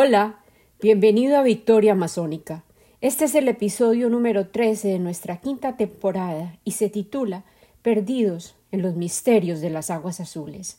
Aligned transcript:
Hola, 0.00 0.38
bienvenido 0.80 1.36
a 1.36 1.42
Victoria 1.42 1.90
Amazónica. 1.90 2.62
Este 3.00 3.24
es 3.24 3.34
el 3.34 3.48
episodio 3.48 4.08
número 4.08 4.46
13 4.46 4.86
de 4.86 5.00
nuestra 5.00 5.38
quinta 5.38 5.76
temporada 5.76 6.56
y 6.62 6.70
se 6.70 6.88
titula 6.88 7.42
Perdidos 7.82 8.54
en 8.70 8.82
los 8.82 8.94
misterios 8.94 9.60
de 9.60 9.70
las 9.70 9.90
aguas 9.90 10.20
azules. 10.20 10.78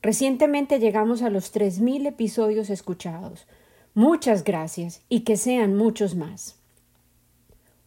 Recientemente 0.00 0.78
llegamos 0.78 1.20
a 1.20 1.28
los 1.28 1.54
3.000 1.54 2.06
episodios 2.06 2.70
escuchados. 2.70 3.46
Muchas 3.92 4.44
gracias 4.44 5.02
y 5.10 5.20
que 5.24 5.36
sean 5.36 5.76
muchos 5.76 6.14
más. 6.14 6.56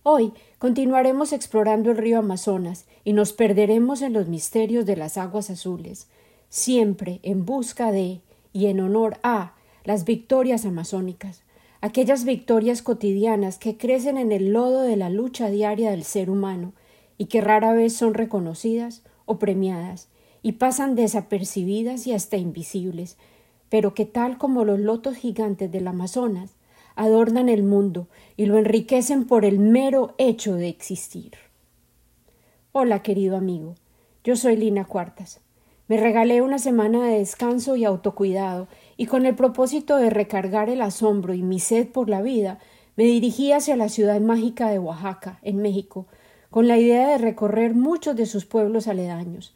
Hoy 0.04 0.32
continuaremos 0.60 1.34
explorando 1.34 1.90
el 1.90 1.98
río 1.98 2.20
Amazonas 2.20 2.86
y 3.04 3.14
nos 3.14 3.34
perderemos 3.34 4.04
en 4.04 4.14
los 4.14 4.28
misterios 4.28 4.86
de 4.86 4.96
las 4.96 5.18
aguas 5.18 5.50
azules, 5.50 6.08
siempre 6.50 7.20
en 7.24 7.48
busca 7.48 7.92
de 7.92 8.22
y 8.54 8.68
en 8.68 8.80
honor 8.80 9.18
a 9.24 9.56
las 9.84 10.06
victorias 10.06 10.66
amazónicas, 10.66 11.44
aquellas 11.82 12.24
victorias 12.24 12.82
cotidianas 12.82 13.58
que 13.58 13.78
crecen 13.78 14.18
en 14.18 14.32
el 14.32 14.54
lodo 14.54 14.82
de 14.82 14.96
la 14.96 15.10
lucha 15.10 15.50
diaria 15.50 15.92
del 15.92 16.04
ser 16.04 16.30
humano 16.30 16.74
y 17.18 17.26
que 17.26 17.42
rara 17.42 17.74
vez 17.74 17.94
son 17.94 18.14
reconocidas 18.14 19.04
o 19.26 19.40
premiadas 19.40 20.10
y 20.44 20.54
pasan 20.54 20.96
desapercibidas 20.96 22.08
y 22.08 22.14
hasta 22.14 22.38
invisibles, 22.38 23.18
pero 23.70 23.94
que 23.94 24.06
tal 24.06 24.38
como 24.38 24.66
los 24.66 24.80
lotos 24.80 25.16
gigantes 25.16 25.72
del 25.72 25.88
Amazonas 25.88 26.56
adornan 26.96 27.50
el 27.50 27.64
mundo 27.64 28.08
y 28.38 28.46
lo 28.46 28.58
enriquecen 28.58 29.26
por 29.26 29.46
el 29.46 29.60
mero 29.60 30.14
hecho 30.18 30.56
de 30.56 30.68
existir. 30.68 31.34
Hola, 32.72 33.02
querido 33.02 33.38
amigo, 33.38 33.76
yo 34.24 34.36
soy 34.36 34.56
Lina 34.56 34.86
Cuartas. 34.86 35.42
Me 35.92 35.98
regalé 35.98 36.42
una 36.42 36.58
semana 36.58 37.06
de 37.06 37.18
descanso 37.18 37.76
y 37.76 37.84
autocuidado 37.84 38.70
y 38.96 39.08
con 39.08 39.26
el 39.26 39.36
propósito 39.36 39.98
de 39.98 40.10
recargar 40.10 40.70
el 40.70 40.82
asombro 40.82 41.34
y 41.34 41.44
mi 41.44 41.60
sed 41.60 41.90
por 41.90 42.08
la 42.08 42.22
vida, 42.22 42.60
me 42.96 43.04
dirigí 43.04 43.52
hacia 43.52 43.76
la 43.76 43.90
ciudad 43.90 44.22
mágica 44.22 44.70
de 44.70 44.80
Oaxaca, 44.80 45.40
en 45.42 45.58
México, 45.58 46.08
con 46.50 46.70
la 46.70 46.78
idea 46.78 47.10
de 47.10 47.18
recorrer 47.18 47.74
muchos 47.74 48.16
de 48.16 48.26
sus 48.26 48.46
pueblos 48.46 48.88
aledaños. 48.88 49.54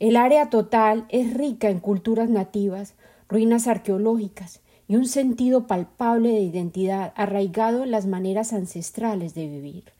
El 0.00 0.16
área 0.16 0.50
total 0.50 1.06
es 1.08 1.34
rica 1.34 1.70
en 1.70 1.78
culturas 1.78 2.28
nativas, 2.28 2.94
ruinas 3.28 3.68
arqueológicas 3.68 4.62
y 4.88 4.96
un 4.96 5.06
sentido 5.06 5.68
palpable 5.68 6.30
de 6.30 6.40
identidad 6.40 7.12
arraigado 7.14 7.84
en 7.84 7.92
las 7.92 8.06
maneras 8.06 8.52
ancestrales 8.52 9.34
de 9.34 9.46
vivir. 9.46 9.99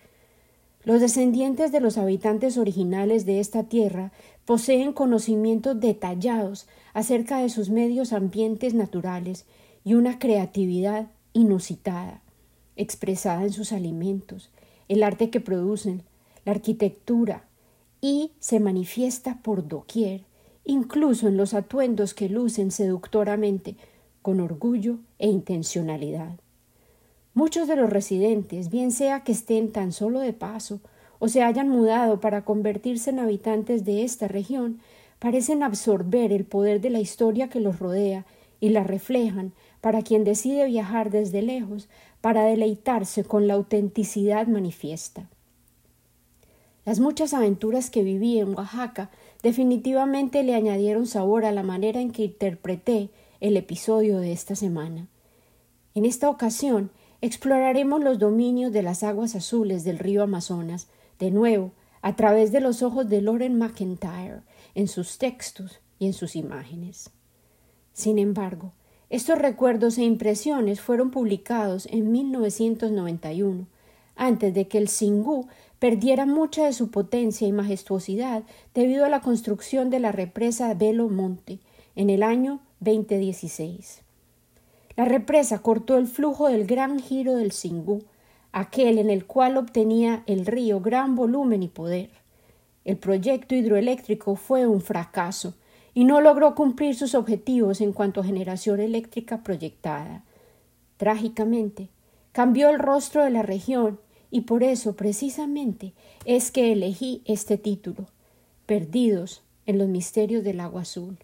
Los 0.83 1.03
descendientes 1.03 1.73
de 1.73 1.81
los 1.81 1.99
habitantes 1.99 2.57
originales 2.57 3.27
de 3.27 3.39
esta 3.39 3.65
tierra 3.65 4.13
poseen 4.47 4.95
conocimientos 4.95 5.79
detallados 5.79 6.67
acerca 6.95 7.39
de 7.39 7.51
sus 7.51 7.69
medios 7.69 8.15
ambientes 8.15 8.73
naturales 8.73 9.45
y 9.85 9.95
una 9.95 10.19
creatividad 10.19 11.09
inusitada, 11.35 12.23
expresada 12.77 13.43
en 13.43 13.53
sus 13.53 13.73
alimentos, 13.73 14.51
el 14.89 15.03
arte 15.03 15.29
que 15.29 15.41
producen, 15.41 16.03
la 16.47 16.53
arquitectura, 16.53 17.45
y 18.01 18.33
se 18.39 18.59
manifiesta 18.59 19.43
por 19.43 19.69
doquier, 19.69 20.23
incluso 20.65 21.29
en 21.29 21.37
los 21.37 21.53
atuendos 21.53 22.15
que 22.15 22.31
lucen 22.31 22.71
seductoramente, 22.71 23.77
con 24.23 24.41
orgullo 24.41 24.99
e 25.19 25.29
intencionalidad. 25.29 26.39
Muchos 27.33 27.69
de 27.69 27.77
los 27.77 27.91
residentes, 27.91 28.71
bien 28.71 28.91
sea 28.91 29.23
que 29.23 29.33
estén 29.33 29.71
tan 29.71 29.93
solo 29.93 30.19
de 30.21 30.33
paso 30.33 30.81
o 31.21 31.29
se 31.29 31.43
hayan 31.43 31.69
mudado 31.69 32.21
para 32.21 32.45
convertirse 32.45 33.11
en 33.11 33.21
habitantes 33.21 33.85
de 33.85 34.03
esta 34.03 34.27
región, 34.27 34.81
parecen 35.21 35.63
absorber 35.63 36.33
el 36.33 36.45
poder 36.45 36.81
de 36.81 36.91
la 36.91 36.99
historia 36.99 37.49
que 37.49 37.61
los 37.61 37.79
rodea 37.79 38.27
y 38.59 38.71
la 38.71 38.83
reflejan 38.83 39.53
para 39.81 40.03
quien 40.03 40.25
decide 40.25 40.67
viajar 40.67 41.11
desde 41.11 41.43
lejos 41.43 41.89
para 42.21 42.45
deleitarse 42.45 43.23
con 43.25 43.47
la 43.47 43.55
autenticidad 43.55 44.47
manifiesta. 44.49 45.29
Las 46.85 46.99
muchas 46.99 47.35
aventuras 47.35 47.91
que 47.91 48.03
viví 48.03 48.39
en 48.39 48.55
Oaxaca 48.57 49.11
definitivamente 49.43 50.43
le 50.43 50.55
añadieron 50.55 51.07
sabor 51.07 51.45
a 51.45 51.53
la 51.53 51.63
manera 51.63 52.01
en 52.01 52.11
que 52.11 52.25
interpreté 52.25 53.11
el 53.41 53.57
episodio 53.57 54.19
de 54.19 54.33
esta 54.33 54.57
semana. 54.57 55.07
En 55.95 56.05
esta 56.05 56.29
ocasión 56.29 56.91
exploraremos 57.21 58.03
los 58.03 58.19
dominios 58.19 58.73
de 58.73 58.83
las 58.83 59.03
aguas 59.03 59.35
azules 59.35 59.85
del 59.85 59.99
río 59.99 60.23
Amazonas, 60.23 60.89
de 61.19 61.31
nuevo, 61.31 61.73
a 62.03 62.17
través 62.17 62.53
de 62.53 62.61
los 62.61 62.83
ojos 62.83 63.09
de 63.09 63.21
Lauren 63.21 63.59
McIntyre, 63.59 64.41
en 64.75 64.89
sus 64.89 65.19
textos 65.19 65.81
y 65.99 66.07
en 66.07 66.13
sus 66.13 66.37
imágenes. 66.37 67.11
Sin 67.93 68.19
embargo, 68.19 68.73
estos 69.11 69.39
recuerdos 69.39 69.99
e 69.99 70.05
impresiones 70.05 70.81
fueron 70.81 71.11
publicados 71.11 71.87
en 71.91 72.13
1991, 72.13 73.67
antes 74.17 74.55
de 74.55 74.69
que 74.69 74.79
el 74.79 74.89
Singú 74.89 75.49
perdiera 75.79 76.27
mucha 76.27 76.67
de 76.67 76.73
su 76.73 76.91
potencia 76.91 77.49
y 77.49 77.53
majestuosidad 77.53 78.45
debido 78.75 79.05
a 79.05 79.09
la 79.09 79.21
construcción 79.21 79.91
de 79.91 79.99
la 79.99 80.13
represa 80.13 80.73
Belo 80.75 81.09
Monte 81.09 81.59
en 81.97 82.09
el 82.09 82.23
año 82.23 82.61
2016. 82.81 84.03
La 85.01 85.07
represa 85.07 85.61
cortó 85.61 85.97
el 85.97 86.07
flujo 86.07 86.49
del 86.49 86.67
gran 86.67 87.01
giro 87.01 87.37
del 87.37 87.53
Singú, 87.53 88.03
aquel 88.53 88.99
en 88.99 89.09
el 89.09 89.25
cual 89.25 89.57
obtenía 89.57 90.25
el 90.27 90.45
río 90.45 90.81
gran 90.81 91.17
volumen 91.17 91.63
y 91.63 91.69
poder. 91.69 92.11
El 92.85 92.99
proyecto 92.99 93.55
hidroeléctrico 93.55 94.37
fue 94.37 94.67
un 94.67 94.83
fracaso 94.83 95.55
y 95.95 96.05
no 96.05 96.21
logró 96.21 96.55
cumplir 96.55 96.97
sus 96.97 97.15
objetivos 97.15 97.81
en 97.81 97.95
cuanto 97.95 98.21
a 98.21 98.25
generación 98.25 98.79
eléctrica 98.79 99.43
proyectada. 99.43 100.23
Trágicamente, 100.99 101.89
cambió 102.33 102.69
el 102.69 102.79
rostro 102.79 103.25
de 103.25 103.31
la 103.31 103.41
región 103.41 103.99
y 104.31 104.43
por 104.43 104.63
eso 104.63 104.97
precisamente 104.97 105.95
es 106.27 106.51
que 106.51 106.73
elegí 106.73 107.23
este 107.25 107.57
título 107.57 108.05
Perdidos 108.67 109.41
en 109.65 109.79
los 109.79 109.89
misterios 109.89 110.45
del 110.45 110.61
agua 110.61 110.83
azul. 110.83 111.17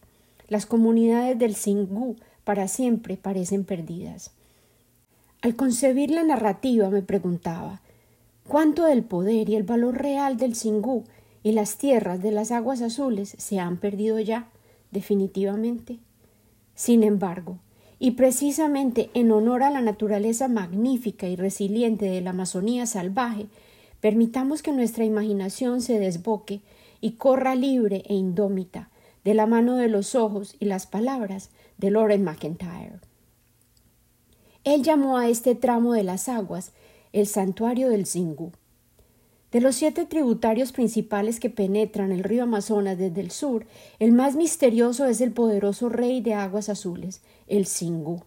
Las 0.48 0.65
comunidades 0.65 1.38
del 1.38 1.54
Singú 1.54 2.16
para 2.47 2.69
siempre 2.69 3.17
parecen 3.17 3.65
perdidas. 3.65 4.31
Al 5.43 5.57
concebir 5.57 6.12
la 6.12 6.23
narrativa 6.23 6.89
me 6.91 7.03
preguntaba 7.03 7.81
cuánto 8.47 8.84
del 8.84 9.03
poder 9.03 9.49
y 9.49 9.57
el 9.57 9.65
valor 9.65 9.99
real 9.99 10.37
del 10.37 10.55
Singú 10.55 11.03
y 11.43 11.51
las 11.51 11.77
tierras 11.77 12.22
de 12.22 12.31
las 12.31 12.53
aguas 12.53 12.83
azules 12.83 13.34
se 13.37 13.59
han 13.59 13.78
perdido 13.78 14.21
ya, 14.21 14.47
definitivamente. 14.93 15.98
Sin 16.77 17.03
embargo, 17.03 17.59
y 17.98 18.13
precisamente 18.13 19.10
en 19.15 19.33
honor 19.33 19.65
a 19.65 19.71
la 19.71 19.81
naturaleza 19.81 20.47
magnífica 20.47 21.27
y 21.27 21.34
resiliente 21.34 22.04
de 22.04 22.21
la 22.21 22.31
Amazonía 22.31 22.87
salvaje, 22.87 23.47
permitamos 24.01 24.63
que 24.63 24.71
nuestra 24.71 25.04
imaginación 25.04 25.81
se 25.81 25.99
desboque 25.99 26.60
y 27.01 27.13
corra 27.13 27.57
libre 27.57 28.04
e 28.07 28.15
indómita 28.15 28.89
de 29.25 29.34
la 29.34 29.47
mano 29.47 29.75
de 29.75 29.89
los 29.89 30.15
ojos 30.15 30.54
y 30.60 30.66
las 30.66 30.87
palabras 30.87 31.51
de 31.78 31.91
Lauren 31.91 32.25
McIntyre. 32.25 33.01
Él 34.65 34.83
llamó 34.83 35.17
a 35.17 35.28
este 35.28 35.55
tramo 35.55 35.93
de 35.93 36.03
las 36.03 36.28
aguas 36.28 36.73
el 37.13 37.27
santuario 37.27 37.89
del 37.89 38.07
Zingu. 38.07 38.53
De 39.53 39.61
los 39.61 39.77
siete 39.77 40.05
tributarios 40.05 40.73
principales 40.73 41.39
que 41.39 41.51
penetran 41.51 42.13
el 42.13 42.25
río 42.25 42.43
Amazonas 42.43 42.99
desde 42.99 43.21
el 43.21 43.31
sur, 43.31 43.67
el 44.01 44.13
más 44.13 44.34
misterioso 44.34 45.07
es 45.07 45.21
el 45.21 45.33
poderoso 45.33 45.89
rey 45.89 46.21
de 46.21 46.34
aguas 46.34 46.69
azules, 46.69 47.23
el 47.47 47.67
Singú. 47.67 48.25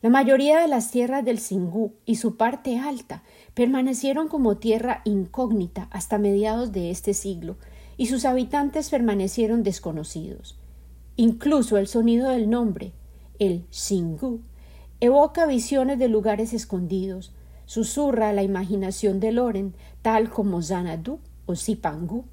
La 0.00 0.10
mayoría 0.10 0.60
de 0.60 0.68
las 0.68 0.90
tierras 0.90 1.24
del 1.24 1.38
Singú 1.38 1.92
y 2.06 2.16
su 2.16 2.36
parte 2.36 2.78
alta 2.78 3.24
permanecieron 3.54 4.28
como 4.28 4.58
tierra 4.58 5.02
incógnita 5.04 5.88
hasta 5.90 6.18
mediados 6.18 6.72
de 6.72 6.90
este 6.90 7.14
siglo, 7.14 7.56
y 7.96 8.06
sus 8.06 8.24
habitantes 8.24 8.90
permanecieron 8.90 9.62
desconocidos. 9.62 10.56
Incluso 11.16 11.76
el 11.76 11.86
sonido 11.86 12.30
del 12.30 12.50
nombre, 12.50 12.92
el 13.38 13.64
Singú, 13.70 14.40
evoca 15.00 15.46
visiones 15.46 15.98
de 15.98 16.08
lugares 16.08 16.52
escondidos, 16.52 17.32
susurra 17.66 18.32
la 18.32 18.42
imaginación 18.42 19.20
de 19.20 19.30
Loren, 19.30 19.74
tal 20.02 20.28
como 20.28 20.60
Zanadu 20.60 21.20
o 21.46 21.54
Zipangu. 21.54 22.24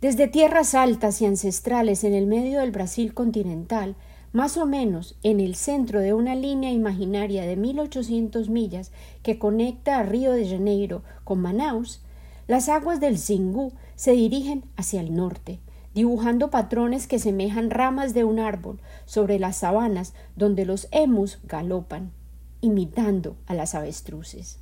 Desde 0.00 0.26
tierras 0.26 0.74
altas 0.74 1.22
y 1.22 1.26
ancestrales 1.26 2.02
en 2.02 2.12
el 2.12 2.26
medio 2.26 2.60
del 2.60 2.72
Brasil 2.72 3.14
continental, 3.14 3.94
más 4.32 4.56
o 4.56 4.66
menos 4.66 5.16
en 5.22 5.38
el 5.38 5.54
centro 5.54 6.00
de 6.00 6.12
una 6.12 6.34
línea 6.34 6.72
imaginaria 6.72 7.46
de 7.46 7.56
1800 7.56 8.48
millas 8.50 8.90
que 9.22 9.38
conecta 9.38 9.98
a 9.98 10.02
Río 10.02 10.32
de 10.32 10.48
Janeiro 10.48 11.02
con 11.24 11.40
Manaus, 11.40 12.02
las 12.48 12.68
aguas 12.68 13.00
del 13.00 13.16
Xingu 13.16 13.72
se 13.94 14.12
dirigen 14.12 14.64
hacia 14.76 15.00
el 15.00 15.14
norte, 15.14 15.60
dibujando 15.96 16.50
patrones 16.50 17.06
que 17.06 17.18
semejan 17.18 17.70
ramas 17.70 18.12
de 18.12 18.22
un 18.22 18.38
árbol 18.38 18.80
sobre 19.06 19.38
las 19.38 19.56
sabanas 19.56 20.12
donde 20.36 20.66
los 20.66 20.88
emus 20.90 21.38
galopan 21.44 22.12
imitando 22.60 23.34
a 23.46 23.54
las 23.54 23.74
avestruces. 23.74 24.58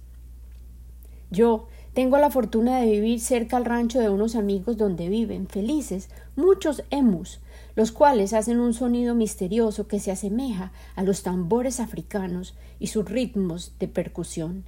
Yo 1.33 1.67
tengo 1.93 2.19
la 2.19 2.31
fortuna 2.31 2.79
de 2.79 2.89
vivir 2.89 3.19
cerca 3.19 3.57
al 3.57 3.65
rancho 3.65 3.99
de 3.99 4.11
unos 4.11 4.37
amigos 4.37 4.77
donde 4.77 5.09
viven, 5.09 5.49
felices, 5.49 6.09
muchos 6.37 6.85
emus, 6.91 7.41
los 7.75 7.91
cuales 7.91 8.33
hacen 8.33 8.61
un 8.61 8.73
sonido 8.73 9.17
misterioso 9.17 9.89
que 9.89 9.99
se 9.99 10.13
asemeja 10.13 10.71
a 10.95 11.03
los 11.03 11.25
tambores 11.25 11.81
africanos 11.81 12.55
y 12.79 12.87
sus 12.87 13.11
ritmos 13.11 13.73
de 13.81 13.89
percusión. 13.89 14.67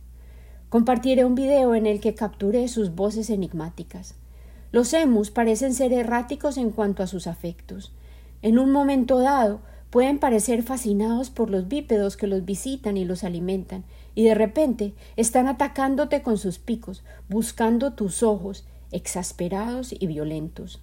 Compartiré 0.68 1.24
un 1.24 1.36
video 1.36 1.76
en 1.76 1.86
el 1.86 2.00
que 2.00 2.16
capturé 2.16 2.66
sus 2.66 2.96
voces 2.96 3.30
enigmáticas. 3.30 4.16
Los 4.72 4.92
emus 4.92 5.30
parecen 5.30 5.74
ser 5.74 5.92
erráticos 5.92 6.56
en 6.56 6.70
cuanto 6.70 7.02
a 7.02 7.06
sus 7.06 7.26
afectos. 7.26 7.92
En 8.42 8.58
un 8.58 8.70
momento 8.70 9.18
dado 9.18 9.60
pueden 9.90 10.18
parecer 10.18 10.62
fascinados 10.62 11.30
por 11.30 11.50
los 11.50 11.68
bípedos 11.68 12.16
que 12.16 12.26
los 12.26 12.44
visitan 12.44 12.96
y 12.96 13.04
los 13.04 13.24
alimentan, 13.24 13.84
y 14.14 14.24
de 14.24 14.34
repente 14.34 14.94
están 15.16 15.46
atacándote 15.46 16.22
con 16.22 16.38
sus 16.38 16.58
picos, 16.58 17.02
buscando 17.28 17.92
tus 17.92 18.22
ojos, 18.22 18.66
exasperados 18.90 19.94
y 19.98 20.06
violentos. 20.06 20.80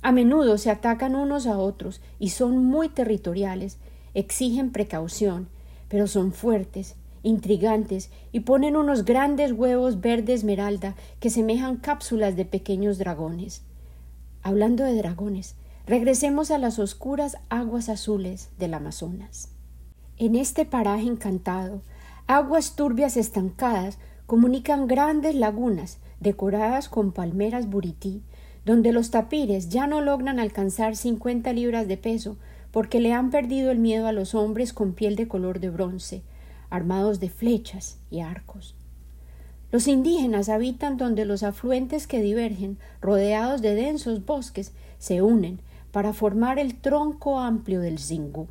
A 0.00 0.10
menudo 0.10 0.58
se 0.58 0.70
atacan 0.70 1.14
unos 1.14 1.46
a 1.46 1.58
otros 1.58 2.00
y 2.18 2.30
son 2.30 2.64
muy 2.64 2.88
territoriales, 2.88 3.78
exigen 4.14 4.72
precaución, 4.72 5.48
pero 5.88 6.06
son 6.06 6.32
fuertes, 6.32 6.96
intrigantes 7.22 8.10
y 8.32 8.40
ponen 8.40 8.76
unos 8.76 9.04
grandes 9.04 9.52
huevos 9.52 10.00
verde 10.00 10.32
esmeralda 10.32 10.94
que 11.20 11.30
semejan 11.30 11.76
cápsulas 11.76 12.36
de 12.36 12.44
pequeños 12.44 12.98
dragones. 12.98 13.62
Hablando 14.42 14.84
de 14.84 14.94
dragones, 14.94 15.54
regresemos 15.86 16.50
a 16.50 16.58
las 16.58 16.78
oscuras 16.78 17.36
aguas 17.48 17.88
azules 17.88 18.50
del 18.58 18.74
Amazonas. 18.74 19.48
En 20.18 20.36
este 20.36 20.64
paraje 20.64 21.06
encantado, 21.06 21.82
aguas 22.26 22.76
turbias 22.76 23.16
estancadas 23.16 23.98
comunican 24.26 24.86
grandes 24.86 25.34
lagunas 25.34 25.98
decoradas 26.20 26.88
con 26.88 27.12
palmeras 27.12 27.68
burití 27.68 28.22
donde 28.64 28.92
los 28.92 29.10
tapires 29.10 29.68
ya 29.68 29.86
no 29.86 30.00
logran 30.00 30.38
alcanzar 30.38 30.96
cincuenta 30.96 31.52
libras 31.52 31.88
de 31.88 31.96
peso 31.96 32.36
porque 32.70 33.00
le 33.00 33.12
han 33.12 33.30
perdido 33.30 33.70
el 33.70 33.78
miedo 33.78 34.06
a 34.06 34.12
los 34.12 34.34
hombres 34.34 34.72
con 34.72 34.92
piel 34.92 35.16
de 35.16 35.28
color 35.28 35.60
de 35.60 35.70
bronce, 35.70 36.22
armados 36.72 37.20
de 37.20 37.28
flechas 37.28 37.98
y 38.10 38.20
arcos. 38.20 38.74
Los 39.70 39.88
indígenas 39.88 40.48
habitan 40.48 40.96
donde 40.96 41.26
los 41.26 41.42
afluentes 41.42 42.06
que 42.06 42.22
divergen, 42.22 42.78
rodeados 43.02 43.60
de 43.60 43.74
densos 43.74 44.24
bosques, 44.24 44.72
se 44.98 45.20
unen 45.20 45.60
para 45.92 46.14
formar 46.14 46.58
el 46.58 46.74
tronco 46.74 47.38
amplio 47.38 47.80
del 47.80 47.98
Zingú. 47.98 48.48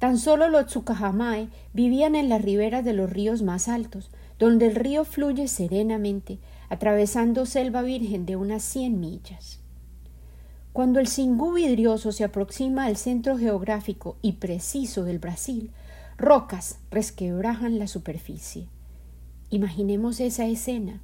Tan 0.00 0.18
solo 0.18 0.48
los 0.48 0.66
Tsukahamae 0.66 1.48
vivían 1.72 2.16
en 2.16 2.28
las 2.28 2.42
riberas 2.42 2.84
de 2.84 2.92
los 2.92 3.08
ríos 3.08 3.42
más 3.42 3.68
altos, 3.68 4.10
donde 4.40 4.66
el 4.66 4.74
río 4.74 5.04
fluye 5.04 5.46
serenamente, 5.46 6.38
atravesando 6.68 7.46
selva 7.46 7.82
virgen 7.82 8.26
de 8.26 8.34
unas 8.34 8.64
cien 8.64 8.98
millas. 8.98 9.60
Cuando 10.72 10.98
el 10.98 11.06
Singú 11.06 11.52
vidrioso 11.52 12.10
se 12.10 12.24
aproxima 12.24 12.86
al 12.86 12.96
centro 12.96 13.38
geográfico 13.38 14.16
y 14.22 14.32
preciso 14.32 15.04
del 15.04 15.20
Brasil, 15.20 15.70
rocas 16.18 16.80
resquebrajan 16.90 17.78
la 17.78 17.86
superficie. 17.86 18.68
Imaginemos 19.48 20.20
esa 20.20 20.44
escena, 20.44 21.00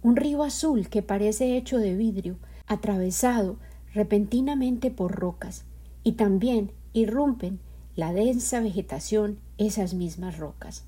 un 0.00 0.16
río 0.16 0.42
azul 0.42 0.88
que 0.88 1.02
parece 1.02 1.56
hecho 1.56 1.76
de 1.76 1.94
vidrio, 1.94 2.38
atravesado 2.66 3.58
repentinamente 3.92 4.90
por 4.90 5.12
rocas, 5.12 5.64
y 6.02 6.12
también 6.12 6.72
irrumpen 6.94 7.60
la 7.94 8.12
densa 8.12 8.60
vegetación 8.60 9.38
esas 9.58 9.92
mismas 9.92 10.38
rocas 10.38 10.84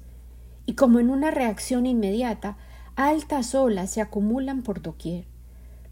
y 0.67 0.75
como 0.75 0.99
en 0.99 1.11
una 1.11 1.31
reacción 1.31 1.87
inmediata, 1.87 2.59
altas 2.97 3.55
olas 3.55 3.91
se 3.91 4.01
acumulan 4.01 4.63
por 4.63 4.83
doquier. 4.83 5.25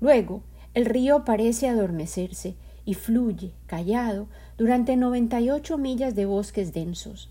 Luego, 0.00 0.42
el 0.74 0.84
río 0.84 1.24
parece 1.24 1.68
adormecerse 1.68 2.56
y 2.84 2.94
fluye, 2.94 3.52
callado, 3.66 4.26
durante 4.58 4.96
noventa 4.96 5.40
y 5.40 5.50
ocho 5.50 5.78
millas 5.78 6.16
de 6.16 6.26
bosques 6.26 6.74
densos. 6.74 7.30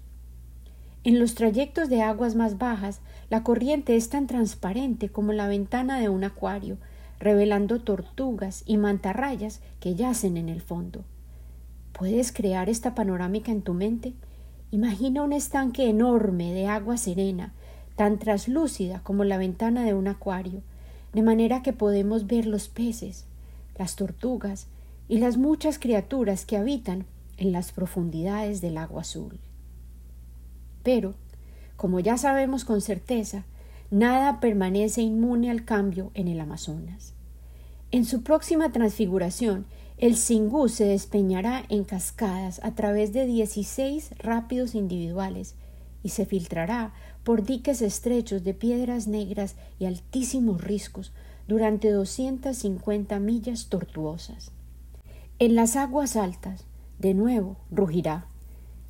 En 1.06 1.20
los 1.20 1.36
trayectos 1.36 1.90
de 1.90 2.02
aguas 2.02 2.36
más 2.36 2.58
bajas, 2.58 3.02
la 3.30 3.44
corriente 3.44 3.98
es 3.98 4.08
tan 4.08 4.26
transparente 4.26 5.10
como 5.10 5.34
la 5.34 5.48
ventana 5.50 6.00
de 6.00 6.08
un 6.08 6.24
acuario, 6.24 6.78
revelando 7.20 7.82
tortugas 7.82 8.64
y 8.66 8.78
mantarrayas 8.78 9.60
que 9.82 9.96
yacen 9.96 10.38
en 10.38 10.48
el 10.48 10.62
fondo. 10.62 11.04
¿Puedes 11.92 12.32
crear 12.32 12.70
esta 12.70 12.96
panorámica 12.96 13.52
en 13.52 13.64
tu 13.64 13.74
mente? 13.74 14.14
Imagina 14.72 15.24
un 15.24 15.34
estanque 15.34 15.90
enorme 15.90 16.54
de 16.54 16.68
agua 16.68 16.96
serena, 16.96 17.54
tan 17.98 18.18
traslúcida 18.18 19.02
como 19.04 19.26
la 19.26 19.38
ventana 19.38 19.84
de 19.84 19.94
un 19.94 20.08
acuario, 20.08 20.62
de 21.12 21.22
manera 21.22 21.62
que 21.62 21.74
podemos 21.74 22.28
ver 22.28 22.46
los 22.46 22.70
peces, 22.70 23.26
las 23.78 23.98
tortugas 23.98 24.68
y 25.10 25.20
las 25.20 25.38
muchas 25.38 25.80
criaturas 25.80 26.46
que 26.46 26.58
habitan 26.58 27.06
en 27.38 27.52
las 27.52 27.74
profundidades 27.74 28.62
del 28.62 28.78
agua 28.78 29.02
azul. 29.02 29.38
Pero, 30.84 31.16
como 31.76 32.00
ya 32.00 32.18
sabemos 32.18 32.66
con 32.66 32.82
certeza, 32.82 33.46
nada 33.90 34.40
permanece 34.40 35.02
inmune 35.02 35.50
al 35.50 35.66
cambio 35.66 36.12
en 36.14 36.28
el 36.28 36.40
Amazonas. 36.40 37.14
En 37.92 38.06
su 38.06 38.24
próxima 38.24 38.72
transfiguración, 38.72 39.66
el 39.98 40.16
Singú 40.16 40.68
se 40.68 40.86
despeñará 40.86 41.64
en 41.70 41.84
cascadas 41.84 42.60
a 42.64 42.72
través 42.76 43.14
de 43.14 43.26
dieciséis 43.26 44.10
rápidos 44.18 44.76
individuales 44.76 45.56
y 46.02 46.10
se 46.10 46.26
filtrará 46.26 46.94
por 47.24 47.46
diques 47.46 47.82
estrechos 47.82 48.44
de 48.44 48.54
piedras 48.54 49.08
negras 49.08 49.56
y 49.80 49.86
altísimos 49.86 50.62
riscos 50.62 51.14
durante 51.48 51.92
doscientas 51.92 52.58
cincuenta 52.58 53.20
millas 53.20 53.68
tortuosas. 53.68 54.52
En 55.40 55.56
las 55.56 55.76
aguas 55.76 56.16
altas, 56.16 56.66
de 57.00 57.14
nuevo, 57.14 57.58
rugirá, 57.72 58.28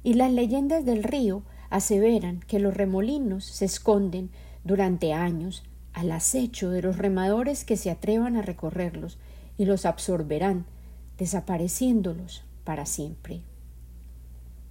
y 0.04 0.16
las 0.16 0.32
leyendas 0.32 0.86
del 0.86 1.04
río 1.04 1.44
aseveran 1.74 2.40
que 2.42 2.60
los 2.60 2.78
remolinos 2.78 3.46
se 3.46 3.66
esconden 3.66 4.30
durante 4.64 5.12
años 5.12 5.64
al 5.92 6.12
acecho 6.12 6.70
de 6.70 6.84
los 6.84 7.00
remadores 7.00 7.66
que 7.66 7.78
se 7.78 7.90
atrevan 7.90 8.36
a 8.36 8.44
recorrerlos 8.44 9.18
y 9.58 9.66
los 9.66 9.88
absorberán 9.88 10.66
desapareciéndolos 11.18 12.44
para 12.64 12.86
siempre. 12.86 13.42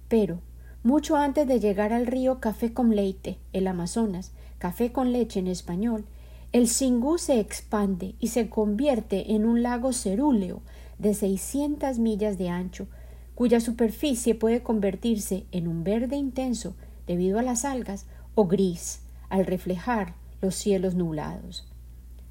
Pero, 0.07 0.39
mucho 0.81 1.17
antes 1.17 1.45
de 1.45 1.59
llegar 1.59 1.91
al 1.91 2.07
río 2.07 2.39
Café 2.39 2.71
con 2.71 2.95
Leite, 2.95 3.37
el 3.51 3.67
Amazonas, 3.67 4.31
café 4.57 4.93
con 4.93 5.11
leche 5.11 5.41
en 5.41 5.47
español, 5.47 6.05
el 6.53 6.69
Singú 6.69 7.17
se 7.17 7.41
expande 7.41 8.15
y 8.21 8.29
se 8.29 8.47
convierte 8.47 9.33
en 9.33 9.43
un 9.43 9.61
lago 9.61 9.91
cerúleo 9.91 10.61
de 10.99 11.13
600 11.13 11.99
millas 11.99 12.37
de 12.37 12.47
ancho, 12.47 12.87
cuya 13.35 13.59
superficie 13.59 14.35
puede 14.35 14.63
convertirse 14.63 15.43
en 15.51 15.67
un 15.67 15.83
verde 15.83 16.15
intenso 16.15 16.75
debido 17.07 17.39
a 17.39 17.43
las 17.43 17.65
algas 17.65 18.05
o 18.35 18.45
gris 18.45 19.01
al 19.29 19.45
reflejar 19.45 20.13
los 20.41 20.55
cielos 20.55 20.95
nublados. 20.95 21.67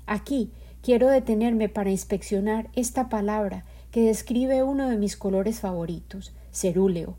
Aquí 0.07 0.51
quiero 0.83 1.09
detenerme 1.09 1.69
para 1.69 1.91
inspeccionar 1.91 2.69
esta 2.75 3.09
palabra 3.09 3.65
que 3.91 4.03
describe 4.03 4.63
uno 4.63 4.89
de 4.89 4.97
mis 4.97 5.17
colores 5.17 5.61
favoritos, 5.61 6.33
cerúleo. 6.53 7.17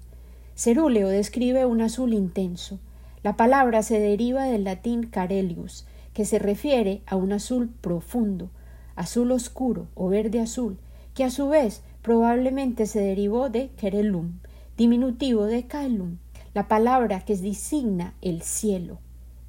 Cerúleo 0.56 1.08
describe 1.08 1.66
un 1.66 1.82
azul 1.82 2.14
intenso. 2.14 2.80
La 3.24 3.38
palabra 3.38 3.84
se 3.84 4.00
deriva 4.00 4.46
del 4.46 4.64
latín 4.64 5.04
carelius, 5.04 5.86
que 6.14 6.26
se 6.26 6.40
refiere 6.40 7.02
a 7.06 7.16
un 7.16 7.32
azul 7.32 7.70
profundo, 7.82 8.50
azul 8.96 9.32
oscuro 9.32 9.88
o 9.96 10.10
verde 10.10 10.40
azul, 10.40 10.78
que 11.14 11.24
a 11.24 11.32
su 11.32 11.50
vez 11.50 11.82
probablemente 12.02 12.86
se 12.86 13.02
derivó 13.02 13.50
de 13.50 13.70
querelum, 13.78 14.40
diminutivo 14.78 15.46
de 15.46 15.66
caelum, 15.66 16.18
la 16.54 16.68
palabra 16.68 17.22
que 17.22 17.36
designa 17.36 18.14
el 18.22 18.42
cielo, 18.42 19.00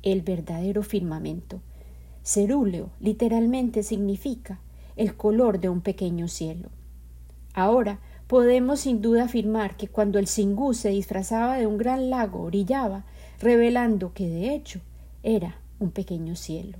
el 0.02 0.22
verdadero 0.22 0.82
firmamento. 0.82 1.60
Cerúleo 2.22 2.90
literalmente 3.00 3.82
significa 3.82 4.60
el 4.96 5.16
color 5.16 5.60
de 5.60 5.68
un 5.68 5.80
pequeño 5.80 6.28
cielo. 6.28 6.70
Ahora 7.52 7.98
podemos 8.26 8.80
sin 8.80 9.02
duda 9.02 9.24
afirmar 9.24 9.76
que 9.76 9.88
cuando 9.88 10.18
el 10.18 10.26
Singú 10.26 10.72
se 10.72 10.88
disfrazaba 10.88 11.56
de 11.56 11.66
un 11.66 11.76
gran 11.76 12.10
lago 12.10 12.46
brillaba, 12.46 13.04
revelando 13.40 14.14
que 14.14 14.28
de 14.28 14.54
hecho 14.54 14.80
era 15.22 15.56
un 15.78 15.90
pequeño 15.90 16.36
cielo. 16.36 16.78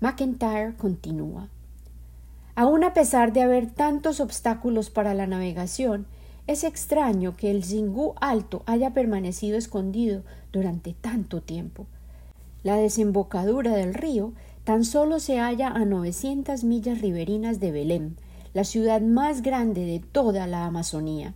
McIntyre 0.00 0.74
continúa. 0.76 1.48
Aun 2.54 2.82
a 2.82 2.92
pesar 2.92 3.32
de 3.32 3.42
haber 3.42 3.70
tantos 3.70 4.20
obstáculos 4.20 4.90
para 4.90 5.14
la 5.14 5.26
navegación, 5.28 6.06
es 6.48 6.64
extraño 6.64 7.36
que 7.36 7.50
el 7.50 7.62
Zingú 7.62 8.14
alto 8.22 8.62
haya 8.64 8.94
permanecido 8.94 9.58
escondido 9.58 10.22
durante 10.50 10.94
tanto 10.94 11.42
tiempo. 11.42 11.86
La 12.62 12.76
desembocadura 12.76 13.74
del 13.74 13.92
río 13.92 14.32
tan 14.64 14.86
solo 14.86 15.20
se 15.20 15.38
halla 15.38 15.68
a 15.68 15.84
900 15.84 16.64
millas 16.64 17.02
riberinas 17.02 17.60
de 17.60 17.70
Belém, 17.70 18.14
la 18.54 18.64
ciudad 18.64 19.02
más 19.02 19.42
grande 19.42 19.84
de 19.84 20.00
toda 20.00 20.46
la 20.46 20.64
Amazonía. 20.64 21.34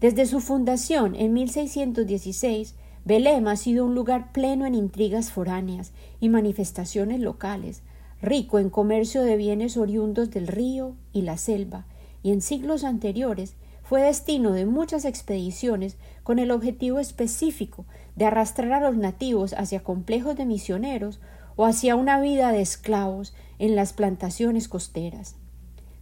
Desde 0.00 0.24
su 0.24 0.40
fundación 0.40 1.14
en 1.16 1.34
1616, 1.34 2.74
Belém 3.04 3.46
ha 3.46 3.56
sido 3.56 3.84
un 3.84 3.94
lugar 3.94 4.32
pleno 4.32 4.64
en 4.64 4.74
intrigas 4.74 5.30
foráneas 5.30 5.92
y 6.18 6.30
manifestaciones 6.30 7.20
locales, 7.20 7.82
rico 8.22 8.58
en 8.58 8.70
comercio 8.70 9.22
de 9.22 9.36
bienes 9.36 9.76
oriundos 9.76 10.30
del 10.30 10.46
río 10.46 10.94
y 11.12 11.22
la 11.22 11.36
selva, 11.36 11.84
y 12.22 12.32
en 12.32 12.40
siglos 12.40 12.84
anteriores 12.84 13.54
fue 13.90 14.02
destino 14.02 14.52
de 14.52 14.66
muchas 14.66 15.04
expediciones 15.04 15.96
con 16.22 16.38
el 16.38 16.52
objetivo 16.52 17.00
específico 17.00 17.86
de 18.14 18.24
arrastrar 18.24 18.72
a 18.72 18.88
los 18.88 18.96
nativos 18.96 19.52
hacia 19.52 19.82
complejos 19.82 20.36
de 20.36 20.46
misioneros 20.46 21.18
o 21.56 21.64
hacia 21.64 21.96
una 21.96 22.20
vida 22.20 22.52
de 22.52 22.60
esclavos 22.60 23.34
en 23.58 23.74
las 23.74 23.92
plantaciones 23.92 24.68
costeras. 24.68 25.34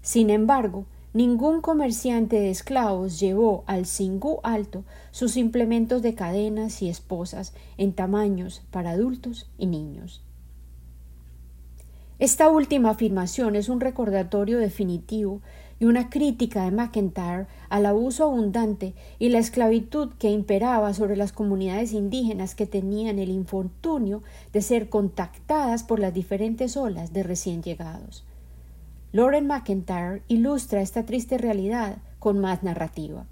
Sin 0.03 0.29
embargo, 0.29 0.85
ningún 1.15 1.63
comerciante 1.63 2.39
de 2.39 2.51
esclavos 2.51 3.19
llevó 3.21 3.65
al 3.67 3.87
Singú 3.87 4.41
Alto 4.43 4.85
sus 5.11 5.39
implementos 5.39 6.03
de 6.03 6.15
cadenas 6.15 6.83
y 6.83 6.91
esposas 6.91 7.55
en 7.79 7.95
tamaños 7.95 8.61
para 8.71 8.91
adultos 8.91 9.51
y 9.57 9.65
niños. 9.65 10.23
Esta 12.19 12.51
última 12.51 12.91
afirmación 12.91 13.57
es 13.57 13.71
un 13.71 13.81
recordatorio 13.81 14.59
definitivo 14.59 15.41
y 15.81 15.85
una 15.85 16.11
crítica 16.11 16.65
de 16.65 16.71
McIntyre 16.71 17.47
al 17.69 17.87
abuso 17.87 18.25
abundante 18.25 18.95
y 19.19 19.29
la 19.29 19.39
esclavitud 19.39 20.13
que 20.19 20.31
imperaba 20.31 20.93
sobre 20.95 21.17
las 21.17 21.33
comunidades 21.33 21.93
indígenas 21.93 22.55
que 22.55 22.67
tenían 22.67 23.19
el 23.19 23.31
infortunio 23.31 24.23
de 24.53 24.63
ser 24.63 24.89
contactadas 24.89 25.85
por 25.85 26.01
las 26.01 26.13
diferentes 26.13 26.77
olas 26.77 27.13
de 27.13 27.23
recién 27.23 27.63
llegados. 27.63 28.25
Lauren 29.13 29.47
McIntyre 29.47 30.23
ilustra 30.29 30.83
esta 30.83 31.07
triste 31.07 31.39
realidad 31.39 31.99
con 32.19 32.41
más 32.41 32.63
narrativa. 32.63 33.25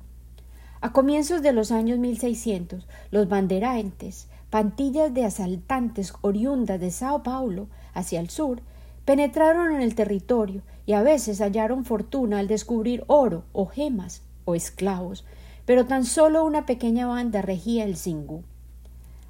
A 0.80 0.92
comienzos 0.92 1.42
de 1.42 1.52
los 1.52 1.72
años 1.72 1.98
1600, 1.98 2.86
los 3.10 3.28
banderantes, 3.28 4.28
pantillas 4.50 5.12
de 5.12 5.24
asaltantes 5.24 6.12
oriundas 6.20 6.80
de 6.80 6.90
Sao 6.90 7.22
Paulo 7.22 7.66
hacia 7.92 8.20
el 8.20 8.30
sur, 8.30 8.60
penetraron 9.04 9.74
en 9.74 9.82
el 9.82 9.94
territorio 9.94 10.62
y 10.86 10.92
a 10.92 11.02
veces 11.02 11.40
hallaron 11.40 11.84
fortuna 11.84 12.38
al 12.38 12.46
descubrir 12.46 13.04
oro 13.08 13.44
o 13.52 13.66
gemas 13.66 14.22
o 14.44 14.54
esclavos, 14.54 15.24
pero 15.66 15.84
tan 15.86 16.04
solo 16.04 16.44
una 16.44 16.64
pequeña 16.64 17.06
banda 17.06 17.42
regía 17.42 17.84
el 17.84 17.96
Zingú. 17.96 18.44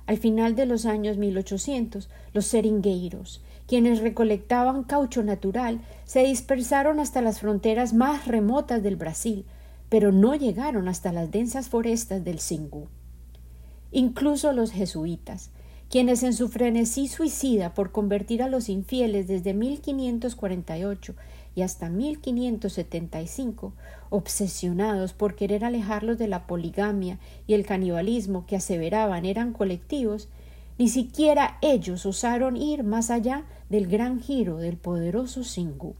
Al 0.06 0.18
final 0.18 0.54
de 0.54 0.66
los 0.66 0.86
años 0.86 1.16
1800, 1.16 2.08
los 2.32 2.46
seringueiros, 2.46 3.42
quienes 3.66 4.00
recolectaban 4.00 4.84
caucho 4.84 5.24
natural, 5.24 5.80
se 6.04 6.22
dispersaron 6.22 7.00
hasta 7.00 7.22
las 7.22 7.40
fronteras 7.40 7.92
más 7.92 8.28
remotas 8.28 8.82
del 8.82 8.96
Brasil, 8.96 9.44
pero 9.88 10.12
no 10.12 10.36
llegaron 10.36 10.88
hasta 10.88 11.10
las 11.10 11.30
densas 11.30 11.68
forestas 11.68 12.22
del 12.22 12.38
Zingú. 12.38 12.86
Incluso 13.90 14.52
los 14.52 14.72
jesuitas, 14.72 15.50
quienes 15.88 16.22
en 16.22 16.34
su 16.34 16.48
frenesí 16.48 17.08
suicida 17.08 17.74
por 17.74 17.92
convertir 17.92 18.42
a 18.42 18.48
los 18.48 18.68
infieles 18.68 19.26
desde 19.26 19.54
1548 19.54 21.14
y 21.56 21.62
hasta 21.62 21.88
1575, 21.88 23.72
obsesionados 24.10 25.14
por 25.14 25.34
querer 25.34 25.64
alejarlos 25.64 26.18
de 26.18 26.28
la 26.28 26.46
poligamia 26.46 27.18
y 27.46 27.54
el 27.54 27.64
canibalismo 27.64 28.44
que 28.46 28.56
aseveraban 28.56 29.24
eran 29.24 29.54
colectivos, 29.54 30.28
ni 30.78 30.88
siquiera 30.88 31.56
ellos 31.62 32.04
osaron 32.04 32.58
ir 32.58 32.84
más 32.84 33.10
allá 33.10 33.44
del 33.70 33.86
gran 33.86 34.20
giro 34.20 34.58
del 34.58 34.76
poderoso 34.76 35.42
Singú. 35.42 35.94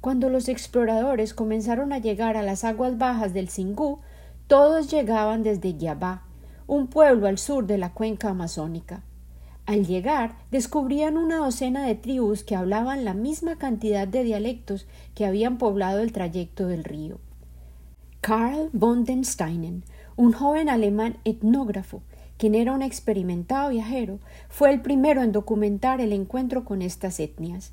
Cuando 0.00 0.28
los 0.28 0.48
exploradores 0.48 1.32
comenzaron 1.32 1.92
a 1.92 1.98
llegar 1.98 2.36
a 2.36 2.42
las 2.42 2.64
aguas 2.64 2.98
bajas 2.98 3.32
del 3.32 3.48
Singú, 3.48 4.00
todos 4.48 4.90
llegaban 4.90 5.44
desde 5.44 5.76
Yabá, 5.76 6.24
un 6.66 6.88
pueblo 6.88 7.28
al 7.28 7.38
sur 7.38 7.66
de 7.66 7.78
la 7.78 7.92
cuenca 7.92 8.30
amazónica. 8.30 9.02
Al 9.66 9.84
llegar, 9.84 10.36
descubrían 10.52 11.16
una 11.16 11.38
docena 11.38 11.84
de 11.84 11.96
tribus 11.96 12.44
que 12.44 12.54
hablaban 12.54 13.04
la 13.04 13.14
misma 13.14 13.56
cantidad 13.56 14.06
de 14.06 14.22
dialectos 14.22 14.86
que 15.16 15.26
habían 15.26 15.58
poblado 15.58 16.00
el 16.00 16.12
trayecto 16.12 16.68
del 16.68 16.84
río. 16.84 17.18
Karl 18.20 18.70
von 18.72 19.04
den 19.04 19.24
Steinen, 19.24 19.82
un 20.16 20.32
joven 20.32 20.68
alemán 20.68 21.16
etnógrafo, 21.24 22.02
quien 22.38 22.54
era 22.54 22.72
un 22.72 22.82
experimentado 22.82 23.70
viajero, 23.70 24.20
fue 24.48 24.70
el 24.70 24.82
primero 24.82 25.22
en 25.22 25.32
documentar 25.32 26.00
el 26.00 26.12
encuentro 26.12 26.64
con 26.64 26.80
estas 26.80 27.18
etnias. 27.18 27.72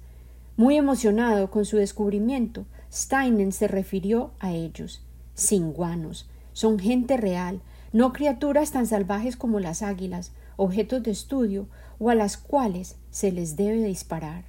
Muy 0.58 0.78
emocionado 0.78 1.52
con 1.52 1.66
su 1.66 1.78
descubrimiento, 1.78 2.66
Steinen 2.92 3.52
se 3.52 3.68
refirió 3.68 4.32
a 4.40 4.52
ellos. 4.52 5.04
Singuanos, 5.36 6.28
son 6.54 6.80
gente 6.80 7.18
real, 7.18 7.62
no 7.92 8.14
criaturas 8.14 8.72
tan 8.72 8.88
salvajes 8.88 9.38
como 9.38 9.60
las 9.60 9.84
águilas, 9.84 10.32
objetos 10.56 11.04
de 11.04 11.12
estudio 11.12 11.68
o 12.00 12.10
a 12.10 12.16
las 12.16 12.38
cuales 12.38 12.98
se 13.12 13.32
les 13.32 13.56
debe 13.56 13.84
disparar. 13.84 14.46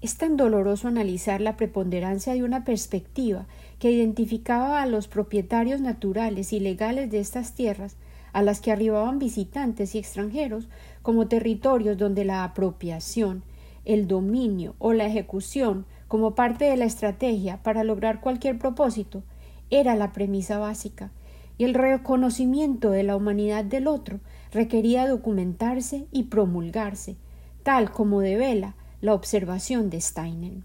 Es 0.00 0.16
tan 0.16 0.38
doloroso 0.38 0.88
analizar 0.88 1.42
la 1.42 1.56
preponderancia 1.56 2.32
de 2.32 2.42
una 2.42 2.64
perspectiva 2.64 3.46
que 3.78 3.90
identificaba 3.90 4.80
a 4.80 4.86
los 4.86 5.08
propietarios 5.08 5.80
naturales 5.80 6.54
y 6.54 6.60
legales 6.60 7.10
de 7.10 7.20
estas 7.20 7.54
tierras, 7.54 7.96
a 8.32 8.42
las 8.42 8.60
que 8.60 8.72
arribaban 8.72 9.18
visitantes 9.18 9.94
y 9.94 9.98
extranjeros, 9.98 10.68
como 11.02 11.28
territorios 11.28 11.98
donde 11.98 12.24
la 12.24 12.44
apropiación, 12.44 13.42
el 13.84 14.06
dominio 14.06 14.74
o 14.78 14.92
la 14.92 15.06
ejecución, 15.06 15.84
como 16.08 16.34
parte 16.34 16.64
de 16.64 16.76
la 16.76 16.86
estrategia 16.86 17.62
para 17.62 17.84
lograr 17.84 18.20
cualquier 18.20 18.58
propósito, 18.58 19.22
era 19.68 19.94
la 19.96 20.12
premisa 20.12 20.58
básica, 20.58 21.10
y 21.58 21.64
el 21.64 21.74
reconocimiento 21.74 22.90
de 22.90 23.02
la 23.02 23.16
humanidad 23.16 23.64
del 23.64 23.86
otro 23.86 24.20
requería 24.52 25.08
documentarse 25.08 26.06
y 26.10 26.24
promulgarse, 26.24 27.16
tal 27.62 27.90
como 27.90 28.20
devela 28.20 28.74
la 29.00 29.14
observación 29.14 29.90
de 29.90 30.00
Steinen. 30.00 30.64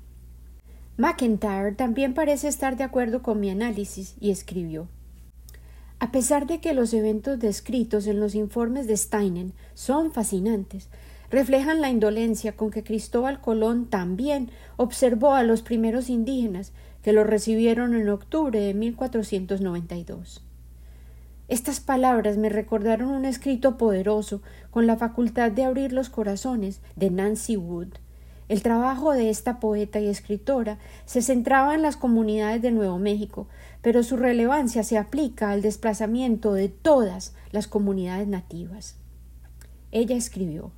McIntyre 0.98 1.74
también 1.74 2.13
parece 2.13 2.48
estar 2.48 2.77
de 2.77 2.84
acuerdo 2.84 3.22
con 3.22 3.39
mi 3.39 3.50
análisis 3.50 4.15
y 4.20 4.32
escribió 4.32 4.88
a 6.06 6.12
pesar 6.12 6.46
de 6.46 6.60
que 6.60 6.75
los 6.75 6.94
eventos 6.94 7.39
descritos 7.39 8.06
en 8.06 8.20
los 8.20 8.36
informes 8.36 8.86
de 8.86 8.96
Steinen 8.96 9.54
son 9.74 10.12
fascinantes, 10.12 10.89
reflejan 11.32 11.82
la 11.82 11.89
indolencia 11.89 12.56
con 12.56 12.70
que 12.70 12.84
Cristóbal 12.84 13.42
Colón 13.42 13.88
también 13.88 14.51
observó 14.77 15.34
a 15.34 15.42
los 15.42 15.63
primeros 15.63 16.10
indígenas 16.12 16.74
que 17.01 17.12
lo 17.12 17.24
recibieron 17.24 17.96
en 17.96 18.10
octubre 18.10 18.60
de 18.60 18.75
1492. 18.75 20.45
Estas 21.48 21.80
palabras 21.80 22.38
me 22.38 22.50
recordaron 22.50 23.10
un 23.10 23.24
escrito 23.24 23.78
poderoso 23.78 24.42
con 24.72 24.88
la 24.88 24.98
facultad 24.98 25.52
de 25.52 25.64
abrir 25.64 25.94
los 25.94 26.10
corazones 26.10 26.82
de 26.96 27.12
Nancy 27.12 27.56
Wood. 27.56 27.90
El 28.48 28.64
trabajo 28.64 29.12
de 29.12 29.30
esta 29.30 29.60
poeta 29.60 30.00
y 30.00 30.08
escritora 30.08 30.80
se 31.06 31.22
centraba 31.22 31.75
en 31.75 31.84
las 31.84 31.98
comunidades 31.98 32.62
de 32.64 32.72
Nuevo 32.72 32.98
México, 32.98 33.48
pero 33.82 34.02
su 34.02 34.18
relevancia 34.18 34.84
se 34.84 34.98
aplica 34.98 35.52
al 35.52 35.62
desplazamiento 35.62 36.54
de 36.54 36.70
todas 36.70 37.36
las 37.52 37.68
comunidades 37.68 38.28
nativas. 38.28 38.96
Ella 39.92 40.16
escribió 40.16 40.72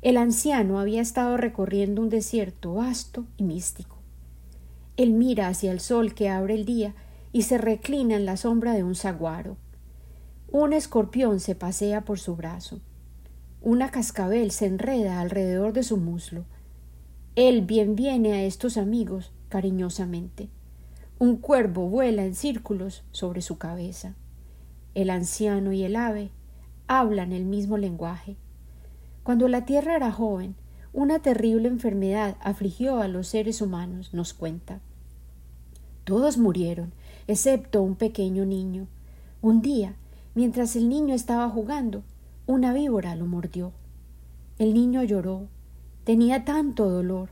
El 0.00 0.16
anciano 0.16 0.80
había 0.80 1.02
estado 1.02 1.36
recorriendo 1.36 2.00
un 2.00 2.08
desierto 2.08 2.74
vasto 2.74 3.26
y 3.36 3.44
místico. 3.44 3.98
Él 4.96 5.12
mira 5.12 5.48
hacia 5.48 5.70
el 5.70 5.80
sol 5.80 6.14
que 6.14 6.30
abre 6.30 6.54
el 6.54 6.64
día 6.64 6.94
y 7.32 7.42
se 7.42 7.58
reclina 7.58 8.16
en 8.16 8.26
la 8.26 8.36
sombra 8.36 8.72
de 8.72 8.84
un 8.84 8.94
saguaro. 8.94 9.56
Un 10.54 10.74
escorpión 10.74 11.40
se 11.40 11.54
pasea 11.54 12.02
por 12.02 12.18
su 12.18 12.36
brazo. 12.36 12.78
Una 13.62 13.90
cascabel 13.90 14.50
se 14.50 14.66
enreda 14.66 15.18
alrededor 15.18 15.72
de 15.72 15.82
su 15.82 15.96
muslo. 15.96 16.44
Él 17.36 17.62
bien 17.62 17.96
viene 17.96 18.34
a 18.34 18.42
estos 18.42 18.76
amigos 18.76 19.32
cariñosamente. 19.48 20.50
Un 21.18 21.38
cuervo 21.38 21.88
vuela 21.88 22.26
en 22.26 22.34
círculos 22.34 23.02
sobre 23.12 23.40
su 23.40 23.56
cabeza. 23.56 24.14
El 24.94 25.08
anciano 25.08 25.72
y 25.72 25.84
el 25.84 25.96
ave 25.96 26.30
hablan 26.86 27.32
el 27.32 27.46
mismo 27.46 27.78
lenguaje. 27.78 28.36
Cuando 29.22 29.48
la 29.48 29.64
tierra 29.64 29.96
era 29.96 30.12
joven, 30.12 30.54
una 30.92 31.20
terrible 31.20 31.68
enfermedad 31.68 32.36
afligió 32.42 33.00
a 33.00 33.08
los 33.08 33.26
seres 33.26 33.62
humanos, 33.62 34.12
nos 34.12 34.34
cuenta. 34.34 34.80
Todos 36.04 36.36
murieron, 36.36 36.92
excepto 37.26 37.80
un 37.80 37.94
pequeño 37.94 38.44
niño. 38.44 38.86
Un 39.40 39.62
día 39.62 39.96
Mientras 40.34 40.76
el 40.76 40.88
niño 40.88 41.14
estaba 41.14 41.48
jugando, 41.50 42.04
una 42.46 42.72
víbora 42.72 43.14
lo 43.16 43.26
mordió. 43.26 43.72
El 44.58 44.72
niño 44.72 45.02
lloró, 45.02 45.48
tenía 46.04 46.44
tanto 46.44 46.88
dolor, 46.88 47.28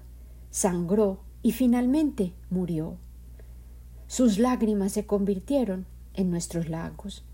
sangró 0.51 1.21
y 1.43 1.53
finalmente 1.53 2.35
murió. 2.51 2.97
Sus 4.07 4.39
lágrimas 4.39 4.93
se 4.93 5.07
convirtieron 5.07 5.87
en 6.15 6.31
nuestros 6.31 6.69
lagos, 6.69 7.25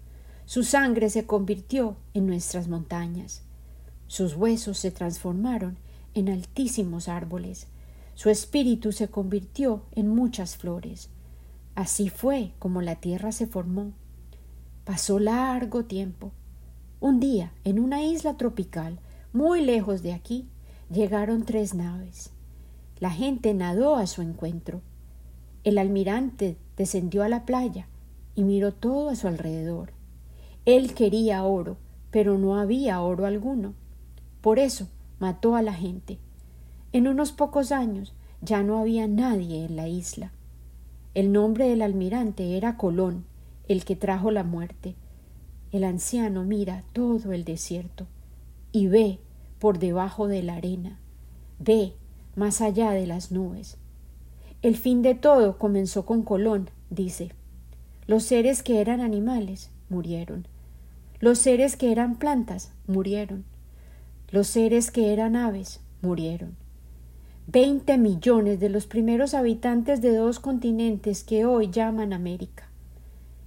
su 0.45 0.63
sangre 0.63 1.11
se 1.11 1.27
convirtió 1.27 1.97
en 2.15 2.27
nuestras 2.27 2.69
montañas, 2.69 3.43
sus 4.07 4.37
huesos 4.37 4.79
se 4.79 4.93
transformaron 4.93 5.79
en 6.15 6.29
altísimos 6.29 7.09
árboles, 7.09 7.67
su 8.15 8.31
espíritu 8.31 8.93
se 8.93 9.09
convirtió 9.09 9.83
en 9.93 10.09
muchas 10.09 10.57
flores. 10.57 11.09
Así 11.75 12.09
fue 12.09 12.53
como 12.59 12.81
la 12.83 12.97
tierra 12.97 13.33
se 13.33 13.47
formó 13.47 13.93
Pasó 14.87 15.19
largo 15.19 15.85
tiempo. 15.85 16.31
Un 17.01 17.19
día, 17.19 17.53
en 17.65 17.81
una 17.81 18.05
isla 18.05 18.37
tropical, 18.37 19.01
muy 19.33 19.61
lejos 19.61 20.01
de 20.01 20.13
aquí, 20.13 20.47
llegaron 20.89 21.45
tres 21.45 21.75
naves. 21.75 22.31
La 23.01 23.11
gente 23.11 23.53
nadó 23.53 23.97
a 23.97 24.07
su 24.07 24.23
encuentro. 24.23 24.83
el 25.65 25.79
almirante 25.79 26.57
descendió 26.77 27.25
a 27.25 27.29
la 27.29 27.45
playa 27.45 27.89
y 28.37 28.45
miró 28.45 28.73
todo 28.73 29.09
a 29.09 29.17
su 29.17 29.27
alrededor. 29.27 29.91
Él 30.67 30.95
quería 30.95 31.43
oro, 31.43 31.79
pero 32.13 32.39
no 32.39 32.57
había 32.57 33.01
oro 33.01 33.27
alguno. 33.27 33.75
Por 34.41 34.61
eso 34.61 34.87
mató 35.19 35.57
a 35.57 35.63
la 35.63 35.75
gente. 35.75 36.21
En 36.93 37.09
unos 37.09 37.33
pocos 37.33 37.73
años 37.73 38.15
ya 38.41 38.63
no 38.63 38.79
había 38.79 39.09
nadie 39.09 39.65
en 39.65 39.75
la 39.75 39.89
isla. 39.89 40.31
El 41.15 41.33
nombre 41.33 41.69
del 41.69 41.83
almirante 41.83 42.57
era 42.57 42.77
Colón, 42.77 43.25
el 43.69 43.85
que 43.85 43.97
trajo 43.97 44.31
la 44.31 44.45
muerte. 44.45 44.95
El 45.73 45.85
anciano 45.85 46.45
mira 46.45 46.85
todo 46.93 47.33
el 47.33 47.45
desierto 47.45 48.07
y 48.73 48.87
ve 48.87 49.19
por 49.59 49.79
debajo 49.79 50.29
de 50.29 50.43
la 50.43 50.57
arena, 50.57 50.99
ve 51.59 51.95
más 52.35 52.61
allá 52.61 52.91
de 52.91 53.07
las 53.07 53.33
nubes. 53.33 53.79
El 54.63 54.77
fin 54.77 55.03
de 55.03 55.15
todo 55.15 55.59
comenzó 55.59 56.07
con 56.07 56.23
Colón, 56.23 56.71
dice. 56.91 57.33
Los 58.07 58.25
seres 58.25 58.63
que 58.63 58.81
eran 58.81 59.01
animales 59.01 59.71
murieron. 59.89 60.47
Los 61.19 61.39
seres 61.39 61.77
que 61.77 61.93
eran 61.93 62.17
plantas 62.17 62.73
murieron. 62.87 63.45
Los 64.31 64.47
seres 64.49 64.91
que 64.91 65.13
eran 65.13 65.35
aves 65.37 65.81
murieron. 66.03 66.57
Veinte 67.47 67.97
millones 67.97 68.61
de 68.61 68.69
los 68.69 68.87
primeros 68.87 69.35
habitantes 69.35 70.03
de 70.03 70.15
dos 70.15 70.41
continentes 70.41 71.23
que 71.23 71.45
hoy 71.47 71.71
llaman 71.71 72.13
América. 72.13 72.69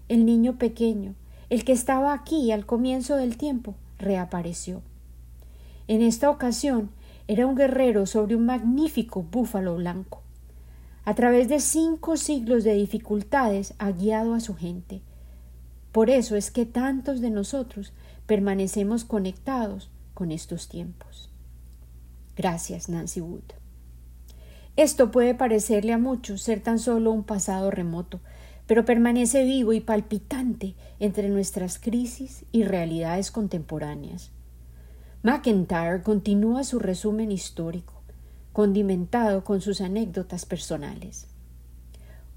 El 0.10 0.26
niño 0.26 0.58
pequeño, 0.58 1.16
el 1.50 1.64
que 1.64 1.72
estaba 1.72 2.14
aquí 2.14 2.52
al 2.52 2.66
comienzo 2.66 3.16
del 3.16 3.38
tiempo, 3.38 3.76
reapareció. 3.98 4.82
En 5.88 6.02
esta 6.02 6.30
ocasión 6.30 6.90
era 7.28 7.46
un 7.46 7.56
guerrero 7.56 8.06
sobre 8.08 8.36
un 8.36 8.46
magnífico 8.46 9.22
búfalo 9.24 9.76
blanco. 9.76 10.22
A 11.06 11.16
través 11.16 11.48
de 11.48 11.60
cinco 11.60 12.18
siglos 12.18 12.64
de 12.64 12.74
dificultades 12.74 13.76
ha 13.78 13.92
guiado 13.92 14.34
a 14.34 14.40
su 14.40 14.56
gente. 14.56 15.02
Por 15.92 16.10
eso 16.10 16.36
es 16.36 16.52
que 16.52 16.66
tantos 16.66 17.22
de 17.22 17.30
nosotros 17.30 17.94
permanecemos 18.26 19.06
conectados 19.06 19.90
con 20.14 20.32
estos 20.32 20.70
tiempos. 20.70 21.30
Gracias, 22.36 22.90
Nancy 22.90 23.22
Wood. 23.22 23.54
Esto 24.76 25.12
puede 25.12 25.36
parecerle 25.36 25.94
a 25.94 25.98
muchos 25.98 26.42
ser 26.42 26.62
tan 26.62 26.80
solo 26.80 27.12
un 27.12 27.24
pasado 27.24 27.70
remoto, 27.70 28.22
pero 28.70 28.86
permanece 28.86 29.46
vivo 29.46 29.74
y 29.74 29.80
palpitante 29.80 30.76
entre 31.00 31.28
nuestras 31.28 31.80
crisis 31.80 32.46
y 32.52 32.66
realidades 32.66 33.32
contemporáneas. 33.32 34.30
McIntyre 35.24 36.04
continúa 36.04 36.64
su 36.64 36.78
resumen 36.78 37.32
histórico, 37.32 38.04
condimentado 38.54 39.44
con 39.44 39.60
sus 39.60 39.82
anécdotas 39.82 40.46
personales. 40.46 41.26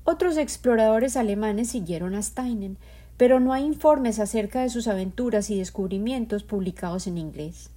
Otros 0.05 0.39
exploradores 0.39 1.19
alemanes 1.19 1.69
siguieron 1.69 2.15
a 2.15 2.23
Steinen, 2.23 2.79
pero 3.19 3.39
no 3.39 3.53
hay 3.53 3.65
informes 3.65 4.19
acerca 4.19 4.63
de 4.63 4.71
sus 4.71 4.89
aventuras 4.89 5.51
y 5.51 5.59
descubrimientos 5.59 6.45
publicados 6.45 7.07
en 7.07 7.19
inglés. 7.19 7.69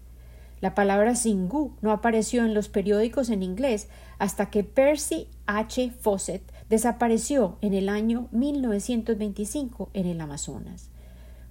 La 0.62 0.74
palabra 0.76 1.15
Singu 1.15 1.74
no 1.82 1.91
apareció 1.91 2.46
en 2.46 2.54
los 2.54 2.70
periódicos 2.70 3.30
en 3.30 3.44
inglés 3.44 3.89
hasta 4.18 4.50
que 4.50 4.63
Percy 4.63 5.28
H. 5.46 5.91
Fawcett 6.00 6.55
desapareció 6.69 7.58
en 7.62 7.73
el 7.73 7.89
año 7.89 8.28
1925 8.32 9.89
en 9.93 10.08
el 10.08 10.21
Amazonas. 10.21 10.89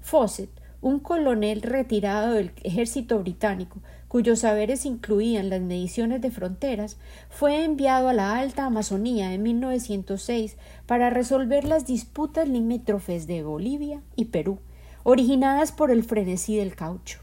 Fawcett, 0.01 0.51
un 0.81 1.01
coronel 1.01 1.63
retirado 1.63 2.35
del 2.35 2.53
ejército 2.63 3.19
británico, 3.19 3.79
cuyos 4.09 4.41
saberes 4.41 4.85
incluían 4.85 5.49
las 5.49 5.61
mediciones 5.61 6.21
de 6.21 6.31
fronteras, 6.31 6.99
fue 7.31 7.65
enviado 7.65 8.09
a 8.09 8.13
la 8.13 8.37
Alta 8.39 8.67
Amazonía 8.67 9.33
en 9.33 9.43
1906 9.43 10.57
para 10.87 11.11
resolver 11.11 11.65
las 11.65 11.87
disputas 11.87 12.49
limítrofes 12.49 13.27
de 13.27 13.43
Bolivia 13.43 14.03
y 14.15 14.27
Perú, 14.27 14.59
originadas 15.05 15.73
por 15.73 15.91
el 15.91 16.05
frenesí 16.05 16.57
del 16.57 16.77
caucho. 16.77 17.21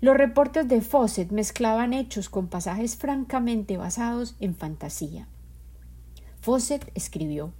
Los 0.00 0.16
reportes 0.16 0.68
de 0.68 0.82
Fawcett 0.82 1.30
mezclaban 1.32 1.94
hechos 1.94 2.28
con 2.28 2.48
pasajes 2.48 2.96
francamente 2.96 3.76
basados 3.76 4.36
en 4.40 4.54
fantasía. 4.54 5.28
Fawcett 6.46 6.92
escribió 6.94 7.50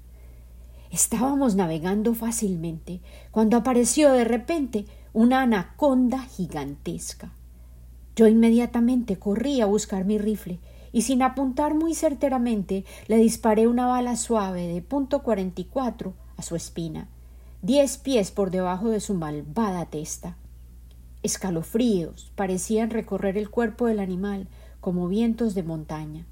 Estábamos 0.93 1.57
navegando 1.57 2.15
fácilmente 2.15 3.01
cuando 3.33 3.57
apareció 3.57 4.13
de 4.13 4.23
repente 4.23 4.87
una 5.13 5.43
anaconda 5.43 6.21
gigantesca. 6.23 7.33
Yo 8.15 8.29
inmediatamente 8.29 9.19
corrí 9.19 9.61
a 9.61 9.67
buscar 9.67 10.05
mi 10.05 10.19
rifle 10.19 10.61
y 10.93 11.03
sin 11.03 11.23
apuntar 11.23 11.75
muy 11.75 11.97
certeramente 11.97 12.85
le 13.09 13.17
disparé 13.17 13.67
una 13.67 13.87
bala 13.87 14.15
suave 14.15 14.69
de 14.69 14.81
punto 14.83 15.25
cuarenta 15.25 15.63
y 15.63 15.65
cuatro 15.65 16.15
a 16.37 16.43
su 16.43 16.55
espina, 16.55 17.09
diez 17.63 17.99
pies 17.99 18.31
por 18.31 18.53
debajo 18.53 18.91
de 18.91 19.01
su 19.01 19.15
malvada 19.15 19.87
testa. 19.87 20.37
Escalofríos 21.25 22.31
parecían 22.37 22.91
recorrer 22.91 23.37
el 23.37 23.51
cuerpo 23.51 23.87
del 23.87 23.99
animal 23.99 24.47
como 24.79 25.09
vientos 25.09 25.57
de 25.57 25.65
montaña. 25.65 26.25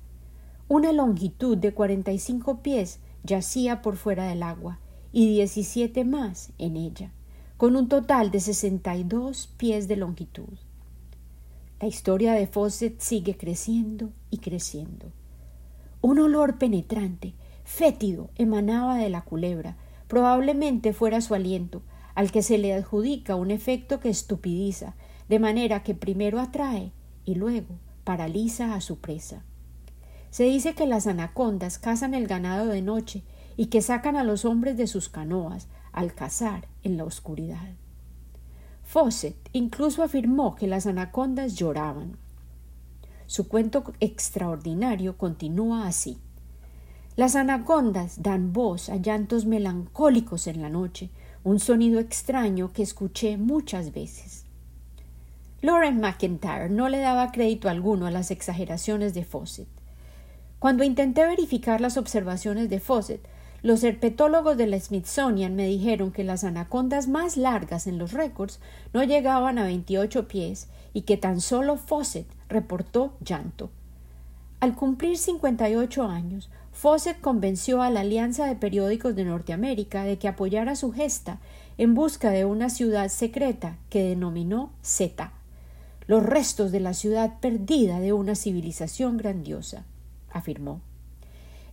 Una 0.66 0.92
longitud 0.92 1.59
de 1.59 1.74
cuarenta 1.74 2.11
y 2.12 2.18
cinco 2.18 2.62
pies 2.62 3.00
yacía 3.22 3.83
por 3.83 3.96
fuera 3.96 4.27
del 4.29 4.42
agua 4.42 4.81
y 5.12 5.29
diecisiete 5.29 6.05
más 6.05 6.53
en 6.57 6.79
ella, 6.79 7.12
con 7.59 7.77
un 7.77 7.88
total 7.88 8.31
de 8.31 8.40
sesenta 8.40 8.96
y 8.96 9.05
dos 9.05 9.53
pies 9.59 9.88
de 9.88 9.96
longitud. 9.96 10.59
La 11.81 11.87
historia 11.87 12.33
de 12.33 12.46
Fawcett 12.46 12.98
sigue 13.00 13.37
creciendo 13.37 14.11
y 14.31 14.38
creciendo. 14.38 15.12
Un 16.00 16.18
olor 16.18 16.57
penetrante, 16.57 17.35
fétido, 17.64 18.31
emanaba 18.37 18.96
de 18.96 19.11
la 19.11 19.20
culebra, 19.20 19.77
probablemente 20.09 20.94
fuera 20.94 21.20
su 21.20 21.35
aliento, 21.35 21.83
al 22.14 22.31
que 22.31 22.42
se 22.42 22.57
le 22.57 22.72
adjudica 22.72 23.37
un 23.37 23.50
efecto 23.50 24.00
que 24.00 24.09
estupidiza, 24.09 24.94
de 25.29 25.38
manera 25.38 25.83
que 25.83 25.94
primero 25.94 26.40
atrae 26.40 26.92
y 27.27 27.35
luego 27.35 27.74
paraliza 28.05 28.74
a 28.74 28.81
su 28.81 28.98
presa. 28.98 29.44
Se 30.35 30.42
dice 30.42 30.75
que 30.75 30.88
las 30.88 31.07
anacondas 31.07 31.79
cazan 31.79 32.12
el 32.12 32.27
ganado 32.27 32.66
de 32.66 32.83
noche 32.83 33.23
y 33.57 33.66
que 33.66 33.81
sacan 33.81 34.16
a 34.16 34.25
los 34.25 34.44
hombres 34.44 34.77
de 34.77 34.88
sus 34.88 35.09
canoas 35.09 35.68
al 35.92 36.12
cazar 36.12 36.66
en 36.83 36.97
la 36.97 37.05
oscuridad. 37.05 37.68
Fawcett 38.83 39.37
incluso 39.53 40.03
afirmó 40.03 40.57
que 40.57 40.66
las 40.66 40.88
anacondas 40.88 41.55
lloraban. 41.55 42.16
Su 43.27 43.47
cuento 43.47 43.85
extraordinario 44.01 45.16
continúa 45.16 45.87
así. 45.87 46.18
Las 47.14 47.37
anacondas 47.37 48.20
dan 48.20 48.53
voz 48.53 48.88
a 48.88 48.97
llantos 48.97 49.47
melancólicos 49.47 50.49
en 50.49 50.62
la 50.62 50.68
noche, 50.68 51.11
un 51.44 51.61
sonido 51.61 52.01
extraño 52.01 52.73
que 52.73 52.83
escuché 52.83 53.37
muchas 53.37 53.92
veces. 53.92 54.47
Lauren 55.62 56.01
McIntyre 56.01 56.70
no 56.70 56.88
le 56.88 56.99
daba 56.99 57.31
crédito 57.31 57.68
alguno 57.68 58.07
a 58.07 58.11
las 58.11 58.33
exageraciones 58.33 59.14
de 59.14 59.25
Fawcett. 59.25 59.84
Cuando 60.64 60.83
intenté 60.83 61.27
verificar 61.27 61.83
las 61.83 61.98
observaciones 61.98 62.70
de 62.70 62.81
Fawcett, 62.81 63.20
los 63.61 63.85
herpetólogos 63.85 64.57
de 64.57 64.66
la 64.66 64.81
Smithsonian 64.81 65.55
me 65.55 65.66
dijeron 65.66 66.11
que 66.11 66.24
las 66.24 66.42
anacondas 66.42 67.07
más 67.07 67.37
largas 67.37 67.87
en 67.87 67.98
los 67.98 68.14
récords 68.14 68.61
no 68.94 69.05
llegaban 69.05 69.59
a 69.59 69.64
28 69.64 70.27
pies 70.27 70.68
y 70.94 71.03
que 71.03 71.18
tan 71.18 71.42
solo 71.42 71.77
Fawcett 71.77 72.27
reportó 72.48 73.12
llanto. 73.22 73.68
Al 74.59 74.74
cumplir 74.74 75.18
58 75.18 76.05
años, 76.05 76.48
Fawcett 76.72 77.20
convenció 77.20 77.83
a 77.83 77.90
la 77.90 78.00
Alianza 78.00 78.46
de 78.46 78.57
Periódicos 78.57 79.14
de 79.14 79.27
Norteamérica 79.27 80.05
de 80.05 80.16
que 80.16 80.29
apoyara 80.29 80.77
su 80.77 80.92
gesta 80.92 81.40
en 81.77 81.94
busca 81.94 82.31
de 82.31 82.46
una 82.46 82.70
ciudad 82.70 83.11
secreta 83.11 83.77
que 83.90 84.03
denominó 84.03 84.70
Z, 84.81 85.31
los 86.07 86.22
restos 86.22 86.72
de 86.72 86.81
la 86.81 86.94
ciudad 86.94 87.38
perdida 87.40 88.00
de 88.00 88.14
una 88.14 88.35
civilización 88.35 89.18
grandiosa 89.18 89.85
afirmó. 90.35 90.83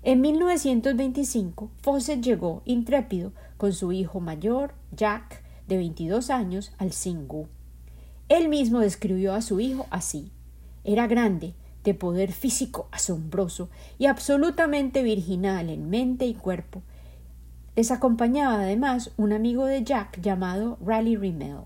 En 0.03 0.21
1925, 0.21 1.69
Fawcett 1.81 2.21
llegó, 2.21 2.61
intrépido, 2.65 3.33
con 3.57 3.73
su 3.73 3.91
hijo 3.91 4.19
mayor, 4.19 4.73
Jack, 4.95 5.43
de 5.67 5.77
22 5.77 6.29
años, 6.29 6.73
al 6.77 6.91
Singu. 6.91 7.47
Él 8.29 8.47
mismo 8.49 8.79
describió 8.79 9.33
a 9.33 9.41
su 9.41 9.59
hijo 9.59 9.85
así. 9.89 10.31
Era 10.83 11.05
grande, 11.05 11.53
de 11.83 11.93
poder 11.93 12.31
físico 12.31 12.87
asombroso 12.91 13.69
y 13.97 14.05
absolutamente 14.05 15.03
virginal 15.03 15.69
en 15.69 15.89
mente 15.89 16.25
y 16.25 16.33
cuerpo. 16.33 16.81
Les 17.75 17.91
acompañaba 17.91 18.55
además 18.55 19.11
un 19.17 19.33
amigo 19.33 19.65
de 19.65 19.83
Jack 19.83 20.19
llamado 20.21 20.77
Raleigh 20.85 21.17
Rimmel. 21.17 21.61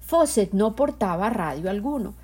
Fawcett 0.00 0.52
no 0.52 0.76
portaba 0.76 1.30
radio 1.30 1.70
alguno, 1.70 2.14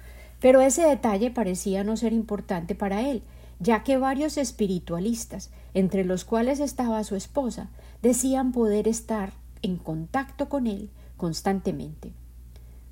pero 0.41 0.61
ese 0.61 0.83
detalle 0.83 1.31
parecía 1.31 1.85
no 1.85 1.97
ser 1.97 2.13
importante 2.13 2.75
para 2.75 3.03
él, 3.09 3.23
ya 3.59 3.83
que 3.85 3.99
varios 3.99 4.39
espiritualistas, 4.39 5.51
entre 5.75 6.05
los 6.05 6.25
cuales 6.25 6.61
estaba 6.61 7.05
su 7.05 7.15
esposa, 7.15 7.69
decían 8.03 8.53
poder 8.53 8.89
estar 8.89 9.33
en 9.63 9.77
contacto 9.77 10.49
con 10.49 10.67
él 10.67 10.91
constantemente. 11.17 12.13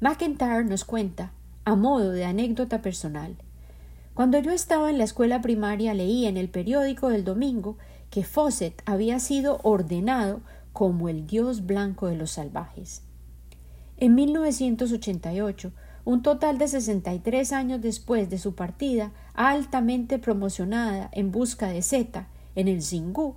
McIntyre 0.00 0.64
nos 0.64 0.84
cuenta, 0.84 1.32
a 1.64 1.74
modo 1.74 2.12
de 2.12 2.24
anécdota 2.24 2.82
personal, 2.82 3.36
cuando 4.14 4.38
yo 4.40 4.50
estaba 4.50 4.90
en 4.90 4.98
la 4.98 5.04
escuela 5.04 5.40
primaria 5.40 5.94
leí 5.94 6.26
en 6.26 6.36
el 6.36 6.48
periódico 6.48 7.08
del 7.08 7.24
domingo 7.24 7.78
que 8.10 8.24
Fawcett 8.24 8.82
había 8.84 9.20
sido 9.20 9.60
ordenado 9.62 10.40
como 10.72 11.08
el 11.08 11.26
dios 11.26 11.66
blanco 11.66 12.08
de 12.08 12.16
los 12.16 12.32
salvajes. 12.32 13.02
En 13.96 14.14
1988, 14.14 15.72
un 16.08 16.22
total 16.22 16.56
de 16.56 16.68
63 16.68 17.52
años 17.52 17.82
después 17.82 18.30
de 18.30 18.38
su 18.38 18.54
partida, 18.54 19.12
altamente 19.34 20.18
promocionada 20.18 21.10
en 21.12 21.30
busca 21.30 21.68
de 21.68 21.82
Z 21.82 22.26
en 22.54 22.66
el 22.66 22.80
Xingu, 22.80 23.34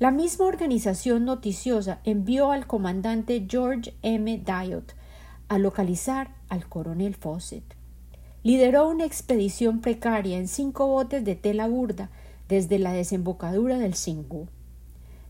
la 0.00 0.10
misma 0.10 0.46
organización 0.46 1.24
noticiosa 1.24 2.00
envió 2.02 2.50
al 2.50 2.66
comandante 2.66 3.46
George 3.48 3.94
M. 4.02 4.36
Diot 4.36 4.96
a 5.46 5.58
localizar 5.58 6.34
al 6.48 6.68
coronel 6.68 7.14
Fawcett. 7.14 7.76
Lideró 8.42 8.88
una 8.88 9.04
expedición 9.04 9.80
precaria 9.80 10.38
en 10.38 10.48
cinco 10.48 10.88
botes 10.88 11.24
de 11.24 11.36
tela 11.36 11.68
burda 11.68 12.10
desde 12.48 12.80
la 12.80 12.92
desembocadura 12.92 13.78
del 13.78 13.94
Xingu. 13.94 14.48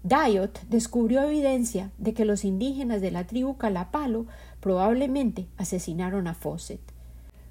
Diot 0.04 0.62
descubrió 0.70 1.22
evidencia 1.22 1.90
de 1.98 2.14
que 2.14 2.24
los 2.24 2.46
indígenas 2.46 3.02
de 3.02 3.10
la 3.10 3.26
tribu 3.26 3.58
Calapalo 3.58 4.24
probablemente 4.60 5.46
asesinaron 5.56 6.26
a 6.26 6.34
Fawcett. 6.34 6.80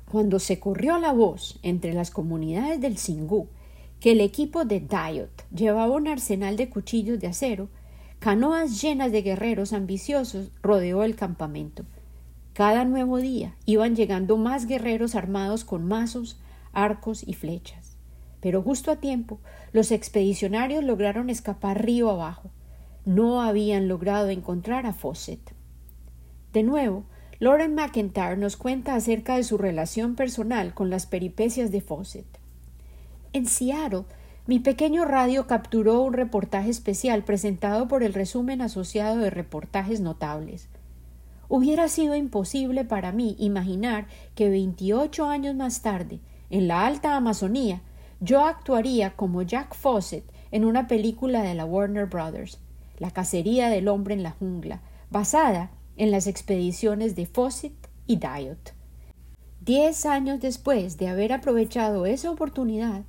Cuando 0.10 0.39
se 0.39 0.60
corrió 0.60 0.98
la 0.98 1.12
voz 1.12 1.60
entre 1.63 1.93
las 1.93 2.12
comunidades 2.12 2.80
del 2.80 2.98
Xingu 2.98 3.48
que 4.00 4.12
el 4.12 4.22
equipo 4.22 4.63
de 4.63 4.80
Diot 4.80 5.46
llevaba 5.54 5.96
un 5.96 6.08
arsenal 6.08 6.56
de 6.56 6.70
cuchillos 6.70 7.20
de 7.20 7.28
acero, 7.28 7.70
canoas 8.20 8.82
llenas 8.82 9.12
de 9.12 9.22
guerreros 9.22 9.74
ambiciosos 9.74 10.52
rodeó 10.62 11.04
el 11.04 11.15
campamento. 11.15 11.84
Cada 12.54 12.86
nuevo 12.86 13.17
día 13.17 13.56
iban 13.65 13.96
llegando 13.96 14.38
más 14.38 14.65
guerreros 14.65 15.15
armados 15.15 15.63
con 15.63 15.88
mazos, 15.88 16.39
arcos 16.74 17.24
y 17.28 17.34
flechas. 17.34 17.98
Pero 18.39 18.62
justo 18.62 18.91
a 18.91 18.98
tiempo 18.98 19.39
los 19.74 19.91
expedicionarios 19.91 20.84
lograron 20.84 21.30
escapar 21.30 21.84
río 21.84 22.10
abajo. 22.10 22.50
No 23.06 23.41
habían 23.41 23.88
logrado 23.88 24.30
encontrar 24.30 24.86
a 24.86 24.93
Fawcett. 24.93 25.57
De 26.58 26.63
nuevo, 26.63 27.04
Lauren 27.38 27.76
McIntyre 27.76 28.36
nos 28.36 28.58
cuenta 28.58 28.96
acerca 28.96 29.36
de 29.36 29.43
su 29.43 29.60
relación 29.60 30.15
personal 30.15 30.74
con 30.74 30.89
las 30.89 31.06
peripecias 31.06 31.70
de 31.72 31.82
Fawcett. 31.82 32.26
En 33.32 33.46
Seattle, 33.46 34.06
mi 34.48 34.58
pequeño 34.58 35.06
radio 35.06 35.46
capturó 35.46 36.02
un 36.02 36.13
reportaje 36.13 36.72
especial 36.72 37.24
presentado 37.24 37.88
por 37.88 38.02
el 38.02 38.15
resumen 38.15 38.63
asociado 38.63 39.17
de 39.17 39.30
reportajes 39.30 40.02
notables. 40.02 40.67
Hubiera 41.48 41.89
sido 41.89 42.15
imposible 42.15 42.86
para 42.86 43.12
mí 43.12 43.36
imaginar 43.38 44.08
que 44.34 44.50
veintiocho 44.50 45.26
años 45.26 45.54
más 45.54 45.84
tarde, 45.84 46.22
en 46.50 46.67
la 46.67 46.88
alta 46.88 47.15
Amazonía, 47.15 47.82
yo 48.20 48.43
actuaría 48.46 49.15
como 49.15 49.43
Jack 49.43 49.76
Fawcett 49.76 50.24
en 50.50 50.65
una 50.65 50.88
película 50.88 51.43
de 51.43 51.54
la 51.54 51.65
Warner 51.65 52.08
Brothers, 52.08 52.58
La 52.98 53.12
cacería 53.12 53.70
del 53.70 53.88
hombre 53.88 54.15
en 54.15 54.24
la 54.24 54.32
jungla, 54.32 54.82
basada 55.12 55.70
en 55.98 56.12
las 56.12 56.28
expediciones 56.28 57.16
de 57.16 57.26
Fawcett 57.26 57.90
y 58.06 58.16
Diot. 58.16 58.74
Diez 59.60 60.06
años 60.06 60.40
después 60.40 60.98
de 60.98 61.10
haber 61.10 61.34
aprovechado 61.34 62.06
esa 62.06 62.32
oportunidad, 62.32 63.04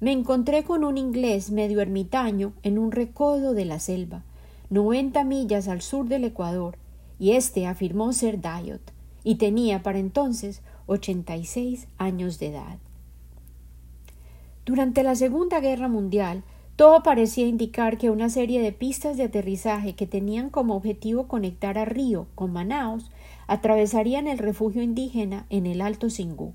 me 0.00 0.12
encontré 0.12 0.62
con 0.62 0.84
un 0.84 0.98
inglés 0.98 1.50
medio 1.50 1.80
ermitaño 1.80 2.52
en 2.62 2.78
un 2.78 2.92
recodo 2.92 3.54
de 3.54 3.64
la 3.64 3.80
selva, 3.80 4.22
noventa 4.70 5.24
millas 5.24 5.66
al 5.66 5.82
sur 5.82 6.06
del 6.06 6.24
Ecuador, 6.24 6.76
y 7.18 7.32
éste 7.32 7.66
afirmó 7.66 8.12
ser 8.12 8.40
Diot, 8.40 8.92
y 9.24 9.36
tenía 9.36 9.82
para 9.82 9.98
entonces 9.98 10.62
ochenta 10.86 11.36
y 11.36 11.44
seis 11.46 11.88
años 11.96 12.38
de 12.38 12.48
edad. 12.48 12.78
Durante 14.66 15.02
la 15.02 15.14
Segunda 15.14 15.60
Guerra 15.60 15.88
Mundial, 15.88 16.44
todo 16.76 17.04
parecía 17.04 17.46
indicar 17.46 17.98
que 17.98 18.10
una 18.10 18.28
serie 18.28 18.60
de 18.60 18.72
pistas 18.72 19.16
de 19.16 19.24
aterrizaje 19.24 19.94
que 19.94 20.08
tenían 20.08 20.50
como 20.50 20.74
objetivo 20.74 21.28
conectar 21.28 21.78
a 21.78 21.84
Río 21.84 22.26
con 22.34 22.52
Manaos 22.52 23.12
atravesarían 23.46 24.26
el 24.26 24.38
refugio 24.38 24.82
indígena 24.82 25.46
en 25.50 25.66
el 25.66 25.80
Alto 25.80 26.10
Singú. 26.10 26.52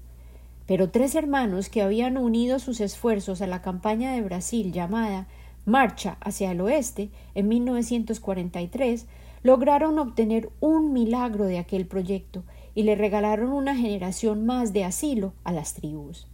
Pero 0.65 0.89
tres 0.89 1.15
hermanos 1.15 1.69
que 1.69 1.81
habían 1.81 2.17
unido 2.17 2.59
sus 2.59 2.81
esfuerzos 2.81 3.41
a 3.41 3.47
la 3.47 3.61
campaña 3.61 4.11
de 4.11 4.21
Brasil 4.21 4.73
llamada 4.73 5.27
Marcha 5.65 6.17
hacia 6.19 6.51
el 6.51 6.59
Oeste 6.61 7.09
en 7.33 7.47
1943 7.47 9.05
lograron 9.43 9.99
obtener 9.99 10.49
un 10.59 10.91
milagro 10.91 11.45
de 11.45 11.59
aquel 11.59 11.85
proyecto 11.85 12.43
y 12.75 12.83
le 12.83 12.95
regalaron 12.95 13.51
una 13.51 13.75
generación 13.75 14.45
más 14.45 14.73
de 14.73 14.83
asilo 14.83 15.31
a 15.45 15.53
las 15.53 15.75
tribus. 15.75 16.27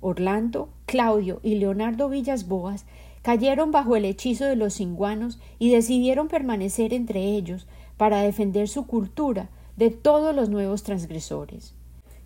Orlando, 0.00 0.68
Claudio 0.84 1.40
y 1.42 1.54
Leonardo 1.54 2.10
Villas 2.10 2.46
Boas 2.46 2.84
cayeron 3.24 3.70
bajo 3.70 3.96
el 3.96 4.04
hechizo 4.04 4.44
de 4.44 4.54
los 4.54 4.74
cinguanos 4.74 5.40
y 5.58 5.70
decidieron 5.70 6.28
permanecer 6.28 6.92
entre 6.92 7.22
ellos 7.22 7.66
para 7.96 8.20
defender 8.20 8.68
su 8.68 8.86
cultura 8.86 9.48
de 9.78 9.88
todos 9.88 10.36
los 10.36 10.50
nuevos 10.50 10.82
transgresores. 10.82 11.72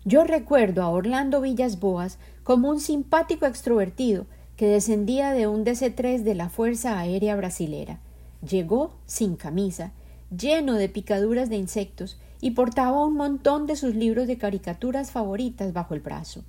Yo 0.03 0.25
recuerdo 0.25 0.83
a 0.83 0.89
Orlando 0.89 1.39
Villas 1.39 1.79
Boas 1.79 2.19
como 2.43 2.67
un 2.67 2.81
simpático 2.81 3.45
extrovertido 3.45 4.25
que 4.57 4.67
descendía 4.67 5.31
de 5.31 5.47
un 5.47 5.63
DC-3 5.63 6.23
de 6.23 6.35
la 6.35 6.49
Fuerza 6.49 6.99
Aérea 6.99 7.37
Brasilera 7.37 8.01
Llegó 8.45 8.91
sin 9.05 9.37
camisa, 9.37 9.93
lleno 10.35 10.73
de 10.73 10.89
picaduras 10.89 11.49
de 11.49 11.55
insectos, 11.55 12.19
y 12.41 12.51
portaba 12.51 13.05
un 13.05 13.15
montón 13.15 13.67
de 13.67 13.77
sus 13.77 13.95
libros 13.95 14.27
de 14.27 14.37
caricaturas 14.37 15.11
favoritas 15.11 15.71
bajo 15.71 15.93
el 15.93 16.01
brazo. 16.01 16.43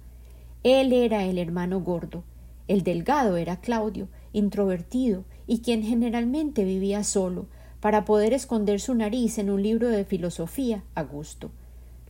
Él 0.65 0.93
era 0.93 1.25
el 1.25 1.39
hermano 1.39 1.81
gordo, 1.81 2.25
el 2.67 2.83
delgado 2.83 3.37
era 3.37 3.61
Claudio, 3.61 4.09
introvertido 4.33 5.25
y 5.47 5.61
quien 5.61 5.83
generalmente 5.83 6.65
vivía 6.65 7.05
solo, 7.05 7.47
para 7.81 8.05
poder 8.05 8.33
esconder 8.33 8.81
su 8.81 8.95
nariz 8.95 9.39
en 9.39 9.51
un 9.51 9.63
libro 9.63 9.89
de 9.89 10.05
filosofía 10.05 10.85
a 10.95 11.03
gusto. 11.03 11.51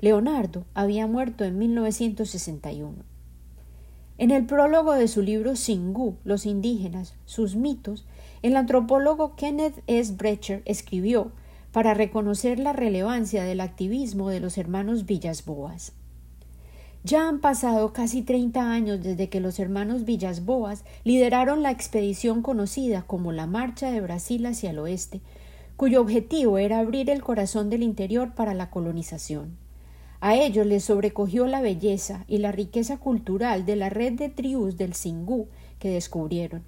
Leonardo 0.01 0.65
había 0.75 1.07
muerto 1.07 1.45
en 1.45 1.59
1961. 1.59 3.05
En 4.19 4.31
el 4.31 4.45
prólogo 4.47 4.93
de 4.93 5.09
su 5.09 5.23
libro 5.23 5.57
Singú, 5.57 6.17
Los 6.25 6.45
indígenas, 6.45 7.15
sus 7.25 7.57
mitos, 7.57 8.05
el 8.43 8.57
antropólogo 8.57 9.35
Kenneth 9.37 9.83
S. 9.87 10.15
Brecher 10.15 10.63
escribió 10.67 11.33
para 11.73 11.95
reconocer 11.95 12.59
la 12.59 12.73
relevancia 12.73 13.45
del 13.45 13.61
activismo 13.61 14.29
de 14.29 14.41
los 14.41 14.59
hermanos 14.59 15.07
Villas 15.07 15.45
Boas. 15.45 15.93
Ya 17.03 17.29
han 17.29 17.41
pasado 17.41 17.93
casi 17.93 18.23
treinta 18.23 18.71
años 18.71 19.03
desde 19.03 19.29
que 19.29 19.41
los 19.41 19.59
hermanos 19.59 20.05
Villas 20.05 20.45
Boas 20.45 20.85
lideraron 21.05 21.63
la 21.63 21.71
expedición 21.71 22.43
conocida 22.43 23.03
como 23.03 23.33
la 23.33 23.47
Marcha 23.47 23.91
de 23.91 24.01
Brasil 24.01 24.45
hacia 24.47 24.71
el 24.71 24.79
oeste, 24.79 25.21
cuyo 25.77 26.01
objetivo 26.03 26.59
era 26.59 26.79
abrir 26.79 27.09
el 27.09 27.23
corazón 27.23 27.71
del 27.71 27.83
interior 27.83 28.35
para 28.35 28.53
la 28.53 28.71
colonización. 28.71 29.57
A 30.21 30.37
ellos 30.37 30.67
les 30.67 30.85
sobrecogió 30.85 31.47
la 31.47 31.63
belleza 31.63 32.25
y 32.29 32.39
la 32.39 32.53
riqueza 32.53 32.99
cultural 32.99 33.65
de 33.65 33.77
la 33.77 33.89
red 33.89 34.13
de 34.13 34.29
tribus 34.29 34.77
del 34.77 34.93
Singú 34.93 35.49
que 35.79 35.89
descubrieron 35.89 36.63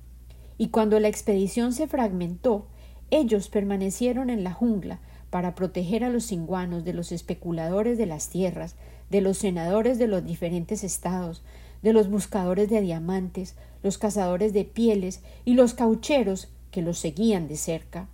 y 0.63 0.69
cuando 0.69 1.01
la 1.01 1.09
expedición 1.09 1.73
se 1.73 1.89
fragmentó, 1.89 2.67
ellos 3.11 3.49
permanecieron 3.49 4.31
en 4.31 4.45
la 4.45 4.53
jungla 4.53 5.01
para 5.29 5.57
proteger 5.57 6.05
a 6.05 6.09
los 6.09 6.27
cinguanos 6.27 6.85
de 6.85 6.93
los 6.93 7.11
especuladores 7.11 7.99
de 7.99 8.07
las 8.07 8.29
tierras, 8.29 8.77
de 9.13 9.21
los 9.21 9.37
senadores 9.37 9.99
de 9.99 10.07
los 10.07 10.25
diferentes 10.25 10.83
estados, 10.83 11.43
de 11.83 11.93
los 11.93 12.09
buscadores 12.09 12.71
de 12.71 12.81
diamantes, 12.81 13.57
los 13.83 13.99
cazadores 13.99 14.55
de 14.55 14.65
pieles 14.65 15.21
y 15.45 15.53
los 15.53 15.75
caucheros 15.75 16.49
que 16.71 16.81
los 16.81 16.97
seguían 16.97 17.47
de 17.47 17.59
cerca. 17.59 18.09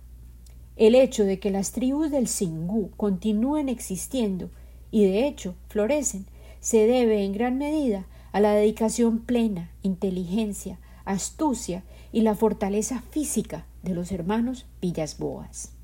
El 0.75 0.95
hecho 0.95 1.23
de 1.23 1.39
que 1.39 1.51
las 1.51 1.71
tribus 1.71 2.11
del 2.11 2.27
Singú 2.27 2.91
continúen 2.97 3.69
existiendo 3.69 4.49
y 4.91 5.05
de 5.05 5.25
hecho 5.25 5.55
florecen 5.69 6.25
se 6.59 6.85
debe 6.85 7.23
en 7.23 7.31
gran 7.31 7.57
medida 7.57 8.05
a 8.33 8.41
la 8.41 8.51
dedicación 8.51 9.19
plena, 9.19 9.71
inteligencia, 9.81 10.79
astucia 11.05 11.83
y 12.11 12.21
la 12.21 12.35
fortaleza 12.35 13.03
física 13.09 13.65
de 13.83 13.95
los 13.95 14.11
hermanos 14.11 14.65
Villasboas. 14.81 15.78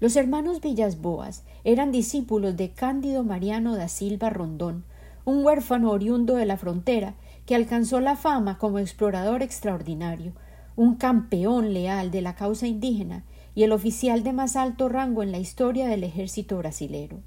Los 0.00 0.16
hermanos 0.16 0.60
Villasboas 0.60 1.44
eran 1.62 1.92
discípulos 1.92 2.56
de 2.56 2.70
Cándido 2.70 3.22
Mariano 3.22 3.76
da 3.76 3.88
Silva 3.88 4.28
Rondón, 4.28 4.84
un 5.24 5.44
huérfano 5.44 5.90
oriundo 5.90 6.34
de 6.34 6.46
la 6.46 6.56
frontera 6.56 7.14
que 7.46 7.54
alcanzó 7.54 8.00
la 8.00 8.16
fama 8.16 8.58
como 8.58 8.78
explorador 8.78 9.42
extraordinario, 9.42 10.32
un 10.76 10.96
campeón 10.96 11.72
leal 11.72 12.10
de 12.10 12.22
la 12.22 12.34
causa 12.34 12.66
indígena 12.66 13.24
y 13.54 13.62
el 13.62 13.72
oficial 13.72 14.24
de 14.24 14.32
más 14.32 14.56
alto 14.56 14.88
rango 14.88 15.22
en 15.22 15.30
la 15.30 15.38
historia 15.38 15.86
del 15.86 16.02
ejército 16.02 16.58
brasilero. 16.58 17.18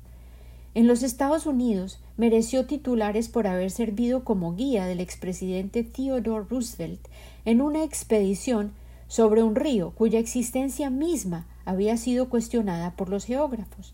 En 0.74 0.88
los 0.88 1.02
Estados 1.02 1.46
Unidos 1.46 2.00
mereció 2.18 2.66
titulares 2.66 3.30
por 3.30 3.48
haber 3.48 3.72
servido 3.72 4.24
como 4.24 4.56
guía 4.56 4.86
del 4.86 5.00
expresidente 5.00 5.84
Theodore 5.84 6.46
Roosevelt 6.50 7.08
en 7.46 7.62
una 7.62 7.84
expedición 7.84 8.74
sobre 9.08 9.42
un 9.42 9.56
río 9.56 9.92
cuya 9.92 10.20
existencia 10.20 10.90
misma 10.90 11.48
había 11.68 11.98
sido 11.98 12.30
cuestionada 12.30 12.96
por 12.96 13.10
los 13.10 13.26
geógrafos. 13.26 13.94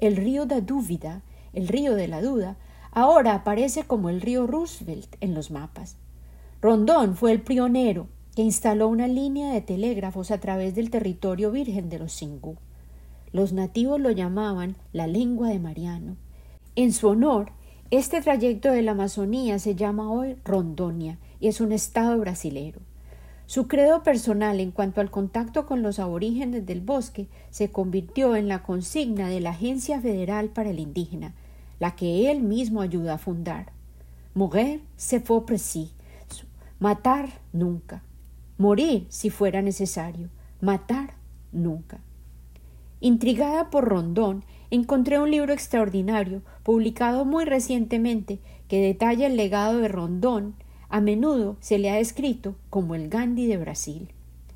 El 0.00 0.16
río 0.16 0.44
da 0.44 0.60
Dúvida, 0.60 1.22
el 1.54 1.66
río 1.66 1.94
de 1.94 2.08
la 2.08 2.20
duda, 2.20 2.58
ahora 2.92 3.34
aparece 3.34 3.84
como 3.84 4.10
el 4.10 4.20
río 4.20 4.46
Roosevelt 4.46 5.16
en 5.20 5.32
los 5.32 5.50
mapas. 5.50 5.96
Rondón 6.60 7.16
fue 7.16 7.32
el 7.32 7.40
pionero 7.40 8.08
que 8.36 8.42
instaló 8.42 8.88
una 8.88 9.08
línea 9.08 9.50
de 9.50 9.62
telégrafos 9.62 10.30
a 10.30 10.38
través 10.38 10.74
del 10.74 10.90
territorio 10.90 11.50
virgen 11.50 11.88
de 11.88 11.98
los 11.98 12.12
Xingu. 12.12 12.56
Los 13.32 13.54
nativos 13.54 13.98
lo 13.98 14.10
llamaban 14.10 14.76
la 14.92 15.06
lengua 15.06 15.48
de 15.48 15.58
Mariano. 15.58 16.16
En 16.76 16.92
su 16.92 17.08
honor, 17.08 17.52
este 17.90 18.20
trayecto 18.20 18.70
de 18.70 18.82
la 18.82 18.92
Amazonía 18.92 19.58
se 19.58 19.74
llama 19.74 20.12
hoy 20.12 20.36
Rondonia 20.44 21.18
y 21.40 21.48
es 21.48 21.62
un 21.62 21.72
estado 21.72 22.18
brasilero. 22.18 22.80
Su 23.50 23.66
credo 23.66 24.04
personal 24.04 24.60
en 24.60 24.70
cuanto 24.70 25.00
al 25.00 25.10
contacto 25.10 25.66
con 25.66 25.82
los 25.82 25.98
aborígenes 25.98 26.64
del 26.66 26.80
bosque 26.80 27.26
se 27.50 27.72
convirtió 27.72 28.36
en 28.36 28.46
la 28.46 28.62
consigna 28.62 29.28
de 29.28 29.40
la 29.40 29.50
Agencia 29.50 30.00
Federal 30.00 30.50
para 30.50 30.70
el 30.70 30.78
Indígena, 30.78 31.34
la 31.80 31.96
que 31.96 32.30
él 32.30 32.42
mismo 32.42 32.80
ayudó 32.80 33.12
a 33.12 33.18
fundar. 33.18 33.72
Mourir 34.34 34.84
se 34.94 35.18
fue 35.18 35.44
preci, 35.46 35.90
matar 36.78 37.28
nunca, 37.52 38.04
morir 38.56 39.06
si 39.08 39.30
fuera 39.30 39.62
necesario, 39.62 40.28
matar 40.60 41.14
nunca. 41.50 41.98
Intrigada 43.00 43.68
por 43.70 43.84
Rondón, 43.84 44.44
encontré 44.70 45.18
un 45.18 45.32
libro 45.32 45.52
extraordinario, 45.52 46.42
publicado 46.62 47.24
muy 47.24 47.44
recientemente, 47.46 48.38
que 48.68 48.80
detalla 48.80 49.26
el 49.26 49.36
legado 49.36 49.78
de 49.78 49.88
Rondón 49.88 50.54
a 50.90 51.00
menudo 51.00 51.56
se 51.60 51.78
le 51.78 51.90
ha 51.90 52.00
escrito 52.00 52.56
como 52.68 52.94
el 52.94 53.08
Gandhi 53.08 53.46
de 53.46 53.56
Brasil. 53.56 54.08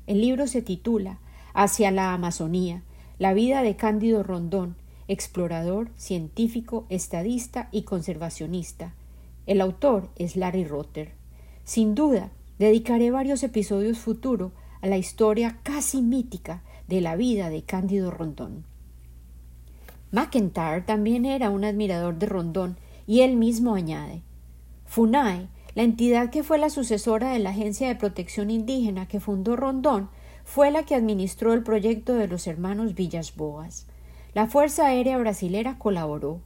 El 0.05 0.21
libro 0.21 0.47
se 0.47 0.61
titula 0.61 1.17
Hacia 1.53 1.91
la 1.91 2.13
Amazonía, 2.13 2.83
la 3.17 3.33
vida 3.33 3.63
de 3.63 3.77
Cándido 3.77 4.21
Rondón, 4.21 4.75
explorador, 5.07 5.89
científico, 5.95 6.85
estadista 6.89 7.69
y 7.71 7.83
conservacionista. 7.83 8.93
El 9.47 9.61
autor 9.61 10.09
es 10.17 10.35
Larry 10.35 10.65
Rotter. 10.65 11.13
Sin 11.63 11.95
duda, 11.95 12.31
dedicaré 12.59 13.11
varios 13.11 13.41
episodios 13.41 13.97
futuros 13.97 14.51
a 14.81 14.87
la 14.87 14.97
historia 14.97 15.59
casi 15.63 16.01
mítica 16.01 16.61
de 16.87 16.99
la 16.99 17.15
vida 17.15 17.49
de 17.49 17.63
Cándido 17.63 18.11
Rondón. 18.11 18.65
McIntyre 20.11 20.81
también 20.81 21.25
era 21.25 21.49
un 21.49 21.63
admirador 21.63 22.19
de 22.19 22.25
Rondón 22.25 22.77
y 23.07 23.21
él 23.21 23.35
mismo 23.35 23.75
añade 23.75 24.21
Funai 24.85 25.49
la 25.75 25.83
entidad 25.83 26.29
que 26.29 26.41
fue 26.41 26.57
la 26.57 26.69
sucesora 26.69 27.31
de 27.31 27.39
la 27.39 27.49
Agencia 27.49 27.89
de 27.89 27.95
Protección 27.95 28.49
Indígena 28.49 29.09
que 29.09 29.19
fundó 29.19 29.57
Rondón 29.57 30.09
fue 30.45 30.71
la 30.71 30.83
que 30.83 30.95
administró 30.95 31.51
el 31.51 31.63
proyecto 31.63 32.15
de 32.15 32.29
los 32.29 32.47
hermanos 32.47 32.95
Villas 32.95 33.35
Boas. 33.35 33.85
La 34.33 34.47
Fuerza 34.47 34.87
Aérea 34.87 35.17
Brasilera 35.17 35.77
colaboró. 35.77 36.39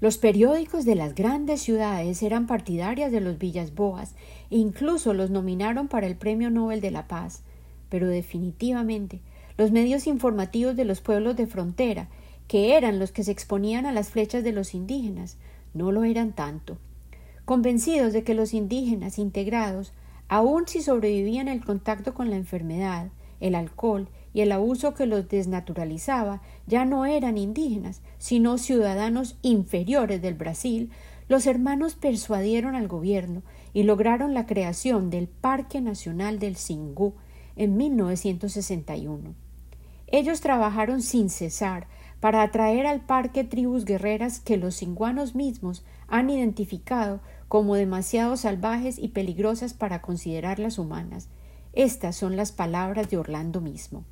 Los 0.00 0.16
periódicos 0.16 0.86
de 0.86 0.94
las 0.94 1.14
grandes 1.14 1.60
ciudades 1.60 2.22
eran 2.22 2.46
partidarias 2.46 3.12
de 3.12 3.20
los 3.20 3.36
Villas 3.36 3.74
Boas 3.74 4.14
e 4.50 4.56
incluso 4.56 5.12
los 5.12 5.28
nominaron 5.28 5.86
para 5.86 6.06
el 6.06 6.16
Premio 6.16 6.48
Nobel 6.48 6.80
de 6.80 6.90
la 6.90 7.06
Paz. 7.08 7.42
Pero 7.90 8.06
definitivamente 8.06 9.20
los 9.58 9.70
medios 9.70 10.06
informativos 10.06 10.76
de 10.76 10.86
los 10.86 11.02
pueblos 11.02 11.36
de 11.36 11.46
frontera, 11.46 12.08
que 12.48 12.74
eran 12.74 12.98
los 12.98 13.12
que 13.12 13.22
se 13.22 13.32
exponían 13.32 13.84
a 13.84 13.92
las 13.92 14.08
flechas 14.08 14.44
de 14.44 14.52
los 14.52 14.74
indígenas, 14.74 15.36
no 15.74 15.92
lo 15.92 16.04
eran 16.04 16.32
tanto 16.32 16.78
convencidos 17.46 18.12
de 18.12 18.24
que 18.24 18.34
los 18.34 18.52
indígenas 18.52 19.18
integrados, 19.18 19.94
aun 20.28 20.66
si 20.66 20.82
sobrevivían 20.82 21.48
el 21.48 21.64
contacto 21.64 22.12
con 22.12 22.28
la 22.28 22.36
enfermedad, 22.36 23.08
el 23.40 23.54
alcohol 23.54 24.08
y 24.34 24.40
el 24.40 24.50
abuso 24.52 24.94
que 24.94 25.06
los 25.06 25.28
desnaturalizaba, 25.28 26.42
ya 26.66 26.84
no 26.84 27.06
eran 27.06 27.38
indígenas, 27.38 28.02
sino 28.18 28.58
ciudadanos 28.58 29.38
inferiores 29.42 30.20
del 30.20 30.34
Brasil, 30.34 30.90
los 31.28 31.46
hermanos 31.46 31.94
persuadieron 31.94 32.74
al 32.74 32.88
gobierno 32.88 33.42
y 33.72 33.84
lograron 33.84 34.34
la 34.34 34.46
creación 34.46 35.08
del 35.08 35.28
Parque 35.28 35.80
Nacional 35.80 36.40
del 36.40 36.56
Xingu 36.56 37.14
en 37.54 37.76
1961. 37.76 39.34
Ellos 40.08 40.40
trabajaron 40.40 41.00
sin 41.00 41.30
cesar 41.30 41.86
para 42.20 42.42
atraer 42.42 42.86
al 42.86 43.02
parque 43.02 43.44
tribus 43.44 43.84
guerreras 43.84 44.40
que 44.40 44.56
los 44.56 44.76
cinguanos 44.76 45.34
mismos 45.34 45.84
han 46.08 46.30
identificado 46.30 47.20
como 47.48 47.74
demasiado 47.74 48.36
salvajes 48.36 48.98
y 48.98 49.08
peligrosas 49.08 49.74
para 49.74 50.02
considerarlas 50.02 50.78
humanas. 50.78 51.28
Estas 51.72 52.16
son 52.16 52.36
las 52.36 52.52
palabras 52.52 53.10
de 53.10 53.18
Orlando 53.18 53.60
mismo. 53.60 54.04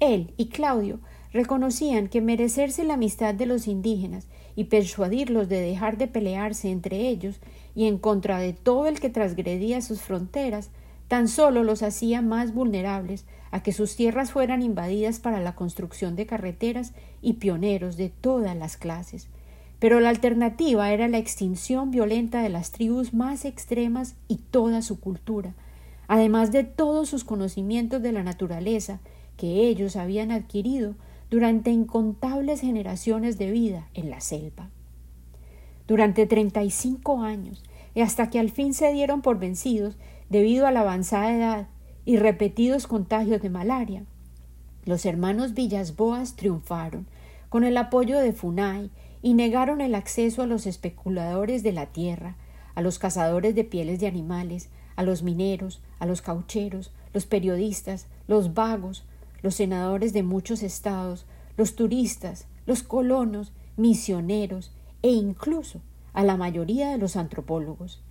Él 0.00 0.32
y 0.36 0.48
Claudio 0.48 1.00
reconocían 1.32 2.08
que 2.08 2.20
merecerse 2.20 2.84
la 2.84 2.94
amistad 2.94 3.34
de 3.34 3.46
los 3.46 3.66
indígenas 3.66 4.26
y 4.56 4.64
persuadirlos 4.64 5.48
de 5.48 5.60
dejar 5.60 5.98
de 5.98 6.08
pelearse 6.08 6.70
entre 6.70 7.08
ellos 7.08 7.40
y 7.74 7.86
en 7.86 7.98
contra 7.98 8.38
de 8.38 8.52
todo 8.52 8.86
el 8.86 9.00
que 9.00 9.10
transgredía 9.10 9.80
sus 9.80 10.00
fronteras 10.00 10.70
tan 11.08 11.26
solo 11.28 11.64
los 11.64 11.82
hacía 11.82 12.22
más 12.22 12.52
vulnerables 12.52 13.24
a 13.50 13.62
que 13.62 13.72
sus 13.72 13.96
tierras 13.96 14.30
fueran 14.30 14.62
invadidas 14.62 15.20
para 15.20 15.40
la 15.40 15.54
construcción 15.54 16.16
de 16.16 16.26
carreteras 16.26 16.92
y 17.22 17.34
pioneros 17.34 17.96
de 17.96 18.10
todas 18.10 18.54
las 18.56 18.76
clases, 18.76 19.28
pero 19.78 20.00
la 20.00 20.08
alternativa 20.08 20.90
era 20.90 21.08
la 21.08 21.18
extinción 21.18 21.90
violenta 21.90 22.42
de 22.42 22.48
las 22.48 22.72
tribus 22.72 23.14
más 23.14 23.44
extremas 23.44 24.16
y 24.26 24.36
toda 24.36 24.82
su 24.82 24.98
cultura, 24.98 25.54
además 26.08 26.50
de 26.50 26.64
todos 26.64 27.08
sus 27.08 27.24
conocimientos 27.24 28.02
de 28.02 28.12
la 28.12 28.22
naturaleza 28.22 29.00
que 29.36 29.68
ellos 29.68 29.96
habían 29.96 30.32
adquirido 30.32 30.94
durante 31.30 31.70
incontables 31.70 32.60
generaciones 32.60 33.38
de 33.38 33.50
vida 33.50 33.88
en 33.94 34.10
la 34.10 34.20
selva. 34.20 34.70
Durante 35.86 36.26
treinta 36.26 36.64
y 36.64 36.70
cinco 36.70 37.20
años, 37.20 37.62
y 37.94 38.00
hasta 38.00 38.30
que 38.30 38.38
al 38.38 38.50
fin 38.50 38.74
se 38.74 38.92
dieron 38.92 39.22
por 39.22 39.38
vencidos 39.38 39.96
debido 40.28 40.66
a 40.66 40.70
la 40.70 40.80
avanzada 40.80 41.34
edad 41.34 41.68
y 42.04 42.16
repetidos 42.16 42.86
contagios 42.86 43.42
de 43.42 43.50
malaria, 43.50 44.04
los 44.84 45.04
hermanos 45.06 45.54
Villasboas 45.54 46.34
triunfaron, 46.34 47.06
con 47.48 47.64
el 47.64 47.76
apoyo 47.76 48.18
de 48.18 48.32
Funai 48.32 48.90
y 49.22 49.34
negaron 49.34 49.80
el 49.80 49.94
acceso 49.94 50.42
a 50.42 50.46
los 50.46 50.66
especuladores 50.66 51.62
de 51.62 51.72
la 51.72 51.86
tierra, 51.86 52.36
a 52.74 52.82
los 52.82 52.98
cazadores 52.98 53.54
de 53.54 53.64
pieles 53.64 54.00
de 54.00 54.06
animales, 54.06 54.70
a 54.96 55.02
los 55.02 55.22
mineros, 55.22 55.80
a 55.98 56.06
los 56.06 56.22
caucheros, 56.22 56.92
los 57.12 57.26
periodistas, 57.26 58.06
los 58.26 58.54
vagos, 58.54 59.04
los 59.42 59.54
senadores 59.54 60.12
de 60.12 60.22
muchos 60.22 60.62
estados, 60.62 61.26
los 61.56 61.74
turistas, 61.74 62.46
los 62.66 62.82
colonos, 62.82 63.52
misioneros 63.76 64.72
e 65.02 65.10
incluso 65.10 65.80
a 66.12 66.24
la 66.24 66.36
mayoría 66.36 66.90
de 66.90 66.98
los 66.98 67.16
antropólogos. 67.16 68.02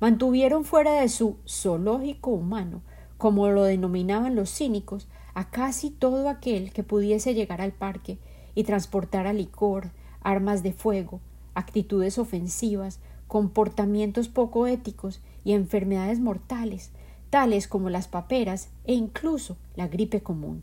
Mantuvieron 0.00 0.64
fuera 0.64 1.00
de 1.00 1.08
su 1.08 1.36
zoológico 1.46 2.30
humano, 2.30 2.82
como 3.18 3.48
lo 3.48 3.64
denominaban 3.64 4.34
los 4.34 4.50
cínicos, 4.50 5.06
a 5.34 5.50
casi 5.50 5.90
todo 5.90 6.28
aquel 6.28 6.72
que 6.72 6.82
pudiese 6.82 7.34
llegar 7.34 7.60
al 7.60 7.72
parque 7.72 8.18
y 8.54 8.64
transportar 8.64 9.32
licor, 9.32 9.90
armas 10.22 10.62
de 10.62 10.72
fuego, 10.72 11.20
actitudes 11.54 12.18
ofensivas, 12.18 12.98
comportamientos 13.28 14.28
poco 14.28 14.66
éticos 14.66 15.20
y 15.44 15.52
enfermedades 15.52 16.20
mortales, 16.20 16.90
tales 17.30 17.66
como 17.66 17.88
las 17.88 18.08
paperas 18.08 18.68
e 18.84 18.94
incluso 18.94 19.56
la 19.74 19.88
gripe 19.88 20.20
común. 20.20 20.62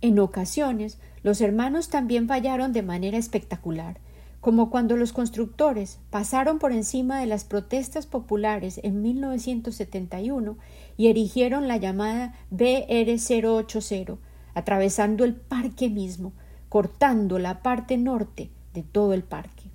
En 0.00 0.18
ocasiones, 0.18 0.98
los 1.22 1.40
hermanos 1.40 1.88
también 1.88 2.28
fallaron 2.28 2.72
de 2.72 2.82
manera 2.82 3.18
espectacular, 3.18 3.98
como 4.40 4.70
cuando 4.70 4.96
los 4.96 5.12
constructores 5.12 5.98
pasaron 6.10 6.60
por 6.60 6.70
encima 6.70 7.18
de 7.18 7.26
las 7.26 7.42
protestas 7.42 8.06
populares 8.06 8.78
en 8.84 9.02
1971 9.02 10.56
y 10.96 11.08
erigieron 11.08 11.66
la 11.66 11.78
llamada 11.78 12.34
BR-080, 12.52 14.18
atravesando 14.54 15.24
el 15.24 15.34
parque 15.34 15.90
mismo, 15.90 16.32
cortando 16.68 17.40
la 17.40 17.62
parte 17.62 17.98
norte 17.98 18.50
de 18.76 18.82
todo 18.82 19.14
el 19.14 19.24
parque. 19.24 19.70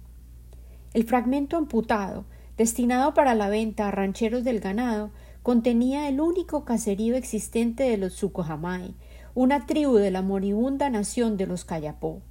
El 0.93 1.05
fragmento 1.05 1.57
amputado, 1.57 2.23
destinado 2.55 3.15
para 3.15 3.33
la 3.33 3.49
venta 3.49 3.87
a 3.87 3.91
rancheros 3.91 4.43
del 4.43 4.59
ganado, 4.59 5.09
contenía 5.41 6.07
el 6.07 6.21
único 6.21 6.65
caserío 6.65 7.15
existente 7.15 7.83
de 7.83 7.97
los 7.97 8.13
Tsukuhamai, 8.13 8.93
una 9.33 9.65
tribu 9.65 9.95
de 9.95 10.11
la 10.11 10.21
moribunda 10.21 10.91
nación 10.91 11.35
de 11.35 11.47
los 11.47 11.65
Kayapó. 11.65 12.21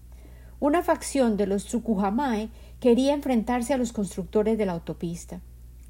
Una 0.60 0.82
facción 0.82 1.36
de 1.36 1.48
los 1.48 1.64
Tsukuhamai 1.64 2.50
quería 2.78 3.14
enfrentarse 3.14 3.74
a 3.74 3.76
los 3.76 3.92
constructores 3.92 4.56
de 4.56 4.66
la 4.66 4.72
autopista. 4.72 5.40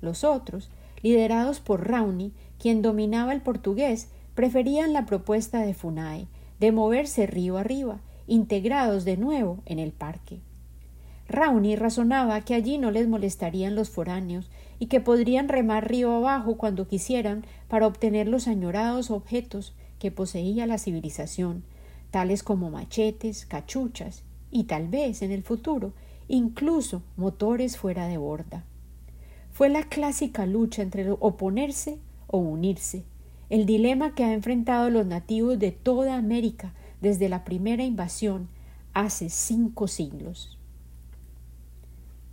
Los 0.00 0.24
otros, 0.24 0.70
liderados 1.02 1.60
por 1.60 1.86
Rauni, 1.88 2.32
quien 2.58 2.80
dominaba 2.80 3.34
el 3.34 3.42
portugués, 3.42 4.08
preferían 4.34 4.94
la 4.94 5.04
propuesta 5.04 5.60
de 5.60 5.74
Funai, 5.74 6.26
de 6.58 6.72
moverse 6.72 7.26
río 7.26 7.58
arriba, 7.58 8.00
integrados 8.26 9.04
de 9.04 9.18
nuevo 9.18 9.58
en 9.66 9.78
el 9.78 9.92
parque. 9.92 10.40
Rauni 11.30 11.76
razonaba 11.76 12.40
que 12.40 12.54
allí 12.54 12.76
no 12.76 12.90
les 12.90 13.06
molestarían 13.06 13.76
los 13.76 13.88
foráneos 13.88 14.50
y 14.80 14.86
que 14.86 15.00
podrían 15.00 15.48
remar 15.48 15.88
río 15.88 16.12
abajo 16.12 16.56
cuando 16.56 16.88
quisieran 16.88 17.44
para 17.68 17.86
obtener 17.86 18.26
los 18.26 18.48
añorados 18.48 19.10
objetos 19.10 19.74
que 20.00 20.10
poseía 20.10 20.66
la 20.66 20.78
civilización, 20.78 21.62
tales 22.10 22.42
como 22.42 22.70
machetes, 22.70 23.46
cachuchas 23.46 24.24
y 24.50 24.64
tal 24.64 24.88
vez 24.88 25.22
en 25.22 25.30
el 25.30 25.44
futuro 25.44 25.92
incluso 26.26 27.02
motores 27.16 27.76
fuera 27.76 28.06
de 28.06 28.16
borda. 28.16 28.64
Fue 29.52 29.68
la 29.68 29.84
clásica 29.84 30.46
lucha 30.46 30.82
entre 30.82 31.10
oponerse 31.10 31.98
o 32.26 32.38
unirse, 32.38 33.04
el 33.50 33.66
dilema 33.66 34.14
que 34.14 34.24
ha 34.24 34.32
enfrentado 34.32 34.90
los 34.90 35.06
nativos 35.06 35.58
de 35.58 35.72
toda 35.72 36.16
América 36.16 36.72
desde 37.00 37.28
la 37.28 37.44
primera 37.44 37.84
invasión 37.84 38.48
hace 38.94 39.28
cinco 39.28 39.88
siglos. 39.88 40.59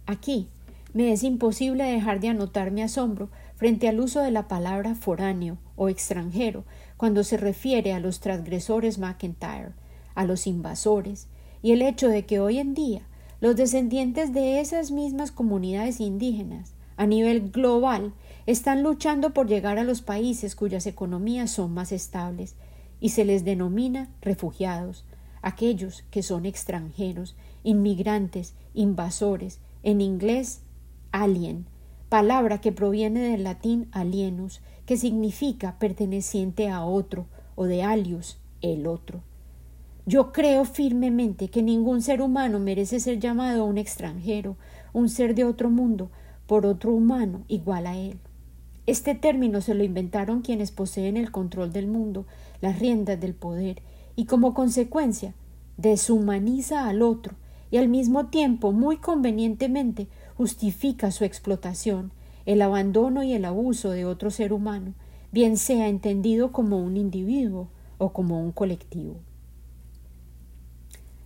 Aquí. 0.07 0.47
Me 0.93 1.11
es 1.11 1.23
imposible 1.23 1.83
dejar 1.83 2.21
de 2.21 2.29
anotar 2.29 2.71
mi 2.71 2.81
asombro 2.81 3.29
frente 3.55 3.89
al 3.89 3.99
uso 3.99 4.21
de 4.21 4.31
la 4.31 4.47
palabra 4.47 4.95
foráneo 4.95 5.57
o 5.75 5.89
extranjero 5.89 6.63
cuando 6.95 7.25
se 7.25 7.35
refiere 7.35 7.93
a 7.93 7.99
los 7.99 8.21
transgresores 8.21 8.97
McIntyre, 8.97 9.73
a 10.15 10.23
los 10.23 10.47
invasores, 10.47 11.27
y 11.61 11.73
el 11.73 11.81
hecho 11.81 12.07
de 12.07 12.25
que 12.25 12.39
hoy 12.39 12.57
en 12.57 12.73
día 12.73 13.01
los 13.41 13.57
descendientes 13.57 14.33
de 14.33 14.61
esas 14.61 14.91
mismas 14.91 15.31
comunidades 15.31 15.99
indígenas 15.99 16.73
a 16.95 17.05
nivel 17.05 17.51
global 17.51 18.13
están 18.45 18.81
luchando 18.81 19.33
por 19.33 19.47
llegar 19.47 19.77
a 19.77 19.83
los 19.83 20.01
países 20.01 20.55
cuyas 20.55 20.87
economías 20.87 21.51
son 21.51 21.73
más 21.73 21.91
estables 21.91 22.55
y 23.01 23.09
se 23.09 23.25
les 23.25 23.43
denomina 23.43 24.09
refugiados, 24.21 25.03
aquellos 25.41 26.05
que 26.09 26.23
son 26.23 26.45
extranjeros, 26.45 27.35
inmigrantes, 27.63 28.55
invasores, 28.73 29.59
en 29.83 30.01
inglés 30.01 30.61
alien, 31.11 31.65
palabra 32.09 32.59
que 32.61 32.71
proviene 32.71 33.21
del 33.21 33.43
latín 33.43 33.87
alienus, 33.91 34.61
que 34.85 34.97
significa 34.97 35.77
perteneciente 35.79 36.69
a 36.69 36.85
otro, 36.85 37.25
o 37.55 37.65
de 37.65 37.83
alius, 37.83 38.37
el 38.61 38.87
otro. 38.87 39.21
Yo 40.05 40.31
creo 40.31 40.63
firmemente 40.63 41.49
que 41.49 41.61
ningún 41.61 42.01
ser 42.01 42.21
humano 42.21 42.59
merece 42.59 42.99
ser 42.99 43.19
llamado 43.19 43.65
un 43.65 43.77
extranjero, 43.77 44.55
un 44.93 45.09
ser 45.09 45.35
de 45.35 45.43
otro 45.43 45.69
mundo, 45.69 46.09
por 46.45 46.65
otro 46.65 46.93
humano 46.93 47.43
igual 47.49 47.87
a 47.87 47.97
él. 47.97 48.17
Este 48.85 49.15
término 49.15 49.59
se 49.59 49.73
lo 49.73 49.83
inventaron 49.83 50.41
quienes 50.41 50.71
poseen 50.71 51.17
el 51.17 51.31
control 51.31 51.73
del 51.73 51.87
mundo, 51.87 52.25
las 52.61 52.79
riendas 52.79 53.19
del 53.19 53.33
poder, 53.33 53.81
y 54.15 54.25
como 54.25 54.53
consecuencia 54.53 55.33
deshumaniza 55.75 56.87
al 56.87 57.01
otro 57.01 57.35
y 57.71 57.77
al 57.77 57.89
mismo 57.89 58.27
tiempo 58.27 58.71
muy 58.71 58.97
convenientemente 58.97 60.07
justifica 60.35 61.11
su 61.11 61.25
explotación, 61.25 62.11
el 62.45 62.61
abandono 62.61 63.23
y 63.23 63.33
el 63.33 63.45
abuso 63.45 63.89
de 63.89 64.05
otro 64.05 64.31
ser 64.31 64.53
humano, 64.53 64.93
bien 65.31 65.57
sea 65.57 65.87
entendido 65.87 66.51
como 66.51 66.79
un 66.79 66.95
individuo 66.95 67.69
o 67.97 68.13
como 68.13 68.41
un 68.41 68.51
colectivo. 68.51 69.17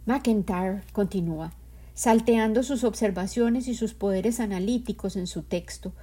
McIntyre 0.06 0.82
continúa, 0.94 1.54
salteando 1.94 2.64
sus 2.64 2.84
observaciones 2.84 3.68
y 3.68 3.76
sus 3.76 3.94
poderes 3.94 4.40
analíticos 4.40 5.16
en 5.16 5.28
su 5.28 5.44
texto, 5.44 5.94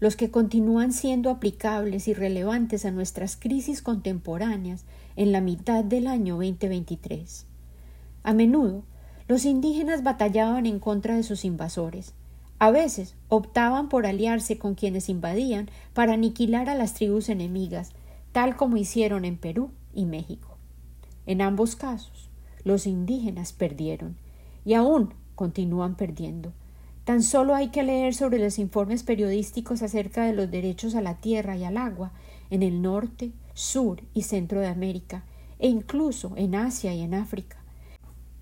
los 0.00 0.16
que 0.16 0.30
continúan 0.30 0.92
siendo 0.92 1.30
aplicables 1.30 2.08
y 2.08 2.14
relevantes 2.14 2.84
a 2.84 2.90
nuestras 2.90 3.36
crisis 3.36 3.80
contemporáneas 3.80 4.84
en 5.14 5.30
la 5.30 5.40
mitad 5.40 5.84
del 5.84 6.08
año 6.08 6.34
2023. 6.34 7.46
A 8.24 8.34
menudo, 8.34 8.82
los 9.26 9.44
indígenas 9.44 10.02
batallaban 10.02 10.66
en 10.66 10.78
contra 10.78 11.16
de 11.16 11.22
sus 11.22 11.44
invasores, 11.44 12.14
a 12.58 12.70
veces 12.70 13.16
optaban 13.28 13.88
por 13.88 14.06
aliarse 14.06 14.58
con 14.58 14.74
quienes 14.74 15.08
invadían 15.08 15.68
para 15.92 16.14
aniquilar 16.14 16.68
a 16.68 16.74
las 16.74 16.94
tribus 16.94 17.28
enemigas, 17.28 17.90
tal 18.32 18.56
como 18.56 18.76
hicieron 18.76 19.24
en 19.24 19.36
Perú 19.36 19.70
y 19.92 20.04
México. 20.04 20.56
En 21.26 21.40
ambos 21.40 21.74
casos, 21.74 22.28
los 22.64 22.86
indígenas 22.86 23.52
perdieron 23.52 24.16
y 24.64 24.74
aún 24.74 25.14
continúan 25.34 25.96
perdiendo. 25.96 26.52
Tan 27.04 27.22
solo 27.22 27.54
hay 27.54 27.68
que 27.68 27.82
leer 27.82 28.14
sobre 28.14 28.38
los 28.38 28.58
informes 28.58 29.02
periodísticos 29.02 29.82
acerca 29.82 30.24
de 30.24 30.32
los 30.32 30.50
derechos 30.50 30.94
a 30.94 31.02
la 31.02 31.16
tierra 31.16 31.56
y 31.56 31.64
al 31.64 31.76
agua 31.76 32.12
en 32.50 32.62
el 32.62 32.80
norte, 32.82 33.32
sur 33.52 34.02
y 34.14 34.22
centro 34.22 34.60
de 34.60 34.68
América, 34.68 35.24
e 35.58 35.68
incluso 35.68 36.32
en 36.36 36.54
Asia 36.54 36.94
y 36.94 37.00
en 37.02 37.14
África. 37.14 37.63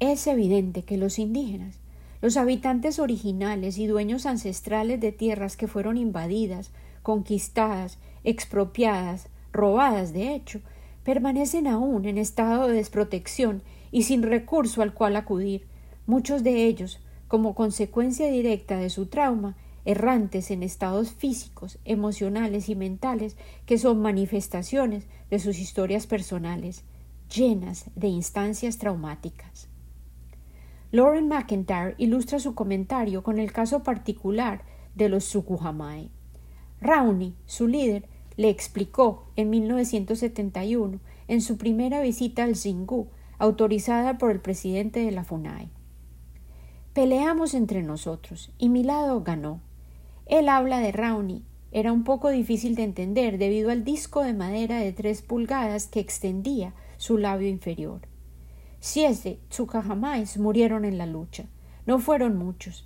Es 0.05 0.27
evidente 0.27 0.83
que 0.83 0.97
los 0.97 1.21
indígenas 1.21 1.79
los 2.23 2.37
habitantes 2.37 2.99
originales 2.99 3.79
y 3.79 3.87
dueños 3.87 4.27
ancestrales 4.27 5.01
de 5.01 5.13
tierras 5.13 5.57
que 5.57 5.69
fueron 5.69 5.97
invadidas, 5.97 6.73
conquistadas, 7.05 7.99
expropiadas, 8.25 9.29
robadas 9.53 10.13
de 10.13 10.35
hecho, 10.35 10.61
permanecen 11.05 11.69
aún 11.69 12.05
en 12.07 12.19
estado 12.19 12.67
de 12.67 12.75
desprotección 12.75 13.63
y 13.93 14.03
sin 14.03 14.25
recurso 14.25 14.83
al 14.83 14.93
cual 14.93 15.15
acudir, 15.15 15.69
muchos 16.07 16.43
de 16.43 16.67
ellos, 16.67 16.99
como 17.29 17.55
consecuencia 17.55 18.29
directa 18.29 18.79
de 18.79 18.91
su 18.91 19.07
trauma, 19.07 19.57
errantes 19.85 20.51
en 20.51 20.65
estados 20.65 21.13
físicos, 21.13 21.79
emocionales 21.85 22.69
y 22.69 22.75
mentales 22.75 23.37
que 23.67 23.79
son 23.79 24.03
manifestaciones 24.03 25.05
de 25.31 25.39
sus 25.39 25.61
historias 25.61 26.09
personales, 26.09 26.83
llenas 27.33 27.85
de 27.95 28.09
instancias 28.09 28.79
traumáticas. 28.79 29.72
Lauren 30.93 31.27
McIntyre 31.27 31.95
ilustra 31.97 32.39
su 32.39 32.55
comentario 32.55 33.23
con 33.23 33.39
el 33.39 33.51
caso 33.51 33.83
particular 33.83 34.63
de 34.95 35.09
los 35.09 35.25
Sukuhamai. 35.25 36.11
Rauni, 36.83 37.35
su 37.47 37.67
líder, 37.67 38.07
le 38.37 38.51
explicó 38.51 39.25
en 39.37 39.49
1971 39.49 41.01
en 41.29 41.41
su 41.41 41.57
primera 41.57 42.03
visita 42.03 42.45
al 42.45 42.57
Xingu, 42.57 43.09
autorizada 43.39 44.19
por 44.19 44.31
el 44.31 44.41
presidente 44.41 45.01
de 45.01 45.13
la 45.13 45.25
FUNAI. 45.25 45.71
Peleamos 46.93 47.55
entre 47.55 47.83
nosotros 47.83 48.51
y 48.59 48.69
mi 48.69 48.85
lado 48.85 49.23
ganó. 49.23 49.63
Él 50.27 50.51
habla 50.51 50.81
de 50.81 50.93
Rauni. 50.93 51.43
Era 51.71 51.91
un 51.91 52.05
poco 52.05 52.29
difícil 52.29 52.75
de 52.75 52.85
entender 52.85 53.39
debido 53.39 53.71
al 53.71 53.83
disco 53.83 54.23
de 54.23 54.35
madera 54.35 54.77
de 54.77 54.93
tres 54.93 55.23
pulgadas 55.23 55.87
que 55.87 56.01
extendía 56.01 56.75
su 56.99 57.17
labio 57.17 57.49
inferior. 57.49 58.12
Siete 58.85 59.39
Tsukahamais 59.49 60.39
murieron 60.39 60.85
en 60.85 60.99
la 60.99 61.07
lucha. 61.07 61.45
No 61.87 62.01
fueron 62.01 62.37
muchos. 62.37 62.85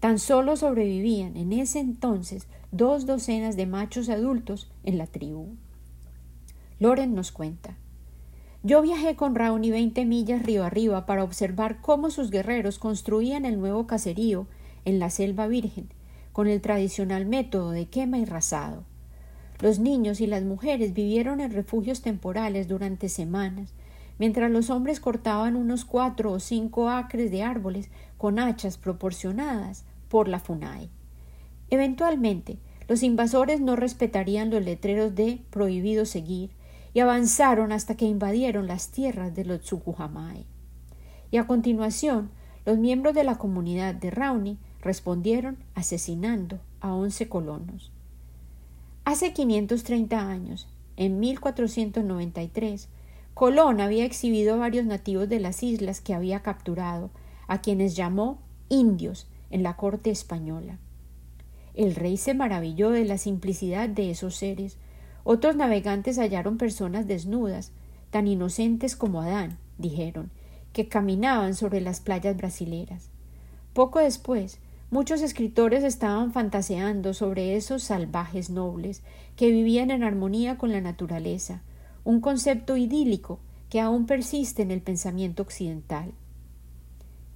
Tan 0.00 0.18
solo 0.18 0.56
sobrevivían 0.56 1.36
en 1.36 1.52
ese 1.52 1.80
entonces 1.80 2.46
dos 2.72 3.04
docenas 3.04 3.54
de 3.54 3.66
machos 3.66 4.08
adultos 4.08 4.72
en 4.84 4.96
la 4.96 5.06
tribu. 5.06 5.48
Loren 6.80 7.14
nos 7.14 7.30
cuenta. 7.30 7.76
Yo 8.62 8.80
viajé 8.80 9.16
con 9.16 9.34
Rauni 9.34 9.70
veinte 9.70 10.06
millas 10.06 10.42
río 10.42 10.64
arriba 10.64 11.04
para 11.04 11.22
observar 11.22 11.82
cómo 11.82 12.08
sus 12.08 12.30
guerreros 12.30 12.78
construían 12.78 13.44
el 13.44 13.60
nuevo 13.60 13.86
caserío 13.86 14.46
en 14.86 14.98
la 14.98 15.10
selva 15.10 15.46
virgen, 15.46 15.90
con 16.32 16.46
el 16.46 16.62
tradicional 16.62 17.26
método 17.26 17.72
de 17.72 17.84
quema 17.84 18.16
y 18.16 18.24
rasado. 18.24 18.84
Los 19.60 19.78
niños 19.78 20.22
y 20.22 20.26
las 20.26 20.42
mujeres 20.42 20.94
vivieron 20.94 21.42
en 21.42 21.52
refugios 21.52 22.00
temporales 22.00 22.66
durante 22.66 23.10
semanas, 23.10 23.74
mientras 24.18 24.50
los 24.50 24.70
hombres 24.70 25.00
cortaban 25.00 25.56
unos 25.56 25.84
cuatro 25.84 26.32
o 26.32 26.40
cinco 26.40 26.88
acres 26.88 27.30
de 27.30 27.42
árboles 27.42 27.90
con 28.16 28.38
hachas 28.38 28.78
proporcionadas 28.78 29.84
por 30.08 30.28
la 30.28 30.40
FUNAI. 30.40 30.90
Eventualmente, 31.70 32.58
los 32.88 33.02
invasores 33.02 33.60
no 33.60 33.76
respetarían 33.76 34.50
los 34.50 34.64
letreros 34.64 35.14
de 35.14 35.40
prohibido 35.50 36.04
seguir 36.04 36.50
y 36.92 37.00
avanzaron 37.00 37.72
hasta 37.72 37.96
que 37.96 38.04
invadieron 38.04 38.66
las 38.66 38.90
tierras 38.90 39.34
de 39.34 39.44
los 39.44 39.62
Tsukuhamai. 39.62 40.46
Y 41.30 41.38
a 41.38 41.46
continuación, 41.46 42.30
los 42.64 42.78
miembros 42.78 43.14
de 43.14 43.24
la 43.24 43.36
comunidad 43.36 43.94
de 43.94 44.10
Rauni 44.10 44.58
respondieron 44.80 45.56
asesinando 45.74 46.60
a 46.80 46.94
once 46.94 47.28
colonos. 47.28 47.90
Hace 49.04 49.32
530 49.32 50.28
años, 50.28 50.68
en 50.96 51.18
1493, 51.18 52.88
Colón 53.34 53.80
había 53.80 54.04
exhibido 54.04 54.54
a 54.54 54.58
varios 54.58 54.86
nativos 54.86 55.28
de 55.28 55.40
las 55.40 55.64
islas 55.64 56.00
que 56.00 56.14
había 56.14 56.40
capturado, 56.40 57.10
a 57.48 57.60
quienes 57.60 57.96
llamó 57.96 58.38
indios 58.68 59.26
en 59.50 59.64
la 59.64 59.76
corte 59.76 60.10
española. 60.10 60.78
El 61.74 61.96
rey 61.96 62.16
se 62.16 62.34
maravilló 62.34 62.90
de 62.90 63.04
la 63.04 63.18
simplicidad 63.18 63.88
de 63.88 64.12
esos 64.12 64.36
seres. 64.36 64.78
Otros 65.24 65.56
navegantes 65.56 66.18
hallaron 66.18 66.58
personas 66.58 67.08
desnudas, 67.08 67.72
tan 68.10 68.28
inocentes 68.28 68.94
como 68.94 69.20
Adán, 69.20 69.58
dijeron, 69.78 70.30
que 70.72 70.88
caminaban 70.88 71.54
sobre 71.54 71.80
las 71.80 72.00
playas 72.00 72.36
brasileras. 72.36 73.10
Poco 73.72 73.98
después, 73.98 74.60
muchos 74.92 75.22
escritores 75.22 75.82
estaban 75.82 76.32
fantaseando 76.32 77.12
sobre 77.14 77.56
esos 77.56 77.82
salvajes 77.82 78.50
nobles 78.50 79.02
que 79.34 79.50
vivían 79.50 79.90
en 79.90 80.04
armonía 80.04 80.56
con 80.56 80.70
la 80.70 80.80
naturaleza, 80.80 81.62
un 82.04 82.20
concepto 82.20 82.76
idílico 82.76 83.40
que 83.70 83.80
aún 83.80 84.06
persiste 84.06 84.62
en 84.62 84.70
el 84.70 84.82
pensamiento 84.82 85.42
occidental. 85.42 86.12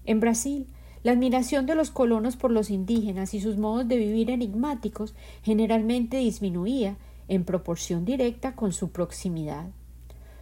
En 0.05 0.21
Brasil, 0.21 0.66
la 1.03 1.12
admiración 1.12 1.66
de 1.66 1.75
los 1.75 1.91
colonos 1.91 2.37
por 2.37 2.51
los 2.51 2.71
indígenas 2.71 3.35
y 3.35 3.41
sus 3.41 3.57
modos 3.57 3.89
de 3.89 3.97
vivir 3.97 4.31
enigmáticos 4.31 5.14
generalmente 5.43 6.19
disminuía 6.19 6.97
en 7.29 7.45
proporción 7.45 8.05
directa 8.05 8.55
con 8.55 8.73
su 8.73 8.91
proximidad. 8.91 9.66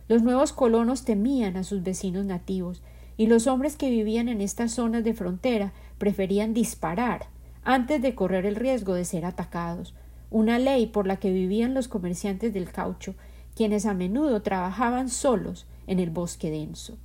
Los 0.08 0.22
nuevos 0.22 0.52
colonos 0.52 1.04
temían 1.04 1.56
a 1.56 1.64
sus 1.64 1.82
vecinos 1.82 2.24
nativos, 2.26 2.82
y 3.16 3.26
los 3.26 3.46
hombres 3.46 3.76
que 3.76 3.90
vivían 3.90 4.28
en 4.28 4.40
estas 4.40 4.72
zonas 4.72 5.02
de 5.02 5.14
frontera 5.14 5.72
preferían 5.98 6.52
disparar 6.52 7.26
antes 7.64 8.00
de 8.02 8.14
correr 8.14 8.46
el 8.46 8.54
riesgo 8.56 8.94
de 8.94 9.04
ser 9.04 9.24
atacados, 9.24 9.94
una 10.30 10.58
ley 10.58 10.86
por 10.86 11.06
la 11.06 11.16
que 11.16 11.32
vivían 11.32 11.74
los 11.74 11.88
comerciantes 11.88 12.52
del 12.52 12.70
caucho 12.70 13.14
quienes 13.56 13.86
a 13.86 13.94
menudo 13.94 14.42
trabajaban 14.42 15.08
solos 15.08 15.66
en 15.88 15.98
el 15.98 16.10
bosque 16.10 16.50
denso. 16.50 16.96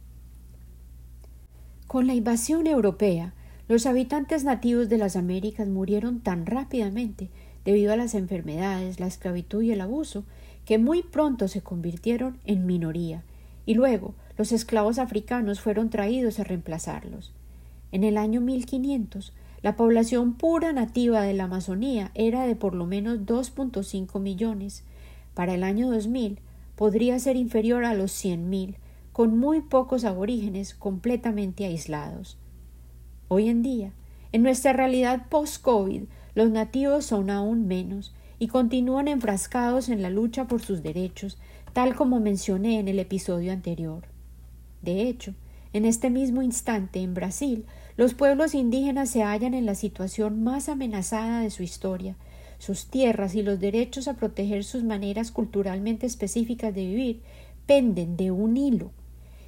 Con 1.87 2.05
la 2.05 2.13
invasión 2.13 2.67
europea, 2.67 3.33
los 3.67 3.85
habitantes 3.85 4.43
nativos 4.43 4.89
de 4.89 4.97
las 4.97 5.15
Américas 5.15 5.67
murieron 5.67 6.19
tan 6.19 6.45
rápidamente 6.45 7.29
debido 7.65 7.93
a 7.93 7.95
las 7.95 8.15
enfermedades, 8.15 8.99
la 8.99 9.07
esclavitud 9.07 9.61
y 9.63 9.71
el 9.71 9.81
abuso, 9.81 10.23
que 10.65 10.77
muy 10.77 11.03
pronto 11.03 11.47
se 11.47 11.61
convirtieron 11.61 12.37
en 12.45 12.65
minoría, 12.65 13.23
y 13.65 13.73
luego 13.73 14.13
los 14.37 14.51
esclavos 14.51 14.99
africanos 14.99 15.61
fueron 15.61 15.89
traídos 15.89 16.39
a 16.39 16.43
reemplazarlos. 16.43 17.31
En 17.91 18.03
el 18.03 18.17
año 18.17 18.41
1500, 18.41 19.33
la 19.61 19.75
población 19.75 20.33
pura 20.33 20.73
nativa 20.73 21.21
de 21.21 21.33
la 21.33 21.43
Amazonía 21.43 22.11
era 22.15 22.45
de 22.45 22.55
por 22.55 22.73
lo 22.73 22.85
menos 22.85 23.19
2.5 23.19 24.19
millones. 24.19 24.83
Para 25.33 25.53
el 25.53 25.63
año 25.63 25.89
2000 25.89 26.39
podría 26.75 27.19
ser 27.19 27.35
inferior 27.35 27.85
a 27.85 27.93
los 27.93 28.11
100.000, 28.11 28.75
con 29.11 29.37
muy 29.37 29.61
pocos 29.61 30.05
aborígenes 30.05 30.73
completamente 30.73 31.65
aislados. 31.65 32.37
Hoy 33.27 33.49
en 33.49 33.61
día, 33.61 33.93
en 34.31 34.43
nuestra 34.43 34.73
realidad 34.73 35.27
post-COVID, 35.29 36.03
los 36.35 36.49
nativos 36.49 37.05
son 37.05 37.29
aún 37.29 37.67
menos 37.67 38.13
y 38.39 38.47
continúan 38.47 39.07
enfrascados 39.07 39.89
en 39.89 40.01
la 40.01 40.09
lucha 40.09 40.47
por 40.47 40.61
sus 40.61 40.81
derechos, 40.81 41.37
tal 41.73 41.95
como 41.95 42.19
mencioné 42.19 42.79
en 42.79 42.87
el 42.87 42.99
episodio 42.99 43.51
anterior. 43.51 44.03
De 44.81 45.03
hecho, 45.03 45.35
en 45.73 45.85
este 45.85 46.09
mismo 46.09 46.41
instante, 46.41 47.01
en 47.01 47.13
Brasil, 47.13 47.65
los 47.97 48.13
pueblos 48.13 48.55
indígenas 48.55 49.09
se 49.09 49.23
hallan 49.23 49.53
en 49.53 49.65
la 49.65 49.75
situación 49.75 50.43
más 50.43 50.69
amenazada 50.69 51.41
de 51.41 51.49
su 51.49 51.63
historia. 51.63 52.15
Sus 52.61 52.85
tierras 52.85 53.33
y 53.33 53.41
los 53.41 53.59
derechos 53.59 54.07
a 54.07 54.13
proteger 54.13 54.63
sus 54.63 54.83
maneras 54.83 55.31
culturalmente 55.31 56.05
específicas 56.05 56.75
de 56.75 56.85
vivir 56.85 57.21
penden 57.65 58.17
de 58.17 58.29
un 58.29 58.55
hilo 58.55 58.91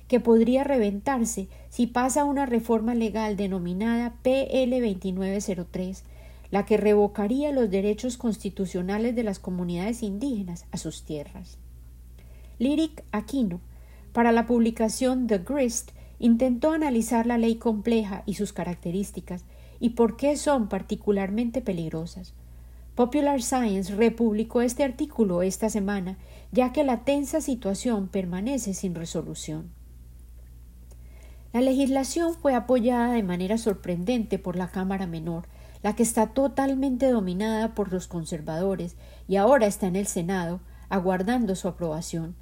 que 0.08 0.20
podría 0.20 0.64
reventarse 0.64 1.48
si 1.70 1.86
pasa 1.86 2.24
una 2.24 2.48
reforma 2.48 2.96
legal 2.96 3.38
denominada 3.38 4.16
PL 4.24 4.82
2903, 4.82 6.04
la 6.50 6.66
que 6.66 6.78
revocaría 6.78 7.52
los 7.52 7.70
derechos 7.70 8.18
constitucionales 8.18 9.16
de 9.16 9.22
las 9.22 9.38
comunidades 9.38 10.02
indígenas 10.02 10.66
a 10.72 10.78
sus 10.78 11.04
tierras. 11.04 11.60
Lyric 12.58 13.04
Aquino, 13.12 13.62
para 14.12 14.32
la 14.32 14.48
publicación 14.48 15.28
The 15.28 15.38
Grist, 15.38 15.92
intentó 16.18 16.72
analizar 16.72 17.28
la 17.28 17.38
ley 17.38 17.58
compleja 17.58 18.24
y 18.26 18.34
sus 18.34 18.54
características 18.54 19.46
y 19.80 19.92
por 19.92 20.18
qué 20.18 20.36
son 20.36 20.68
particularmente 20.68 21.62
peligrosas. 21.62 22.34
Popular 22.96 23.42
Science 23.42 23.96
republicó 23.96 24.62
este 24.62 24.84
artículo 24.84 25.42
esta 25.42 25.68
semana, 25.72 26.20
ya 26.52 26.72
que 26.72 26.84
la 26.84 27.04
tensa 27.04 27.42
situación 27.42 28.08
permanece 28.08 28.76
sin 28.76 28.94
resolución. 28.94 29.72
La 31.54 31.62
legislación 31.62 32.36
fue 32.36 32.54
apoyada 32.54 33.14
de 33.14 33.24
manera 33.24 33.58
sorprendente 33.58 34.38
por 34.38 34.56
la 34.56 34.68
Cámara 34.68 35.08
Menor, 35.08 35.48
la 35.82 35.96
que 35.96 36.04
está 36.04 36.28
totalmente 36.28 37.10
dominada 37.10 37.74
por 37.74 37.92
los 37.92 38.08
conservadores 38.08 38.96
y 39.28 39.38
ahora 39.38 39.66
está 39.66 39.88
en 39.88 39.96
el 39.96 40.06
Senado, 40.06 40.62
aguardando 40.90 41.56
su 41.56 41.68
aprobación. 41.68 42.36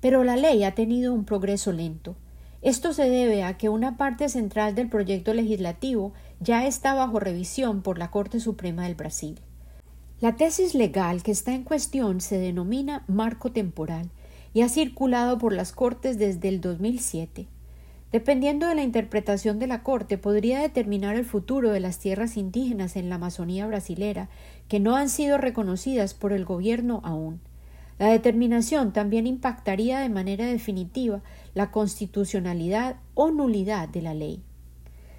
Pero 0.00 0.24
la 0.24 0.36
ley 0.36 0.62
ha 0.62 0.74
tenido 0.74 1.14
un 1.14 1.24
progreso 1.24 1.72
lento. 1.72 2.16
Esto 2.60 2.92
se 2.92 3.08
debe 3.08 3.44
a 3.44 3.56
que 3.56 3.70
una 3.70 3.96
parte 3.96 4.28
central 4.28 4.74
del 4.74 4.90
proyecto 4.90 5.32
legislativo 5.32 6.12
ya 6.38 6.66
está 6.66 6.92
bajo 6.92 7.18
revisión 7.18 7.80
por 7.80 7.98
la 7.98 8.10
Corte 8.10 8.40
Suprema 8.40 8.84
del 8.84 8.94
Brasil. 8.94 9.40
La 10.20 10.36
tesis 10.36 10.74
legal 10.74 11.22
que 11.22 11.30
está 11.30 11.54
en 11.54 11.62
cuestión 11.62 12.20
se 12.20 12.36
denomina 12.36 13.04
marco 13.08 13.52
temporal 13.52 14.10
y 14.52 14.60
ha 14.60 14.68
circulado 14.68 15.38
por 15.38 15.54
las 15.54 15.72
Cortes 15.72 16.18
desde 16.18 16.50
el 16.50 16.60
2007. 16.60 17.46
Dependiendo 18.12 18.66
de 18.66 18.74
la 18.74 18.82
interpretación 18.82 19.58
de 19.58 19.66
la 19.66 19.82
Corte, 19.82 20.18
podría 20.18 20.60
determinar 20.60 21.16
el 21.16 21.24
futuro 21.24 21.70
de 21.70 21.80
las 21.80 21.98
tierras 21.98 22.36
indígenas 22.36 22.96
en 22.96 23.08
la 23.08 23.14
Amazonía 23.14 23.66
brasilera, 23.66 24.28
que 24.68 24.78
no 24.78 24.94
han 24.94 25.08
sido 25.08 25.38
reconocidas 25.38 26.12
por 26.12 26.34
el 26.34 26.44
gobierno 26.44 27.00
aún. 27.02 27.40
La 27.98 28.08
determinación 28.08 28.92
también 28.92 29.26
impactaría 29.26 30.00
de 30.00 30.10
manera 30.10 30.44
definitiva 30.44 31.22
la 31.54 31.70
constitucionalidad 31.70 32.96
o 33.14 33.30
nulidad 33.30 33.88
de 33.88 34.02
la 34.02 34.12
ley. 34.12 34.42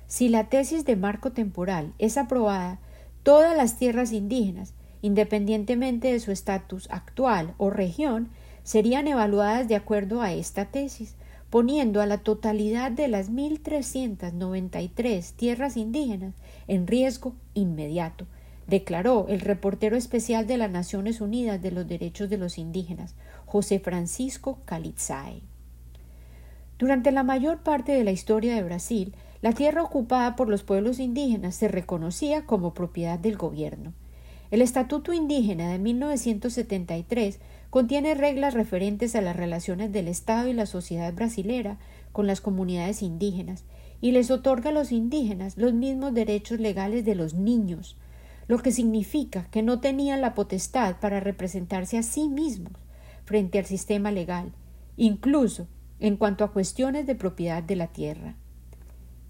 Si 0.06 0.30
la 0.30 0.48
tesis 0.48 0.86
de 0.86 0.96
marco 0.96 1.32
temporal 1.32 1.94
es 1.98 2.18
aprobada, 2.18 2.80
todas 3.24 3.58
las 3.58 3.80
tierras 3.80 4.12
indígenas, 4.12 4.76
independientemente 5.02 6.12
de 6.12 6.20
su 6.20 6.32
estatus 6.32 6.90
actual 6.92 7.54
o 7.58 7.70
región, 7.70 8.30
serían 8.64 9.08
evaluadas 9.08 9.68
de 9.68 9.76
acuerdo 9.76 10.22
a 10.22 10.34
esta 10.34 10.66
tesis, 10.66 11.16
poniendo 11.50 12.02
a 12.02 12.06
la 12.06 12.20
totalidad 12.20 12.92
de 12.92 13.08
las 13.08 13.32
1.393 13.32 15.34
tierras 15.34 15.78
indígenas 15.78 16.36
en 16.68 16.86
riesgo 16.88 17.34
inmediato, 17.54 18.26
declaró 18.68 19.26
el 19.28 19.42
reportero 19.42 19.98
especial 19.98 20.48
de 20.48 20.58
las 20.58 20.72
Naciones 20.72 21.20
Unidas 21.20 21.62
de 21.62 21.72
los 21.72 21.88
Derechos 21.88 22.30
de 22.30 22.38
los 22.38 22.58
Indígenas, 22.58 23.16
José 23.46 23.80
Francisco 23.80 24.60
Calitzae. 24.66 25.42
Durante 26.80 27.12
la 27.12 27.24
mayor 27.24 27.60
parte 27.60 27.92
de 27.92 28.04
la 28.04 28.12
historia 28.12 28.56
de 28.56 28.64
Brasil, 28.64 29.14
la 29.42 29.54
tierra 29.54 29.84
ocupada 29.84 30.36
por 30.36 30.48
los 30.48 30.64
pueblos 30.64 31.00
indígenas 31.00 31.56
se 31.56 31.68
reconocía 31.68 32.46
como 32.46 32.74
propiedad 32.74 33.20
del 33.20 33.38
gobierno. 33.38 33.94
El 34.52 34.62
Estatuto 34.62 35.14
Indígena 35.14 35.70
de 35.70 35.80
1973 35.80 37.40
contiene 37.70 38.16
reglas 38.16 38.54
referentes 38.54 39.16
a 39.16 39.22
las 39.22 39.34
relaciones 39.34 39.94
del 39.94 40.10
Estado 40.10 40.50
y 40.50 40.54
la 40.54 40.66
sociedad 40.66 41.14
brasilera 41.14 41.78
con 42.12 42.28
las 42.28 42.42
comunidades 42.42 43.02
indígenas 43.02 43.64
y 44.02 44.12
les 44.12 44.30
otorga 44.30 44.72
a 44.72 44.74
los 44.74 44.92
indígenas 44.92 45.56
los 45.56 45.72
mismos 45.72 46.14
derechos 46.14 46.60
legales 46.60 47.06
de 47.06 47.16
los 47.16 47.34
niños, 47.34 47.96
lo 48.50 48.60
que 48.60 48.74
significa 48.74 49.48
que 49.52 49.64
no 49.64 49.80
tenían 49.80 50.20
la 50.20 50.34
potestad 50.34 50.98
para 51.00 51.22
representarse 51.22 51.98
a 51.98 52.04
sí 52.04 52.28
mismos 52.28 52.74
frente 53.24 53.58
al 53.58 53.66
sistema 53.66 54.12
legal, 54.12 54.52
incluso 54.98 55.68
en 56.02 56.18
cuanto 56.18 56.44
a 56.44 56.52
cuestiones 56.52 57.08
de 57.08 57.16
propiedad 57.16 57.64
de 57.64 57.78
la 57.78 57.88
tierra. 57.88 58.36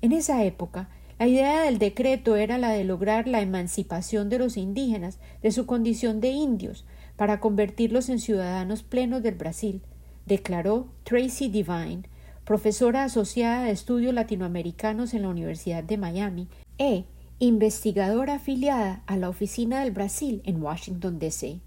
En 0.01 0.13
esa 0.13 0.43
época, 0.43 0.89
la 1.21 1.27
idea 1.27 1.61
del 1.65 1.77
decreto 1.77 2.35
era 2.35 2.57
la 2.57 2.71
de 2.71 2.83
lograr 2.83 3.27
la 3.27 3.41
emancipación 3.41 4.27
de 4.29 4.39
los 4.39 4.57
indígenas 4.57 5.19
de 5.43 5.51
su 5.51 5.67
condición 5.67 6.19
de 6.19 6.29
indios 6.29 6.83
para 7.15 7.39
convertirlos 7.39 8.09
en 8.09 8.17
ciudadanos 8.17 8.81
plenos 8.81 9.21
del 9.21 9.35
Brasil, 9.35 9.83
declaró 10.25 10.87
Tracy 11.03 11.47
Divine, 11.47 12.09
profesora 12.43 13.03
asociada 13.03 13.65
de 13.65 13.71
estudios 13.71 14.15
latinoamericanos 14.15 15.13
en 15.13 15.21
la 15.21 15.29
Universidad 15.29 15.83
de 15.83 15.97
Miami 15.97 16.47
e 16.79 17.05
investigadora 17.37 18.37
afiliada 18.37 19.03
a 19.05 19.15
la 19.15 19.29
Oficina 19.29 19.81
del 19.81 19.91
Brasil 19.91 20.41
en 20.43 20.59
Washington, 20.59 21.19
D.C. 21.19 21.59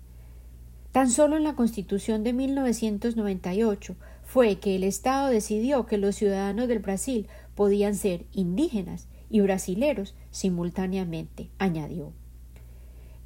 Tan 0.91 1.09
solo 1.13 1.37
en 1.37 1.45
la 1.45 1.55
Constitución 1.55 2.25
de 2.25 2.33
1998 2.33 3.95
fue 4.25 4.57
que 4.57 4.75
el 4.75 4.83
Estado 4.83 5.29
decidió 5.29 5.87
que 5.87 5.97
los 5.97 6.17
ciudadanos 6.17 6.67
del 6.67 6.81
Brasil 6.81 7.29
podían 7.55 7.95
ser 7.95 8.25
indígenas 8.33 9.07
y 9.31 9.41
brasileros 9.41 10.15
simultáneamente, 10.31 11.51
añadió. 11.59 12.13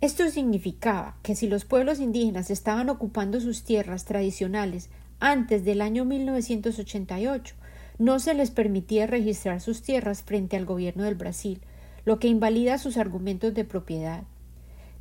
Esto 0.01 0.29
significaba 0.31 1.17
que 1.23 1.35
si 1.35 1.49
los 1.49 1.65
pueblos 1.65 1.99
indígenas 1.99 2.51
estaban 2.51 2.89
ocupando 2.89 3.41
sus 3.41 3.65
tierras 3.65 4.05
tradicionales 4.05 4.91
antes 5.19 5.65
del 5.65 5.81
año 5.81 6.05
1988, 6.05 7.57
no 7.99 8.21
se 8.21 8.35
les 8.35 8.53
permitía 8.53 9.09
registrar 9.09 9.61
sus 9.61 9.83
tierras 9.83 10.23
frente 10.23 10.57
al 10.57 10.67
gobierno 10.67 11.03
del 11.03 11.17
Brasil, 11.17 11.61
lo 12.05 12.21
que 12.21 12.29
invalida 12.29 12.79
sus 12.79 12.97
argumentos 12.97 13.55
de 13.55 13.65
propiedad. 13.65 14.23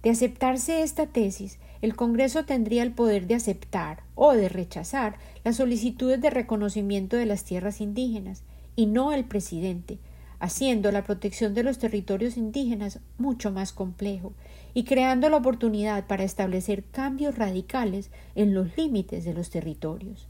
De 0.01 0.09
aceptarse 0.09 0.81
esta 0.81 1.05
tesis, 1.05 1.59
el 1.81 1.95
Congreso 1.95 2.45
tendría 2.45 2.81
el 2.81 2.91
poder 2.91 3.27
de 3.27 3.35
aceptar 3.35 4.01
o 4.15 4.33
de 4.33 4.49
rechazar 4.49 5.17
las 5.43 5.57
solicitudes 5.57 6.19
de 6.21 6.31
reconocimiento 6.31 7.17
de 7.17 7.27
las 7.27 7.43
tierras 7.43 7.81
indígenas, 7.81 8.41
y 8.75 8.87
no 8.87 9.13
el 9.13 9.25
presidente, 9.25 9.99
haciendo 10.39 10.91
la 10.91 11.03
protección 11.03 11.53
de 11.53 11.63
los 11.63 11.79
territorios 11.79 12.37
indígenas 12.37 12.99
mucho 13.17 13.51
más 13.51 13.73
complejo 13.73 14.33
y 14.73 14.83
creando 14.83 15.29
la 15.29 15.37
oportunidad 15.37 16.05
para 16.07 16.23
establecer 16.23 16.83
cambios 16.83 17.35
radicales 17.37 18.11
en 18.35 18.53
los 18.53 18.77
límites 18.77 19.25
de 19.25 19.33
los 19.33 19.49
territorios. 19.49 20.27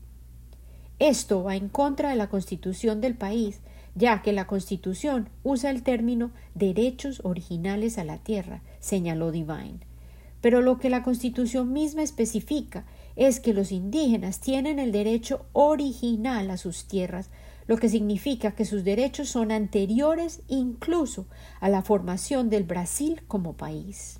Esto 0.99 1.43
va 1.43 1.55
en 1.55 1.69
contra 1.69 2.09
de 2.09 2.15
la 2.15 2.29
Constitución 2.29 3.01
del 3.01 3.15
país, 3.15 3.59
ya 3.93 4.21
que 4.21 4.31
la 4.31 4.47
Constitución 4.47 5.29
usa 5.43 5.69
el 5.69 5.83
término 5.83 6.31
derechos 6.55 7.21
originales 7.23 7.97
a 7.97 8.03
la 8.03 8.17
tierra, 8.17 8.61
señaló 8.79 9.31
Divine. 9.31 9.79
Pero 10.41 10.61
lo 10.61 10.77
que 10.77 10.89
la 10.89 11.03
Constitución 11.03 11.73
misma 11.73 12.03
especifica 12.03 12.85
es 13.15 13.39
que 13.39 13.53
los 13.53 13.71
indígenas 13.71 14.39
tienen 14.39 14.79
el 14.79 14.91
derecho 14.91 15.45
original 15.53 16.49
a 16.51 16.57
sus 16.57 16.85
tierras 16.85 17.29
lo 17.67 17.77
que 17.77 17.89
significa 17.89 18.51
que 18.51 18.65
sus 18.65 18.83
derechos 18.83 19.29
son 19.29 19.51
anteriores 19.51 20.41
incluso 20.47 21.27
a 21.59 21.69
la 21.69 21.81
formación 21.81 22.49
del 22.49 22.63
Brasil 22.63 23.21
como 23.27 23.53
país. 23.53 24.19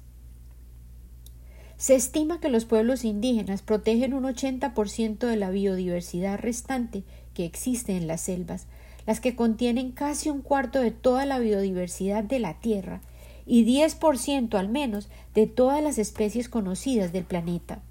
Se 1.78 1.96
estima 1.96 2.40
que 2.40 2.50
los 2.50 2.66
pueblos 2.66 3.06
indígenas 3.06 3.62
protegen 3.62 4.14
un 4.14 4.24
80% 4.24 5.20
de 5.20 5.36
la 5.36 5.52
biodiversidad 5.52 6.40
restante 6.40 7.04
que 7.34 7.46
existe 7.46 7.96
en 7.96 8.08
las 8.08 8.22
selvas, 8.22 8.66
las 9.06 9.20
que 9.20 9.36
contienen 9.36 9.92
casi 9.92 10.30
un 10.30 10.42
cuarto 10.42 10.82
de 10.82 10.92
toda 10.92 11.26
la 11.26 11.40
biodiversidad 11.40 12.24
de 12.24 12.40
la 12.40 12.56
Tierra 12.56 13.02
y 13.46 13.64
10% 13.64 14.56
al 14.56 14.70
menos 14.70 15.10
de 15.34 15.48
todas 15.48 15.82
las 15.84 16.00
especies 16.00 16.50
conocidas 16.50 17.14
del 17.14 17.24
planeta. 17.24 17.82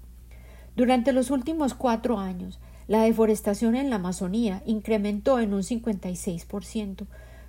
Durante 0.75 1.13
los 1.13 1.31
últimos 1.31 1.73
cuatro 1.73 2.19
años, 2.19 2.59
la 2.87 3.03
deforestación 3.03 3.75
en 3.75 3.89
la 3.89 3.97
Amazonía 3.97 4.63
incrementó 4.65 5.39
en 5.39 5.53
un 5.53 5.61
56%, 5.61 7.05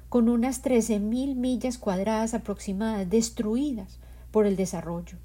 con 0.08 0.28
unas 0.28 0.64
13.000 0.64 1.34
millas 1.34 1.78
cuadradas 1.78 2.34
aproximadas 2.34 3.08
destruidas 3.08 3.98
por 4.30 4.46
el 4.46 4.56
desarrollo. 4.56 5.18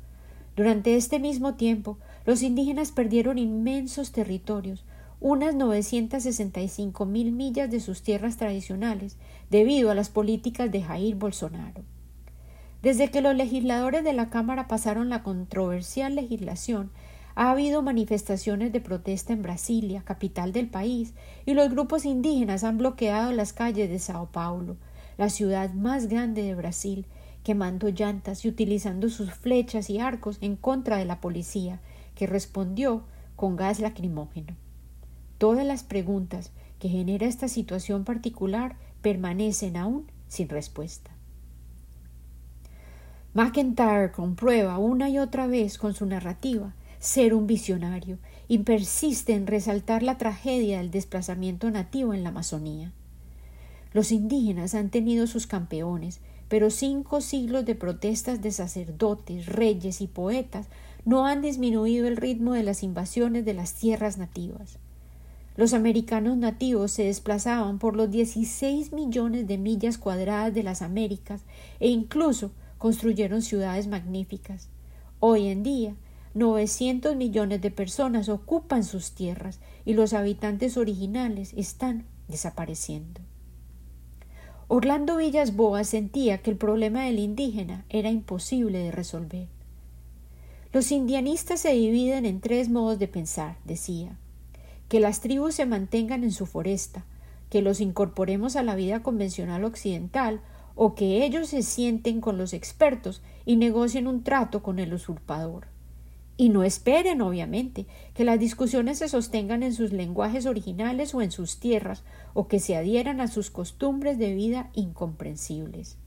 Durante 0.55 0.95
este 0.95 1.19
mismo 1.19 1.55
tiempo, 1.55 1.97
los 2.25 2.43
indígenas 2.43 2.91
perdieron 2.91 3.37
inmensos 3.37 4.11
territorios, 4.11 4.83
unas 5.19 5.55
965 5.55 7.05
mil 7.05 7.31
millas 7.31 7.71
de 7.71 7.79
sus 7.79 8.01
tierras 8.01 8.37
tradicionales, 8.37 9.15
debido 9.49 9.89
a 9.89 9.95
las 9.95 10.09
políticas 10.09 10.71
de 10.71 10.83
Jair 10.83 11.15
Bolsonaro. 11.15 11.81
Desde 12.81 13.09
que 13.09 13.21
los 13.21 13.33
legisladores 13.33 14.03
de 14.03 14.11
la 14.11 14.29
Cámara 14.29 14.67
pasaron 14.67 15.09
la 15.09 15.23
controversial 15.23 16.15
legislación, 16.15 16.91
ha 17.35 17.51
habido 17.51 17.81
manifestaciones 17.81 18.71
de 18.71 18.81
protesta 18.81 19.33
en 19.33 19.41
Brasilia, 19.41 20.03
capital 20.03 20.51
del 20.51 20.67
país, 20.67 21.13
y 21.45 21.53
los 21.53 21.69
grupos 21.69 22.05
indígenas 22.05 22.63
han 22.63 22.77
bloqueado 22.77 23.31
las 23.31 23.53
calles 23.53 23.89
de 23.89 23.99
Sao 23.99 24.27
Paulo, 24.27 24.77
la 25.17 25.29
ciudad 25.29 25.73
más 25.73 26.07
grande 26.07 26.43
de 26.43 26.55
Brasil, 26.55 27.05
quemando 27.43 27.89
llantas 27.89 28.45
y 28.45 28.49
utilizando 28.49 29.09
sus 29.09 29.33
flechas 29.33 29.89
y 29.89 29.99
arcos 29.99 30.37
en 30.41 30.55
contra 30.55 30.97
de 30.97 31.05
la 31.05 31.21
policía, 31.21 31.79
que 32.15 32.27
respondió 32.27 33.03
con 33.35 33.55
gas 33.55 33.79
lacrimógeno. 33.79 34.55
Todas 35.37 35.65
las 35.65 35.83
preguntas 35.83 36.51
que 36.79 36.89
genera 36.89 37.27
esta 37.27 37.47
situación 37.47 38.05
particular 38.05 38.75
permanecen 39.01 39.75
aún 39.75 40.05
sin 40.27 40.49
respuesta. 40.49 41.11
McIntyre 43.33 44.11
comprueba 44.11 44.77
una 44.77 45.09
y 45.09 45.17
otra 45.17 45.47
vez 45.47 45.79
con 45.79 45.95
su 45.95 46.05
narrativa 46.05 46.73
ser 47.03 47.33
un 47.33 47.47
visionario 47.47 48.17
y 48.47 48.59
persiste 48.59 49.33
en 49.33 49.45
resaltar 49.45 50.03
la 50.03 50.17
tragedia 50.17 50.77
del 50.77 50.89
desplazamiento 50.89 51.69
nativo 51.69 52.13
en 52.13 52.23
la 52.23 52.29
Amazonía. 52.29 52.93
Los 53.91 54.13
indígenas 54.13 54.73
han 54.73 54.89
tenido 54.89 55.27
sus 55.27 55.45
campeones, 55.45 56.21
pero 56.47 56.69
cinco 56.69 57.19
siglos 57.19 57.65
de 57.65 57.75
protestas 57.75 58.41
de 58.41 58.51
sacerdotes, 58.51 59.47
reyes 59.47 59.99
y 59.99 60.07
poetas 60.07 60.67
no 61.03 61.25
han 61.25 61.41
disminuido 61.41 62.07
el 62.07 62.15
ritmo 62.15 62.53
de 62.53 62.63
las 62.63 62.83
invasiones 62.83 63.43
de 63.43 63.53
las 63.53 63.73
tierras 63.73 64.17
nativas. 64.17 64.77
Los 65.57 65.73
americanos 65.73 66.37
nativos 66.37 66.93
se 66.93 67.03
desplazaban 67.03 67.79
por 67.79 67.97
los 67.97 68.11
16 68.11 68.93
millones 68.93 69.45
de 69.45 69.57
millas 69.57 69.97
cuadradas 69.97 70.53
de 70.53 70.63
las 70.63 70.81
Américas 70.81 71.41
e 71.81 71.89
incluso 71.89 72.51
construyeron 72.77 73.41
ciudades 73.41 73.87
magníficas. 73.87 74.69
Hoy 75.19 75.47
en 75.47 75.63
día 75.63 75.95
900 76.33 77.15
millones 77.15 77.61
de 77.61 77.69
personas 77.69 78.27
ocupan 78.29 78.83
sus 78.83 79.11
tierras 79.11 79.59
y 79.85 79.93
los 79.93 80.13
habitantes 80.13 80.77
originales 80.77 81.53
están 81.55 82.05
desapareciendo. 82.27 83.21
Orlando 84.67 85.17
Villas 85.17 85.55
Boas 85.55 85.89
sentía 85.89 86.39
que 86.39 86.49
el 86.49 86.57
problema 86.57 87.03
del 87.03 87.19
indígena 87.19 87.85
era 87.89 88.09
imposible 88.09 88.79
de 88.79 88.91
resolver. 88.91 89.47
Los 90.71 90.91
indianistas 90.91 91.59
se 91.59 91.73
dividen 91.73 92.25
en 92.25 92.41
tres 92.41 92.69
modos 92.69 92.97
de 92.97 93.07
pensar, 93.07 93.57
decía 93.65 94.17
que 94.89 94.99
las 94.99 95.21
tribus 95.21 95.55
se 95.55 95.65
mantengan 95.65 96.23
en 96.23 96.31
su 96.31 96.45
foresta, 96.45 97.05
que 97.49 97.61
los 97.61 97.81
incorporemos 97.81 98.55
a 98.55 98.63
la 98.63 98.75
vida 98.75 99.01
convencional 99.01 99.63
occidental 99.63 100.41
o 100.75 100.95
que 100.95 101.25
ellos 101.25 101.49
se 101.49 101.63
sienten 101.63 102.21
con 102.21 102.37
los 102.37 102.53
expertos 102.53 103.21
y 103.45 103.55
negocien 103.55 104.07
un 104.07 104.23
trato 104.23 104.63
con 104.63 104.79
el 104.79 104.93
usurpador. 104.93 105.72
Y 106.35 106.49
no 106.49 106.63
esperen, 106.63 107.21
obviamente, 107.21 107.85
que 108.15 108.23
las 108.23 108.39
discusiones 108.39 108.97
se 108.97 109.07
sostengan 109.07 109.61
en 109.61 109.73
sus 109.73 109.93
lenguajes 109.93 110.45
originales 110.45 111.13
o 111.13 111.21
en 111.21 111.31
sus 111.31 111.59
tierras, 111.59 112.03
o 112.33 112.47
que 112.47 112.59
se 112.59 112.75
adhieran 112.75 113.21
a 113.21 113.27
sus 113.27 113.51
costumbres 113.51 114.17
de 114.17 114.33
vida 114.33 114.71
incomprensibles. 114.73 115.97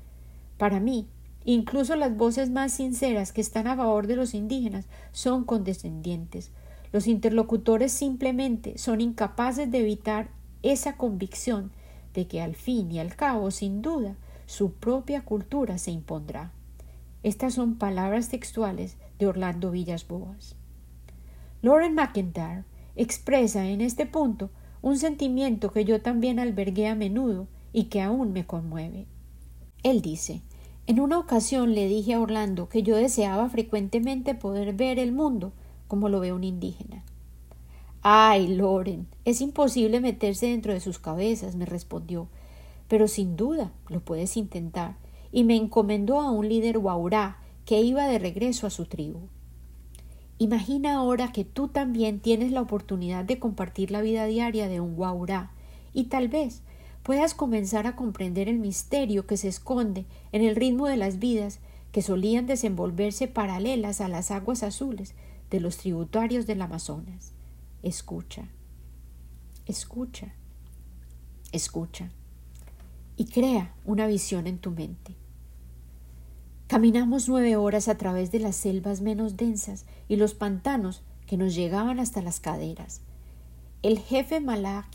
Para 0.58 0.80
mí, 0.80 1.06
incluso 1.44 1.94
las 1.94 2.16
voces 2.16 2.50
más 2.50 2.72
sinceras 2.72 3.32
que 3.32 3.40
están 3.40 3.68
a 3.68 3.76
favor 3.76 4.08
de 4.08 4.16
los 4.16 4.34
indígenas 4.34 4.86
son 5.12 5.44
condescendientes. 5.44 6.50
Los 6.92 7.06
interlocutores 7.06 7.92
simplemente 7.92 8.78
son 8.78 9.00
incapaces 9.00 9.70
de 9.70 9.78
evitar 9.78 10.30
esa 10.62 10.96
convicción 10.96 11.70
de 12.14 12.26
que 12.26 12.40
al 12.40 12.56
fin 12.56 12.90
y 12.90 12.98
al 12.98 13.14
cabo, 13.14 13.50
sin 13.50 13.82
duda, 13.82 14.16
su 14.46 14.72
propia 14.72 15.22
cultura 15.22 15.78
se 15.78 15.90
impondrá. 15.90 16.52
Estas 17.22 17.54
son 17.54 17.76
palabras 17.76 18.28
textuales 18.28 18.96
de 19.18 19.26
Orlando 19.26 19.70
Villas 19.70 20.06
Boas. 20.06 20.56
Lauren 21.62 21.94
McIntyre 21.94 22.64
expresa 22.94 23.66
en 23.68 23.80
este 23.80 24.06
punto 24.06 24.50
un 24.82 24.98
sentimiento 24.98 25.72
que 25.72 25.84
yo 25.84 26.00
también 26.00 26.38
albergué 26.38 26.88
a 26.88 26.94
menudo 26.94 27.48
y 27.72 27.84
que 27.84 28.02
aún 28.02 28.32
me 28.32 28.46
conmueve. 28.46 29.06
Él 29.82 30.02
dice 30.02 30.42
En 30.86 31.00
una 31.00 31.18
ocasión 31.18 31.74
le 31.74 31.88
dije 31.88 32.14
a 32.14 32.20
Orlando 32.20 32.68
que 32.68 32.82
yo 32.82 32.96
deseaba 32.96 33.48
frecuentemente 33.48 34.34
poder 34.34 34.74
ver 34.74 34.98
el 34.98 35.12
mundo 35.12 35.52
como 35.88 36.08
lo 36.08 36.20
ve 36.20 36.32
un 36.32 36.44
indígena. 36.44 37.04
Ay, 38.02 38.46
Loren, 38.46 39.08
es 39.24 39.40
imposible 39.40 40.00
meterse 40.00 40.46
dentro 40.46 40.72
de 40.72 40.80
sus 40.80 40.98
cabezas, 40.98 41.56
me 41.56 41.66
respondió, 41.66 42.28
pero 42.86 43.08
sin 43.08 43.36
duda 43.36 43.72
lo 43.88 44.00
puedes 44.00 44.36
intentar 44.36 44.96
y 45.32 45.44
me 45.44 45.56
encomendó 45.56 46.20
a 46.20 46.30
un 46.30 46.48
líder 46.48 46.78
guaurá 46.78 47.38
que 47.66 47.82
iba 47.82 48.06
de 48.06 48.18
regreso 48.18 48.66
a 48.66 48.70
su 48.70 48.86
tribu. 48.86 49.28
Imagina 50.38 50.94
ahora 50.94 51.32
que 51.32 51.44
tú 51.44 51.68
también 51.68 52.20
tienes 52.20 52.52
la 52.52 52.60
oportunidad 52.60 53.24
de 53.24 53.38
compartir 53.38 53.90
la 53.90 54.00
vida 54.00 54.24
diaria 54.26 54.68
de 54.68 54.80
un 54.80 54.94
guaurá 54.94 55.50
y 55.92 56.04
tal 56.04 56.28
vez 56.28 56.62
puedas 57.02 57.34
comenzar 57.34 57.86
a 57.86 57.96
comprender 57.96 58.48
el 58.48 58.58
misterio 58.58 59.26
que 59.26 59.36
se 59.36 59.48
esconde 59.48 60.06
en 60.32 60.42
el 60.42 60.56
ritmo 60.56 60.86
de 60.86 60.96
las 60.96 61.18
vidas 61.18 61.58
que 61.90 62.02
solían 62.02 62.46
desenvolverse 62.46 63.28
paralelas 63.28 64.00
a 64.00 64.08
las 64.08 64.30
aguas 64.30 64.62
azules 64.62 65.14
de 65.50 65.60
los 65.60 65.78
tributarios 65.78 66.46
del 66.46 66.62
Amazonas. 66.62 67.32
Escucha, 67.82 68.48
escucha, 69.66 70.34
escucha 71.50 72.10
y 73.16 73.24
crea 73.26 73.74
una 73.84 74.06
visión 74.06 74.46
en 74.46 74.58
tu 74.58 74.70
mente. 74.70 75.16
Caminamos 76.66 77.28
nueve 77.28 77.54
horas 77.54 77.86
a 77.86 77.96
través 77.96 78.32
de 78.32 78.40
las 78.40 78.56
selvas 78.56 79.00
menos 79.00 79.36
densas 79.36 79.86
y 80.08 80.16
los 80.16 80.34
pantanos 80.34 81.02
que 81.24 81.36
nos 81.36 81.54
llegaban 81.54 82.00
hasta 82.00 82.22
las 82.22 82.40
caderas. 82.40 83.02
El 83.82 84.00
jefe 84.00 84.40
Malá 84.40 84.88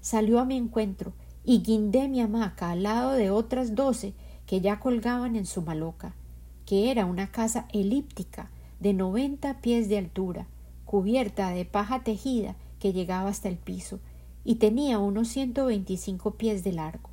salió 0.00 0.40
a 0.40 0.44
mi 0.44 0.56
encuentro 0.56 1.12
y 1.44 1.62
guindé 1.62 2.08
mi 2.08 2.20
hamaca 2.20 2.72
al 2.72 2.82
lado 2.82 3.12
de 3.12 3.30
otras 3.30 3.76
doce 3.76 4.14
que 4.44 4.60
ya 4.60 4.80
colgaban 4.80 5.36
en 5.36 5.46
su 5.46 5.62
maloca, 5.62 6.16
que 6.64 6.90
era 6.90 7.06
una 7.06 7.30
casa 7.30 7.68
elíptica 7.72 8.50
de 8.80 8.92
noventa 8.92 9.60
pies 9.60 9.88
de 9.88 9.98
altura, 9.98 10.48
cubierta 10.84 11.50
de 11.50 11.64
paja 11.64 12.02
tejida 12.02 12.56
que 12.80 12.92
llegaba 12.92 13.30
hasta 13.30 13.48
el 13.48 13.56
piso 13.56 14.00
y 14.44 14.56
tenía 14.56 14.98
unos 14.98 15.28
ciento 15.28 15.66
veinticinco 15.66 16.32
pies 16.32 16.64
de 16.64 16.72
largo. 16.72 17.10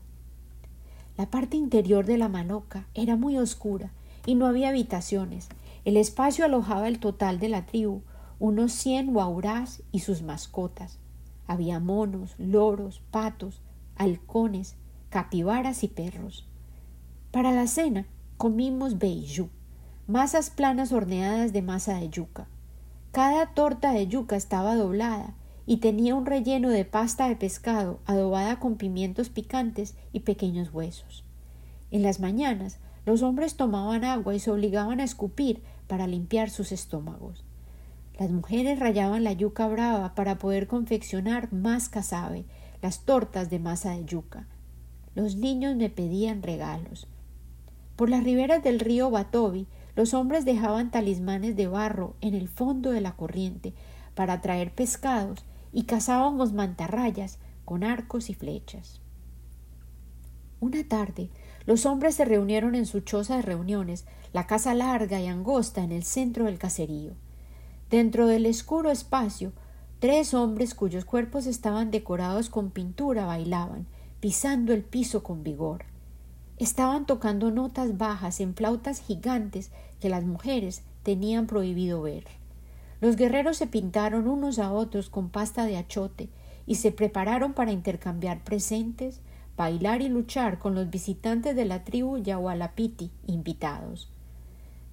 La 1.15 1.27
parte 1.27 1.57
interior 1.57 2.05
de 2.05 2.17
la 2.17 2.27
maloca 2.27 2.87
era 2.95 3.15
muy 3.15 3.37
oscura 3.37 3.91
y 4.25 4.33
no 4.33 4.47
había 4.47 4.69
habitaciones. 4.69 5.47
El 5.85 5.97
espacio 5.97 6.45
alojaba 6.45 6.87
el 6.87 6.99
total 6.99 7.39
de 7.39 7.49
la 7.49 7.65
tribu, 7.65 8.01
unos 8.39 8.71
cien 8.71 9.13
guaurás 9.13 9.83
y 9.91 9.99
sus 9.99 10.23
mascotas. 10.23 10.97
Había 11.45 11.79
monos, 11.79 12.33
loros, 12.39 13.01
patos, 13.11 13.61
halcones, 13.95 14.75
capibaras 15.09 15.83
y 15.83 15.87
perros. 15.87 16.47
Para 17.31 17.51
la 17.51 17.67
cena 17.67 18.07
comimos 18.37 18.97
beiyú, 18.97 19.49
masas 20.07 20.49
planas 20.49 20.91
horneadas 20.91 21.53
de 21.53 21.61
masa 21.61 21.95
de 21.99 22.09
yuca. 22.09 22.47
Cada 23.11 23.53
torta 23.53 23.91
de 23.91 24.07
yuca 24.07 24.35
estaba 24.35 24.75
doblada 24.75 25.35
y 25.65 25.77
tenía 25.77 26.15
un 26.15 26.25
relleno 26.25 26.69
de 26.69 26.85
pasta 26.85 27.29
de 27.29 27.35
pescado 27.35 27.99
adobada 28.05 28.59
con 28.59 28.75
pimientos 28.75 29.29
picantes 29.29 29.95
y 30.11 30.21
pequeños 30.21 30.73
huesos. 30.73 31.23
En 31.91 32.01
las 32.03 32.19
mañanas 32.19 32.79
los 33.05 33.21
hombres 33.21 33.55
tomaban 33.55 34.03
agua 34.03 34.35
y 34.35 34.39
se 34.39 34.51
obligaban 34.51 34.99
a 34.99 35.03
escupir 35.03 35.61
para 35.87 36.07
limpiar 36.07 36.49
sus 36.49 36.71
estómagos. 36.71 37.43
Las 38.19 38.31
mujeres 38.31 38.79
rayaban 38.79 39.23
la 39.23 39.33
yuca 39.33 39.67
brava 39.67 40.15
para 40.15 40.37
poder 40.37 40.67
confeccionar 40.67 41.51
más 41.51 41.89
casabe, 41.89 42.45
las 42.81 43.01
tortas 43.01 43.49
de 43.49 43.59
masa 43.59 43.91
de 43.91 44.05
yuca. 44.05 44.47
Los 45.15 45.35
niños 45.35 45.75
me 45.75 45.89
pedían 45.89 46.43
regalos. 46.43 47.07
Por 47.95 48.09
las 48.09 48.23
riberas 48.23 48.63
del 48.63 48.79
río 48.79 49.09
Batobi, 49.09 49.67
los 49.95 50.13
hombres 50.13 50.45
dejaban 50.45 50.91
talismanes 50.91 51.55
de 51.55 51.67
barro 51.67 52.15
en 52.21 52.33
el 52.33 52.49
fondo 52.49 52.91
de 52.91 53.01
la 53.01 53.15
corriente 53.15 53.73
para 54.15 54.33
atraer 54.33 54.71
pescados 54.71 55.45
y 55.73 55.83
cazábamos 55.83 56.53
mantarrayas 56.53 57.39
con 57.65 57.83
arcos 57.83 58.29
y 58.29 58.35
flechas. 58.35 59.01
Una 60.59 60.87
tarde, 60.87 61.29
los 61.65 61.85
hombres 61.85 62.15
se 62.15 62.23
reunieron 62.23 62.75
en 62.75 62.85
su 62.85 63.01
choza 63.01 63.35
de 63.37 63.41
reuniones, 63.41 64.05
la 64.31 64.47
casa 64.47 64.73
larga 64.73 65.19
y 65.19 65.27
angosta 65.27 65.83
en 65.83 65.91
el 65.91 66.03
centro 66.03 66.45
del 66.45 66.57
caserío. 66.57 67.13
Dentro 67.89 68.27
del 68.27 68.45
oscuro 68.45 68.91
espacio, 68.91 69.51
tres 69.99 70.33
hombres 70.33 70.73
cuyos 70.73 71.05
cuerpos 71.05 71.47
estaban 71.47 71.91
decorados 71.91 72.49
con 72.49 72.71
pintura 72.71 73.25
bailaban, 73.25 73.87
pisando 74.19 74.73
el 74.73 74.83
piso 74.83 75.23
con 75.23 75.43
vigor. 75.43 75.85
Estaban 76.57 77.05
tocando 77.05 77.51
notas 77.51 77.97
bajas 77.97 78.39
en 78.39 78.55
flautas 78.55 79.01
gigantes 79.01 79.71
que 79.99 80.09
las 80.09 80.23
mujeres 80.23 80.83
tenían 81.03 81.47
prohibido 81.47 82.01
ver. 82.01 82.25
Los 83.03 83.17
guerreros 83.17 83.57
se 83.57 83.67
pintaron 83.67 84.29
unos 84.29 84.59
a 84.59 84.71
otros 84.71 85.09
con 85.09 85.27
pasta 85.27 85.65
de 85.65 85.75
achote 85.75 86.29
y 86.65 86.75
se 86.75 86.93
prepararon 86.93 87.51
para 87.51 87.73
intercambiar 87.73 88.45
presentes, 88.45 89.19
bailar 89.57 90.01
y 90.01 90.07
luchar 90.07 90.57
con 90.57 90.73
los 90.73 90.89
visitantes 90.89 91.53
de 91.53 91.65
la 91.65 91.83
tribu 91.83 92.17
Yahualapiti 92.19 93.11
invitados. 93.27 94.09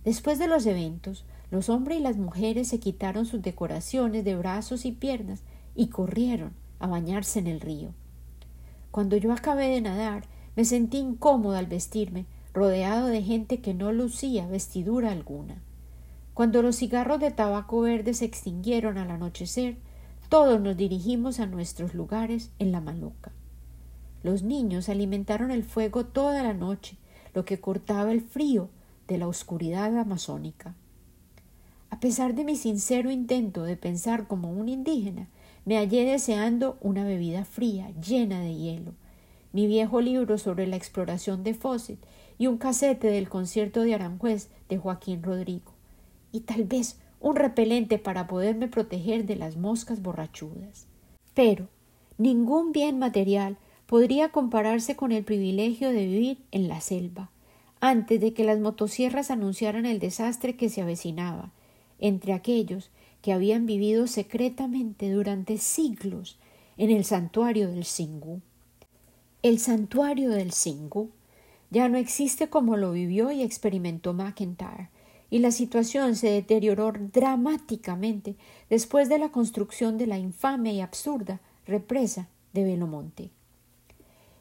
Después 0.04 0.40
de 0.40 0.48
los 0.48 0.66
eventos, 0.66 1.24
los 1.52 1.68
hombres 1.68 2.00
y 2.00 2.02
las 2.02 2.16
mujeres 2.16 2.66
se 2.66 2.80
quitaron 2.80 3.26
sus 3.26 3.42
decoraciones 3.42 4.24
de 4.24 4.34
brazos 4.34 4.86
y 4.86 4.90
piernas 4.90 5.44
y 5.76 5.86
corrieron 5.86 6.50
a 6.80 6.88
bañarse 6.88 7.38
en 7.38 7.46
el 7.46 7.60
río. 7.60 7.90
Cuando 8.90 9.18
yo 9.18 9.32
acabé 9.32 9.68
de 9.68 9.82
nadar, 9.82 10.24
me 10.56 10.64
sentí 10.64 10.98
incómoda 10.98 11.60
al 11.60 11.66
vestirme, 11.66 12.26
rodeado 12.54 13.06
de 13.06 13.22
gente 13.22 13.60
que 13.60 13.72
no 13.72 13.92
lucía 13.92 14.48
vestidura 14.48 15.12
alguna. 15.12 15.62
Cuando 16.40 16.62
los 16.62 16.76
cigarros 16.76 17.20
de 17.20 17.30
tabaco 17.30 17.82
verde 17.82 18.14
se 18.14 18.24
extinguieron 18.24 18.96
al 18.96 19.10
anochecer, 19.10 19.76
todos 20.30 20.58
nos 20.58 20.74
dirigimos 20.74 21.38
a 21.38 21.44
nuestros 21.44 21.92
lugares 21.92 22.50
en 22.58 22.72
la 22.72 22.80
maluca. 22.80 23.30
Los 24.22 24.42
niños 24.42 24.88
alimentaron 24.88 25.50
el 25.50 25.64
fuego 25.64 26.06
toda 26.06 26.42
la 26.42 26.54
noche, 26.54 26.96
lo 27.34 27.44
que 27.44 27.60
cortaba 27.60 28.10
el 28.10 28.22
frío 28.22 28.70
de 29.06 29.18
la 29.18 29.28
oscuridad 29.28 29.94
amazónica. 29.98 30.74
A 31.90 32.00
pesar 32.00 32.34
de 32.34 32.44
mi 32.44 32.56
sincero 32.56 33.10
intento 33.10 33.64
de 33.64 33.76
pensar 33.76 34.26
como 34.26 34.50
un 34.50 34.70
indígena, 34.70 35.28
me 35.66 35.76
hallé 35.76 36.06
deseando 36.06 36.78
una 36.80 37.04
bebida 37.04 37.44
fría, 37.44 37.90
llena 38.00 38.40
de 38.40 38.54
hielo, 38.54 38.94
mi 39.52 39.66
viejo 39.66 40.00
libro 40.00 40.38
sobre 40.38 40.66
la 40.66 40.76
exploración 40.76 41.44
de 41.44 41.52
Fawcett 41.52 41.98
y 42.38 42.46
un 42.46 42.56
casete 42.56 43.08
del 43.08 43.28
concierto 43.28 43.82
de 43.82 43.94
Aranjuez 43.94 44.48
de 44.70 44.78
Joaquín 44.78 45.22
Rodrigo 45.22 45.74
y 46.32 46.40
tal 46.40 46.64
vez 46.64 46.98
un 47.20 47.36
repelente 47.36 47.98
para 47.98 48.26
poderme 48.26 48.68
proteger 48.68 49.26
de 49.26 49.36
las 49.36 49.56
moscas 49.56 50.02
borrachudas. 50.02 50.86
Pero 51.34 51.68
ningún 52.18 52.72
bien 52.72 52.98
material 52.98 53.58
podría 53.86 54.30
compararse 54.30 54.96
con 54.96 55.12
el 55.12 55.24
privilegio 55.24 55.90
de 55.90 56.06
vivir 56.06 56.38
en 56.50 56.68
la 56.68 56.80
selva, 56.80 57.30
antes 57.80 58.20
de 58.20 58.32
que 58.32 58.44
las 58.44 58.60
motosierras 58.60 59.30
anunciaran 59.30 59.86
el 59.86 59.98
desastre 59.98 60.56
que 60.56 60.68
se 60.68 60.82
avecinaba, 60.82 61.52
entre 61.98 62.32
aquellos 62.32 62.90
que 63.20 63.32
habían 63.32 63.66
vivido 63.66 64.06
secretamente 64.06 65.10
durante 65.10 65.58
siglos 65.58 66.38
en 66.76 66.90
el 66.90 67.04
santuario 67.04 67.68
del 67.70 67.84
Singú. 67.84 68.40
El 69.42 69.58
santuario 69.58 70.30
del 70.30 70.52
Singú 70.52 71.10
ya 71.70 71.88
no 71.88 71.98
existe 71.98 72.48
como 72.48 72.76
lo 72.76 72.92
vivió 72.92 73.30
y 73.30 73.42
experimentó 73.42 74.12
McIntyre, 74.12 74.88
y 75.30 75.38
la 75.38 75.52
situación 75.52 76.16
se 76.16 76.28
deterioró 76.30 76.92
dramáticamente 76.92 78.34
después 78.68 79.08
de 79.08 79.18
la 79.18 79.30
construcción 79.30 79.96
de 79.96 80.06
la 80.06 80.18
infame 80.18 80.74
y 80.74 80.80
absurda 80.80 81.40
represa 81.66 82.28
de 82.52 82.64
Belomonte. 82.64 83.30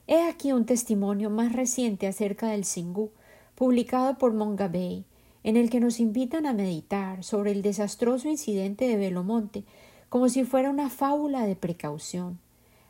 He 0.07 0.27
aquí 0.27 0.51
un 0.51 0.65
testimonio 0.65 1.29
más 1.29 1.53
reciente 1.53 2.07
acerca 2.07 2.47
del 2.47 2.65
Singú, 2.65 3.11
publicado 3.53 4.17
por 4.17 4.33
Mongabey, 4.33 5.05
en 5.43 5.55
el 5.55 5.69
que 5.69 5.79
nos 5.79 5.99
invitan 5.99 6.45
a 6.47 6.53
meditar 6.53 7.23
sobre 7.23 7.51
el 7.51 7.61
desastroso 7.61 8.27
incidente 8.27 8.87
de 8.87 8.97
Belomonte 8.97 9.63
como 10.09 10.27
si 10.27 10.43
fuera 10.43 10.71
una 10.71 10.89
fábula 10.89 11.45
de 11.45 11.55
precaución, 11.55 12.39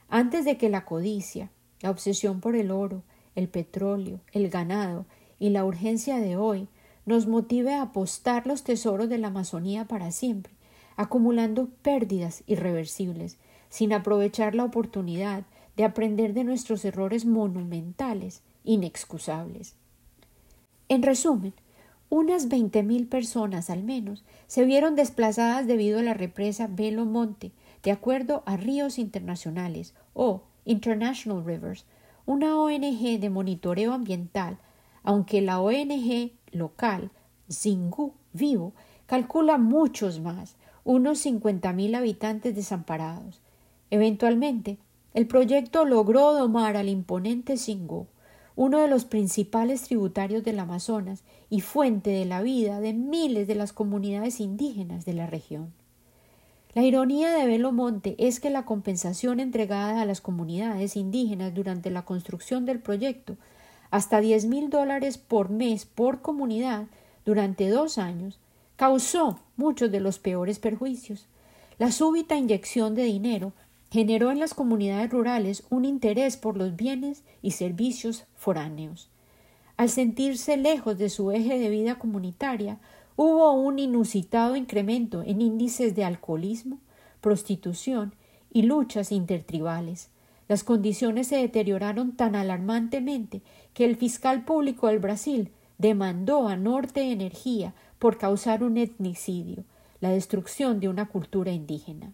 antes 0.07 0.45
de 0.45 0.57
que 0.57 0.69
la 0.69 0.85
codicia, 0.85 1.51
la 1.81 1.91
obsesión 1.91 2.39
por 2.39 2.55
el 2.55 2.71
oro, 2.71 3.03
el 3.35 3.49
petróleo, 3.49 4.21
el 4.31 4.49
ganado 4.49 5.05
y 5.37 5.49
la 5.49 5.65
urgencia 5.65 6.17
de 6.17 6.37
hoy 6.37 6.67
nos 7.09 7.25
motive 7.25 7.73
a 7.73 7.81
apostar 7.81 8.45
los 8.45 8.63
tesoros 8.63 9.09
de 9.09 9.17
la 9.17 9.29
Amazonía 9.29 9.85
para 9.85 10.11
siempre, 10.11 10.53
acumulando 10.95 11.69
pérdidas 11.81 12.43
irreversibles, 12.45 13.39
sin 13.67 13.93
aprovechar 13.93 14.53
la 14.53 14.63
oportunidad 14.63 15.43
de 15.75 15.85
aprender 15.85 16.35
de 16.35 16.43
nuestros 16.43 16.85
errores 16.85 17.25
monumentales, 17.25 18.43
inexcusables. 18.63 19.73
En 20.87 21.01
resumen, 21.01 21.55
unas 22.09 22.47
veinte 22.47 22.83
mil 22.83 23.07
personas 23.07 23.71
al 23.71 23.81
menos 23.81 24.23
se 24.45 24.63
vieron 24.63 24.95
desplazadas 24.95 25.65
debido 25.65 25.97
a 25.97 26.03
la 26.03 26.13
represa 26.13 26.67
Belo 26.67 27.05
Monte, 27.05 27.51
de 27.81 27.91
acuerdo 27.91 28.43
a 28.45 28.55
Ríos 28.55 28.99
Internacionales 28.99 29.95
o 30.13 30.43
International 30.63 31.43
Rivers, 31.43 31.85
una 32.27 32.55
ONG 32.55 33.19
de 33.19 33.29
monitoreo 33.31 33.93
ambiental, 33.93 34.59
aunque 35.09 35.41
la 35.41 35.59
ONG 35.59 36.33
local, 36.51 37.09
Zingu 37.51 38.13
Vivo, 38.31 38.73
calcula 39.07 39.57
muchos 39.57 40.19
más, 40.19 40.55
unos 40.83 41.17
cincuenta 41.17 41.73
mil 41.73 41.95
habitantes 41.95 42.53
desamparados. 42.55 43.41
Eventualmente, 43.89 44.77
el 45.15 45.25
proyecto 45.25 45.83
logró 45.83 46.33
domar 46.33 46.77
al 46.77 46.89
imponente 46.89 47.57
Zingu, 47.57 48.05
uno 48.55 48.77
de 48.77 48.87
los 48.87 49.05
principales 49.05 49.81
tributarios 49.81 50.43
del 50.43 50.59
Amazonas 50.59 51.23
y 51.49 51.61
fuente 51.61 52.11
de 52.11 52.25
la 52.25 52.43
vida 52.43 52.79
de 52.79 52.93
miles 52.93 53.47
de 53.47 53.55
las 53.55 53.73
comunidades 53.73 54.39
indígenas 54.39 55.05
de 55.05 55.13
la 55.13 55.25
región. 55.25 55.73
La 56.75 56.83
ironía 56.83 57.33
de 57.33 57.47
Belo 57.47 57.71
Monte 57.71 58.13
es 58.19 58.39
que 58.39 58.51
la 58.51 58.63
compensación 58.63 59.39
entregada 59.39 60.01
a 60.01 60.05
las 60.05 60.21
comunidades 60.21 60.95
indígenas 60.95 61.55
durante 61.55 61.89
la 61.89 62.05
construcción 62.05 62.67
del 62.67 62.79
proyecto 62.79 63.37
hasta 63.91 64.21
diez 64.21 64.45
mil 64.45 64.69
dólares 64.69 65.17
por 65.17 65.49
mes 65.49 65.85
por 65.85 66.21
comunidad 66.21 66.87
durante 67.25 67.69
dos 67.69 67.97
años, 67.97 68.39
causó 68.75 69.39
muchos 69.57 69.91
de 69.91 69.99
los 69.99 70.19
peores 70.19 70.59
perjuicios. 70.59 71.27
La 71.77 71.91
súbita 71.91 72.37
inyección 72.37 72.95
de 72.95 73.03
dinero 73.03 73.53
generó 73.91 74.31
en 74.31 74.39
las 74.39 74.53
comunidades 74.53 75.09
rurales 75.09 75.63
un 75.69 75.85
interés 75.85 76.37
por 76.37 76.57
los 76.57 76.75
bienes 76.75 77.23
y 77.41 77.51
servicios 77.51 78.25
foráneos. 78.35 79.09
Al 79.77 79.89
sentirse 79.89 80.57
lejos 80.57 80.97
de 80.97 81.09
su 81.09 81.31
eje 81.31 81.57
de 81.57 81.69
vida 81.69 81.97
comunitaria, 81.97 82.79
hubo 83.15 83.53
un 83.53 83.79
inusitado 83.79 84.55
incremento 84.55 85.23
en 85.23 85.41
índices 85.41 85.95
de 85.95 86.03
alcoholismo, 86.03 86.79
prostitución 87.21 88.13
y 88.51 88.63
luchas 88.63 89.11
intertribales. 89.11 90.09
Las 90.49 90.63
condiciones 90.63 91.27
se 91.27 91.37
deterioraron 91.37 92.17
tan 92.17 92.35
alarmantemente 92.35 93.43
que 93.75 93.85
el 93.85 93.95
fiscal 93.95 94.43
público 94.43 94.87
del 94.87 94.97
Brasil 94.97 95.51
demandó 95.77 96.47
a 96.49 96.57
Norte 96.57 97.11
Energía 97.11 97.75
por 97.99 98.17
causar 98.17 98.63
un 98.63 98.77
etnicidio, 98.77 99.63
la 100.01 100.09
destrucción 100.09 100.79
de 100.79 100.89
una 100.89 101.07
cultura 101.07 101.51
indígena. 101.51 102.11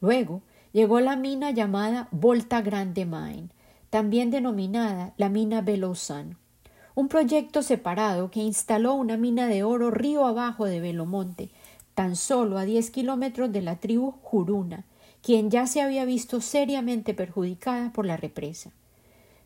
Luego 0.00 0.40
llegó 0.72 1.00
la 1.00 1.16
mina 1.16 1.50
llamada 1.50 2.08
Volta 2.12 2.62
Grande 2.62 3.04
Mine, 3.04 3.50
también 3.90 4.30
denominada 4.30 5.12
la 5.18 5.28
mina 5.28 5.60
Belozán, 5.60 6.38
un 6.94 7.08
proyecto 7.08 7.62
separado 7.62 8.30
que 8.30 8.40
instaló 8.40 8.94
una 8.94 9.18
mina 9.18 9.48
de 9.48 9.64
oro 9.64 9.90
río 9.90 10.24
abajo 10.24 10.64
de 10.64 10.80
Belomonte, 10.80 11.50
tan 11.94 12.16
solo 12.16 12.56
a 12.56 12.64
diez 12.64 12.90
kilómetros 12.90 13.52
de 13.52 13.60
la 13.60 13.76
tribu 13.76 14.12
Juruna, 14.22 14.86
quien 15.26 15.50
ya 15.50 15.66
se 15.66 15.82
había 15.82 16.04
visto 16.04 16.40
seriamente 16.40 17.12
perjudicada 17.12 17.92
por 17.92 18.06
la 18.06 18.16
represa. 18.16 18.70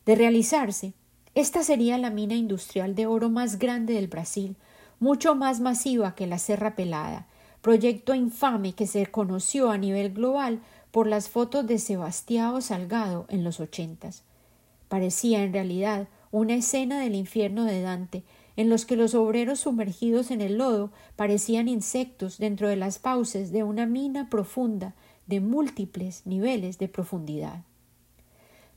De 0.04 0.14
realizarse, 0.14 0.92
esta 1.34 1.62
sería 1.62 1.96
la 1.96 2.10
mina 2.10 2.34
industrial 2.34 2.94
de 2.94 3.06
oro 3.06 3.30
más 3.30 3.58
grande 3.58 3.94
del 3.94 4.06
Brasil, 4.06 4.56
mucho 4.98 5.34
más 5.34 5.60
masiva 5.60 6.14
que 6.14 6.26
la 6.26 6.36
Serra 6.36 6.76
Pelada, 6.76 7.28
proyecto 7.62 8.14
infame 8.14 8.74
que 8.74 8.86
se 8.86 9.06
conoció 9.06 9.70
a 9.70 9.78
nivel 9.78 10.12
global 10.12 10.60
por 10.90 11.06
las 11.06 11.30
fotos 11.30 11.66
de 11.66 11.76
Sebastião 11.76 12.60
Salgado 12.60 13.24
en 13.30 13.42
los 13.42 13.58
ochentas. 13.58 14.22
Parecía 14.90 15.42
en 15.42 15.54
realidad 15.54 16.08
una 16.30 16.56
escena 16.56 17.00
del 17.00 17.14
infierno 17.14 17.64
de 17.64 17.80
Dante, 17.80 18.22
en 18.56 18.68
los 18.68 18.84
que 18.84 18.96
los 18.96 19.14
obreros 19.14 19.60
sumergidos 19.60 20.30
en 20.30 20.42
el 20.42 20.58
lodo 20.58 20.90
parecían 21.16 21.68
insectos 21.68 22.36
dentro 22.36 22.68
de 22.68 22.76
las 22.76 22.98
fauces 22.98 23.50
de 23.50 23.62
una 23.62 23.86
mina 23.86 24.28
profunda 24.28 24.92
de 25.30 25.40
múltiples 25.40 26.26
niveles 26.26 26.78
de 26.78 26.88
profundidad. 26.88 27.62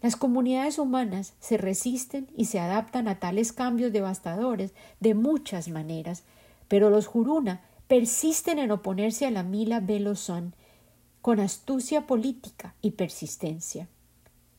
Las 0.03 0.15
comunidades 0.15 0.77
humanas 0.77 1.33
se 1.39 1.57
resisten 1.57 2.27
y 2.37 2.45
se 2.45 2.59
adaptan 2.59 3.07
a 3.07 3.19
tales 3.19 3.51
cambios 3.51 3.91
devastadores 3.91 4.73
de 4.99 5.15
muchas 5.15 5.67
maneras, 5.67 6.23
pero 6.67 6.89
los 6.91 7.07
Juruna 7.07 7.61
persisten 7.87 8.59
en 8.59 8.71
oponerse 8.71 9.25
a 9.25 9.31
la 9.31 9.41
Mila 9.43 9.79
Belosón 9.79 10.53
con 11.21 11.39
astucia 11.39 12.05
política 12.05 12.75
y 12.81 12.91
persistencia. 12.91 13.87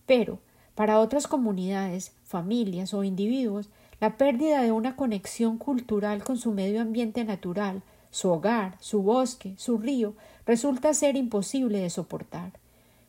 Pero, 0.05 0.41
para 0.75 0.99
otras 0.99 1.29
comunidades, 1.29 2.13
familias 2.25 2.93
o 2.93 3.05
individuos, 3.05 3.71
la 4.01 4.17
pérdida 4.17 4.63
de 4.63 4.73
una 4.73 4.97
conexión 4.97 5.59
cultural 5.59 6.25
con 6.25 6.39
su 6.39 6.51
medio 6.51 6.81
ambiente 6.81 7.25
natural, 7.25 7.83
su 8.11 8.31
hogar, 8.31 8.77
su 8.81 9.03
bosque, 9.03 9.55
su 9.59 9.79
río, 9.79 10.15
resulta 10.47 10.95
ser 10.95 11.17
imposible 11.17 11.79
de 11.79 11.91
soportar. 11.91 12.53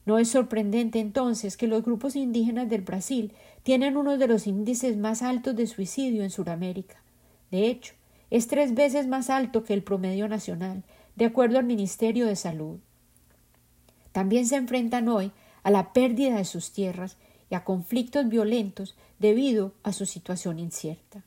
No 0.06 0.20
es 0.20 0.30
sorprendente 0.30 1.00
entonces 1.00 1.58
que 1.58 1.68
los 1.68 1.84
grupos 1.84 2.16
indígenas 2.16 2.70
del 2.70 2.82
Brasil 2.82 3.34
tienen 3.64 3.98
uno 3.98 4.18
de 4.18 4.28
los 4.28 4.46
índices 4.46 4.98
más 4.98 5.22
altos 5.22 5.56
de 5.56 5.66
suicidio 5.68 6.24
en 6.24 6.30
Sudamérica. 6.30 7.02
De 7.52 7.68
hecho, 7.68 7.94
es 8.30 8.48
tres 8.48 8.76
veces 8.76 9.08
más 9.08 9.30
alto 9.30 9.64
que 9.64 9.74
el 9.74 9.84
promedio 9.84 10.28
nacional, 10.28 10.84
de 11.16 11.26
acuerdo 11.26 11.58
al 11.58 11.66
Ministerio 11.66 12.28
de 12.28 12.36
Salud. 12.36 12.78
También 14.12 14.46
se 14.46 14.56
enfrentan 14.56 15.08
hoy 15.10 15.32
a 15.64 15.72
la 15.72 15.94
pérdida 15.94 16.38
de 16.38 16.46
sus 16.46 16.72
tierras 16.72 17.18
y 17.50 17.56
a 17.56 17.64
conflictos 17.64 18.28
violentos 18.30 18.96
debido 19.20 19.74
a 19.84 19.94
su 19.94 20.06
situación 20.06 20.60
incierta. 20.60 21.24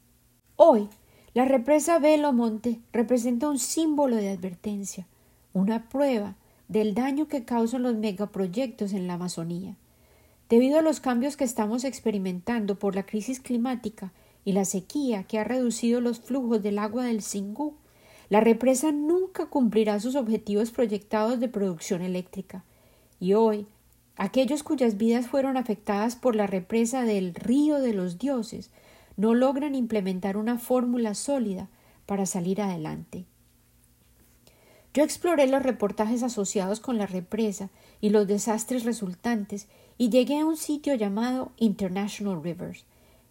Hoy, 0.57 0.89
la 1.35 1.45
represa 1.45 1.99
Belo 1.99 2.33
Monte 2.33 2.81
representa 2.93 3.49
un 3.49 3.59
símbolo 3.59 4.17
de 4.17 4.31
advertencia, 4.31 5.07
una 5.59 5.89
prueba 5.89 6.37
del 6.69 6.95
daño 6.95 7.29
que 7.29 7.45
causan 7.45 7.83
los 7.83 7.97
megaproyectos 7.97 8.93
en 8.93 9.07
la 9.07 9.15
Amazonía. 9.15 9.77
Debido 10.49 10.79
a 10.79 10.83
los 10.83 11.01
cambios 11.01 11.37
que 11.37 11.45
estamos 11.45 11.85
experimentando 11.85 12.79
por 12.79 12.95
la 12.95 13.05
crisis 13.05 13.41
climática 13.41 14.13
y 14.45 14.53
la 14.53 14.65
sequía 14.65 15.25
que 15.25 15.39
ha 15.39 15.45
reducido 15.45 16.01
los 16.01 16.21
flujos 16.21 16.63
del 16.63 16.79
agua 16.79 17.05
del 17.05 17.23
Singú, 17.23 17.75
la 18.31 18.41
represa 18.41 18.93
nunca 18.93 19.47
cumplirá 19.47 20.01
sus 20.01 20.15
objetivos 20.15 20.71
proyectados 20.71 21.41
de 21.41 21.49
producción 21.49 22.03
eléctrica. 22.03 22.65
Y 23.21 23.35
hoy, 23.35 23.67
aquellos 24.17 24.63
cuyas 24.63 24.97
vidas 24.97 25.27
fueron 25.27 25.57
afectadas 25.57 26.17
por 26.17 26.37
la 26.37 26.47
represa 26.47 27.03
del 27.03 27.35
río 27.35 27.81
de 27.81 27.95
los 27.95 28.19
dioses 28.19 28.71
no 29.19 29.35
logran 29.35 29.75
implementar 29.75 30.37
una 30.37 30.59
fórmula 30.59 31.15
sólida 31.15 31.69
para 32.07 32.25
salir 32.25 32.63
adelante. 32.63 33.27
Yo 34.99 35.05
exploré 35.05 35.47
los 35.47 35.63
reportajes 35.63 36.25
asociados 36.25 36.81
con 36.81 36.99
la 36.99 37.07
represa 37.07 37.71
y 38.01 38.11
los 38.11 38.27
desastres 38.27 38.85
resultantes 38.85 39.69
y 39.97 40.11
llegué 40.11 40.41
a 40.41 40.45
un 40.45 40.57
sitio 40.57 40.97
llamado 40.97 41.53
International 41.57 42.43
Rivers. 42.43 42.85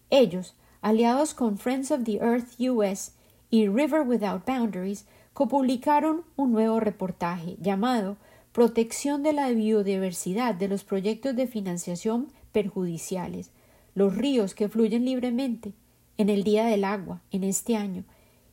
Ellos, 0.10 0.56
aliados 0.82 1.34
con 1.34 1.58
Friends 1.58 1.92
of 1.92 2.06
the 2.06 2.20
Earth 2.20 2.58
US 2.62 3.12
y 3.50 3.68
River 3.68 4.04
Without 4.08 4.46
Boundaries, 4.46 5.04
copublicaron 5.34 6.24
un 6.38 6.54
nuevo 6.54 6.80
reportaje 6.80 7.58
llamado 7.60 8.16
Protección 8.54 9.22
de 9.22 9.34
la 9.34 9.50
biodiversidad 9.50 10.56
de 10.56 10.70
los 10.70 10.86
proyectos 10.86 11.36
de 11.36 11.48
financiación 11.48 12.30
perjudiciales, 12.54 13.52
los 13.94 14.16
ríos 14.16 14.56
que 14.56 14.70
fluyen 14.70 15.04
libremente 15.04 15.74
en 16.18 16.30
el 16.30 16.46
Día 16.46 16.66
del 16.68 16.86
Agua 16.86 17.20
en 17.30 17.44
este 17.44 17.76
año, 17.76 18.06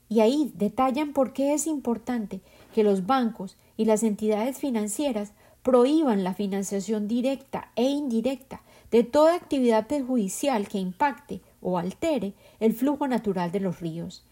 y 0.09 0.19
ahí 0.19 0.53
detallan 0.57 1.13
por 1.13 1.33
qué 1.33 1.55
es 1.55 1.69
importante 1.69 2.41
que 2.75 2.83
los 2.83 3.07
bancos 3.07 3.57
y 3.77 3.85
las 3.85 4.03
entidades 4.03 4.59
financieras 4.59 5.33
prohíban 5.63 6.25
la 6.25 6.35
financiación 6.35 7.07
directa 7.07 7.71
e 7.77 7.85
indirecta 7.85 8.63
de 8.91 9.05
toda 9.05 9.37
actividad 9.37 9.87
perjudicial 9.87 10.67
que 10.67 10.79
impacte 10.79 11.41
o 11.63 11.79
altere 11.79 12.35
el 12.59 12.75
flujo 12.75 13.07
natural 13.07 13.53
de 13.53 13.61
los 13.61 13.81
ríos. 13.81 14.25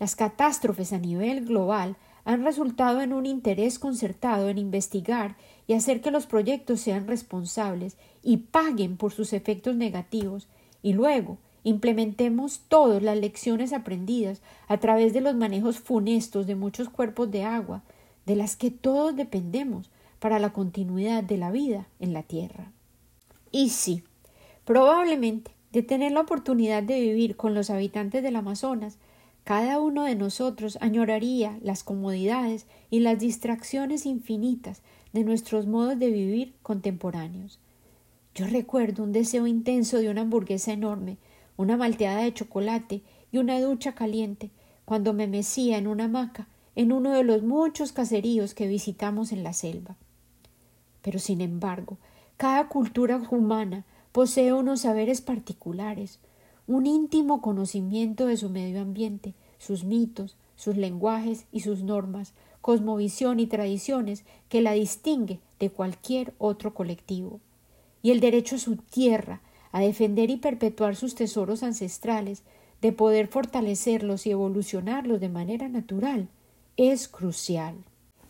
Las 0.00 0.16
catástrofes 0.16 0.94
a 0.94 0.98
nivel 0.98 1.44
global 1.44 1.96
han 2.24 2.42
resultado 2.42 3.02
en 3.02 3.12
un 3.12 3.26
interés 3.26 3.78
concertado 3.78 4.48
en 4.48 4.56
investigar 4.56 5.36
y 5.66 5.74
hacer 5.74 6.00
que 6.00 6.10
los 6.10 6.26
proyectos 6.26 6.80
sean 6.80 7.06
responsables 7.06 7.98
y 8.22 8.38
paguen 8.38 8.96
por 8.96 9.12
sus 9.12 9.34
efectos 9.34 9.76
negativos 9.76 10.48
y 10.82 10.94
luego 10.94 11.36
Implementemos 11.64 12.60
todas 12.68 13.02
las 13.02 13.16
lecciones 13.16 13.72
aprendidas 13.72 14.42
a 14.68 14.78
través 14.78 15.12
de 15.12 15.20
los 15.20 15.34
manejos 15.34 15.78
funestos 15.78 16.46
de 16.46 16.56
muchos 16.56 16.88
cuerpos 16.88 17.30
de 17.30 17.44
agua, 17.44 17.82
de 18.26 18.36
las 18.36 18.56
que 18.56 18.70
todos 18.70 19.14
dependemos 19.14 19.90
para 20.18 20.38
la 20.38 20.52
continuidad 20.52 21.22
de 21.22 21.36
la 21.36 21.50
vida 21.50 21.86
en 22.00 22.12
la 22.12 22.22
Tierra. 22.22 22.72
Y 23.50 23.70
sí, 23.70 24.02
probablemente 24.64 25.52
de 25.72 25.82
tener 25.82 26.12
la 26.12 26.20
oportunidad 26.20 26.82
de 26.82 27.00
vivir 27.00 27.36
con 27.36 27.54
los 27.54 27.70
habitantes 27.70 28.22
del 28.22 28.36
Amazonas, 28.36 28.98
cada 29.44 29.80
uno 29.80 30.04
de 30.04 30.14
nosotros 30.14 30.78
añoraría 30.80 31.58
las 31.62 31.82
comodidades 31.82 32.66
y 32.90 33.00
las 33.00 33.18
distracciones 33.18 34.06
infinitas 34.06 34.82
de 35.12 35.24
nuestros 35.24 35.66
modos 35.66 35.98
de 35.98 36.10
vivir 36.10 36.54
contemporáneos. 36.62 37.58
Yo 38.34 38.46
recuerdo 38.46 39.02
un 39.02 39.12
deseo 39.12 39.46
intenso 39.46 39.98
de 39.98 40.08
una 40.08 40.22
hamburguesa 40.22 40.72
enorme 40.72 41.16
una 41.56 41.76
malteada 41.76 42.22
de 42.22 42.34
chocolate 42.34 43.02
y 43.30 43.38
una 43.38 43.60
ducha 43.60 43.94
caliente 43.94 44.50
cuando 44.84 45.12
me 45.12 45.26
mecía 45.26 45.78
en 45.78 45.86
una 45.86 46.04
hamaca 46.04 46.48
en 46.74 46.92
uno 46.92 47.12
de 47.12 47.22
los 47.22 47.42
muchos 47.42 47.92
caseríos 47.92 48.54
que 48.54 48.66
visitamos 48.66 49.32
en 49.32 49.42
la 49.42 49.52
selva. 49.52 49.96
Pero 51.02 51.18
sin 51.18 51.40
embargo, 51.40 51.98
cada 52.36 52.68
cultura 52.68 53.20
humana 53.30 53.84
posee 54.12 54.52
unos 54.52 54.80
saberes 54.80 55.20
particulares, 55.20 56.18
un 56.66 56.86
íntimo 56.86 57.42
conocimiento 57.42 58.26
de 58.26 58.36
su 58.36 58.48
medio 58.48 58.80
ambiente, 58.80 59.34
sus 59.58 59.84
mitos, 59.84 60.36
sus 60.56 60.76
lenguajes 60.76 61.46
y 61.52 61.60
sus 61.60 61.82
normas, 61.82 62.32
cosmovisión 62.60 63.40
y 63.40 63.46
tradiciones 63.46 64.24
que 64.48 64.60
la 64.60 64.72
distingue 64.72 65.40
de 65.58 65.70
cualquier 65.70 66.34
otro 66.38 66.72
colectivo. 66.74 67.40
Y 68.02 68.10
el 68.10 68.20
derecho 68.20 68.56
a 68.56 68.60
su 68.60 68.76
tierra, 68.76 69.40
a 69.72 69.80
defender 69.80 70.30
y 70.30 70.36
perpetuar 70.36 70.96
sus 70.96 71.14
tesoros 71.14 71.62
ancestrales, 71.62 72.42
de 72.80 72.92
poder 72.92 73.28
fortalecerlos 73.28 74.26
y 74.26 74.30
evolucionarlos 74.30 75.20
de 75.20 75.28
manera 75.28 75.68
natural, 75.68 76.28
es 76.76 77.08
crucial. 77.08 77.76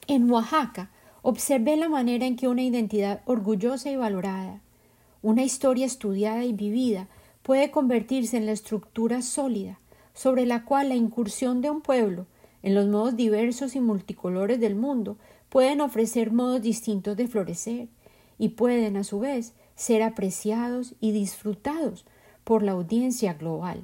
En 0.07 0.30
Oaxaca 0.30 0.90
observé 1.22 1.76
la 1.76 1.88
manera 1.88 2.26
en 2.26 2.36
que 2.36 2.49
una 2.49 2.62
identidad 2.62 3.22
orgullosa 3.24 3.90
y 3.90 3.97
valorada, 3.97 4.61
una 5.22 5.43
historia 5.43 5.86
estudiada 5.86 6.45
y 6.45 6.53
vivida, 6.53 7.09
puede 7.43 7.70
convertirse 7.70 8.36
en 8.36 8.47
la 8.47 8.53
estructura 8.53 9.22
sólida 9.22 9.78
sobre 10.14 10.47
la 10.47 10.64
cual 10.64 10.90
la 10.90 10.95
incursión 10.95 11.61
de 11.61 11.70
un 11.70 11.80
pueblo 11.80 12.26
en 12.62 12.74
los 12.74 12.86
modos 12.86 13.16
diversos 13.16 13.74
y 13.74 13.80
multicolores 13.80 14.61
del 14.61 14.74
mundo 14.74 15.16
pueden 15.49 15.80
ofrecer 15.80 16.32
modos 16.32 16.62
distintos 16.62 17.16
de 17.16 17.28
florecer 17.28 17.88
y 18.38 18.51
pueden 18.51 18.97
a 18.97 19.05
su 19.05 19.20
vez 19.20 19.55
ser 19.82 20.04
apreciados 20.04 20.94
y 21.00 21.10
disfrutados 21.10 22.04
por 22.44 22.62
la 22.62 22.70
audiencia 22.70 23.34
global. 23.34 23.82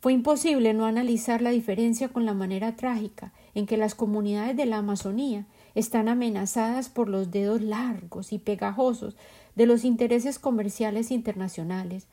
Fue 0.00 0.12
imposible 0.12 0.74
no 0.74 0.86
analizar 0.86 1.42
la 1.42 1.50
diferencia 1.50 2.08
con 2.08 2.24
la 2.24 2.34
manera 2.34 2.76
trágica 2.76 3.32
en 3.52 3.66
que 3.66 3.76
las 3.76 3.96
comunidades 3.96 4.56
de 4.56 4.64
la 4.64 4.76
Amazonía 4.76 5.44
están 5.74 6.08
amenazadas 6.08 6.88
por 6.88 7.08
los 7.08 7.32
dedos 7.32 7.62
largos 7.62 8.32
y 8.32 8.38
pegajosos 8.38 9.16
de 9.56 9.66
los 9.66 9.84
intereses 9.84 10.38
comerciales 10.38 11.10
internacionales, 11.10 12.06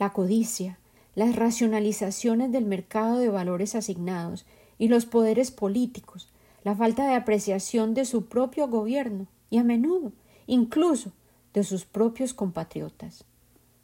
la 0.00 0.10
codicia, 0.10 0.80
las 1.14 1.36
racionalizaciones 1.36 2.50
del 2.50 2.64
mercado 2.64 3.18
de 3.18 3.28
valores 3.28 3.76
asignados 3.76 4.46
y 4.78 4.88
los 4.88 5.06
poderes 5.06 5.52
políticos, 5.52 6.28
la 6.64 6.74
falta 6.74 7.06
de 7.06 7.14
apreciación 7.14 7.94
de 7.94 8.04
su 8.04 8.26
propio 8.26 8.66
gobierno 8.66 9.28
y 9.48 9.58
a 9.58 9.62
menudo 9.62 10.10
incluso 10.48 11.12
de 11.54 11.64
sus 11.64 11.84
propios 11.84 12.34
compatriotas. 12.34 13.24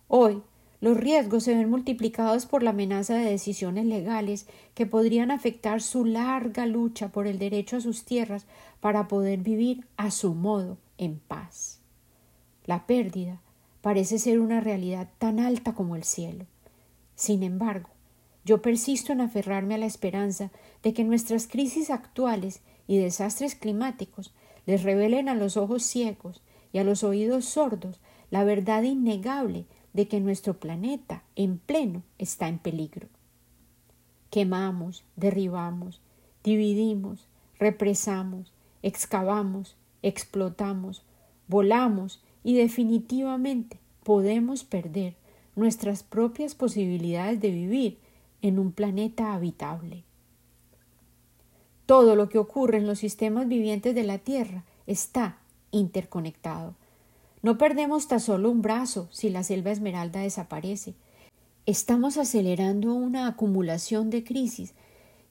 Hoy, 0.09 0.43
los 0.81 0.97
riesgos 0.97 1.45
se 1.45 1.55
ven 1.55 1.69
multiplicados 1.69 2.47
por 2.47 2.63
la 2.63 2.71
amenaza 2.71 3.15
de 3.15 3.31
decisiones 3.31 3.85
legales 3.85 4.47
que 4.75 4.87
podrían 4.87 5.31
afectar 5.31 5.83
su 5.83 6.05
larga 6.05 6.67
lucha 6.67 7.09
por 7.09 7.27
el 7.27 7.39
derecho 7.39 7.77
a 7.77 7.81
sus 7.81 8.05
tierras 8.05 8.47
para 8.81 9.09
poder 9.09 9.41
vivir 9.41 9.87
a 9.97 10.11
su 10.11 10.35
modo 10.35 10.79
en 10.97 11.19
paz. 11.19 11.81
La 12.65 12.87
pérdida 12.87 13.41
parece 13.81 14.19
ser 14.19 14.39
una 14.39 14.61
realidad 14.61 15.09
tan 15.19 15.41
alta 15.41 15.75
como 15.75 15.97
el 15.97 16.05
cielo. 16.05 16.47
Sin 17.17 17.43
embargo, 17.43 17.89
yo 18.45 18.63
persisto 18.63 19.13
en 19.13 19.21
aferrarme 19.21 19.75
a 19.75 19.79
la 19.79 19.87
esperanza 19.87 20.51
de 20.83 20.95
que 20.95 21.05
nuestras 21.05 21.49
crisis 21.49 21.91
actuales 21.91 22.61
y 22.87 22.99
desastres 22.99 23.57
climáticos 23.57 24.33
les 24.65 24.85
revelen 24.85 25.29
a 25.29 25.35
los 25.35 25.57
ojos 25.57 25.83
ciegos 25.83 26.41
y 26.73 26.79
a 26.79 26.85
los 26.85 27.05
oídos 27.05 27.45
sordos 27.45 28.01
la 28.31 28.45
verdad 28.45 28.83
innegable 28.83 29.67
de 29.93 30.09
que 30.09 30.21
nuestro 30.21 30.59
planeta 30.61 31.23
en 31.35 31.59
pleno 31.59 32.03
está 32.19 32.49
en 32.49 32.59
peligro. 32.59 33.09
Quemamos, 34.31 35.05
derribamos, 35.17 36.01
dividimos, 36.45 37.27
represamos, 37.59 38.53
excavamos, 38.83 39.77
explotamos, 40.03 41.03
volamos 41.49 42.23
y 42.45 42.55
definitivamente 42.55 43.79
podemos 44.05 44.65
perder 44.65 45.17
nuestras 45.57 46.03
propias 46.03 46.55
posibilidades 46.55 47.41
de 47.41 47.51
vivir 47.51 47.99
en 48.43 48.59
un 48.59 48.73
planeta 48.73 49.35
habitable. 49.35 50.05
Todo 51.87 52.15
lo 52.15 52.29
que 52.29 52.39
ocurre 52.39 52.79
en 52.79 52.87
los 52.87 52.99
sistemas 52.99 53.49
vivientes 53.49 53.95
de 53.95 54.05
la 54.05 54.19
Tierra 54.19 54.65
está 54.87 55.39
interconectado. 55.71 56.75
No 57.43 57.59
perdemos 57.59 58.09
tan 58.09 58.21
solo 58.21 58.51
un 58.51 58.63
brazo 58.63 59.09
si 59.11 59.31
la 59.31 59.43
selva 59.43 59.71
esmeralda 59.71 60.21
desaparece. 60.21 60.95
Estamos 61.67 62.17
acelerando 62.17 62.95
una 62.95 63.29
acumulación 63.29 64.11
de 64.11 64.25
crisis 64.25 64.75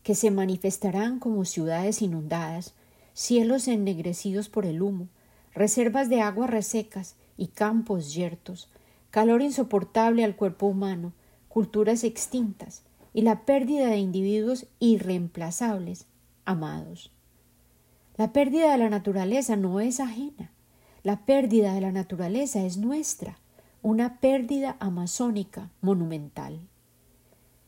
que 0.03 0.15
se 0.15 0.31
manifestarán 0.31 1.19
como 1.19 1.43
ciudades 1.43 2.01
inundadas, 2.01 2.73
cielos 3.13 3.67
ennegrecidos 3.67 4.47
por 4.47 4.65
el 4.65 4.81
humo, 4.81 5.09
reservas 5.53 6.07
de 6.07 6.21
agua 6.21 6.47
resecas 6.47 7.15
y 7.35 7.47
campos 7.47 8.13
yertos, 8.13 8.69
calor 9.09 9.41
insoportable 9.41 10.23
al 10.23 10.35
cuerpo 10.35 10.67
humano, 10.67 11.11
culturas 11.49 12.03
extintas 12.03 12.83
y 13.13 13.23
la 13.23 13.45
pérdida 13.45 13.87
de 13.87 13.97
individuos 13.97 14.67
irreemplazables, 14.79 16.05
amados. 16.45 17.11
La 18.17 18.33
pérdida 18.33 18.71
de 18.71 18.79
la 18.79 18.89
naturaleza 18.89 19.55
no 19.55 19.79
es 19.79 19.99
ajena. 19.99 20.49
La 21.03 21.25
pérdida 21.25 21.75
de 21.75 21.81
la 21.81 21.91
naturaleza 21.91 22.65
es 22.65 22.77
nuestra, 22.77 23.37
una 23.83 24.19
pérdida 24.19 24.75
amazónica 24.79 25.69
monumental. 25.81 26.59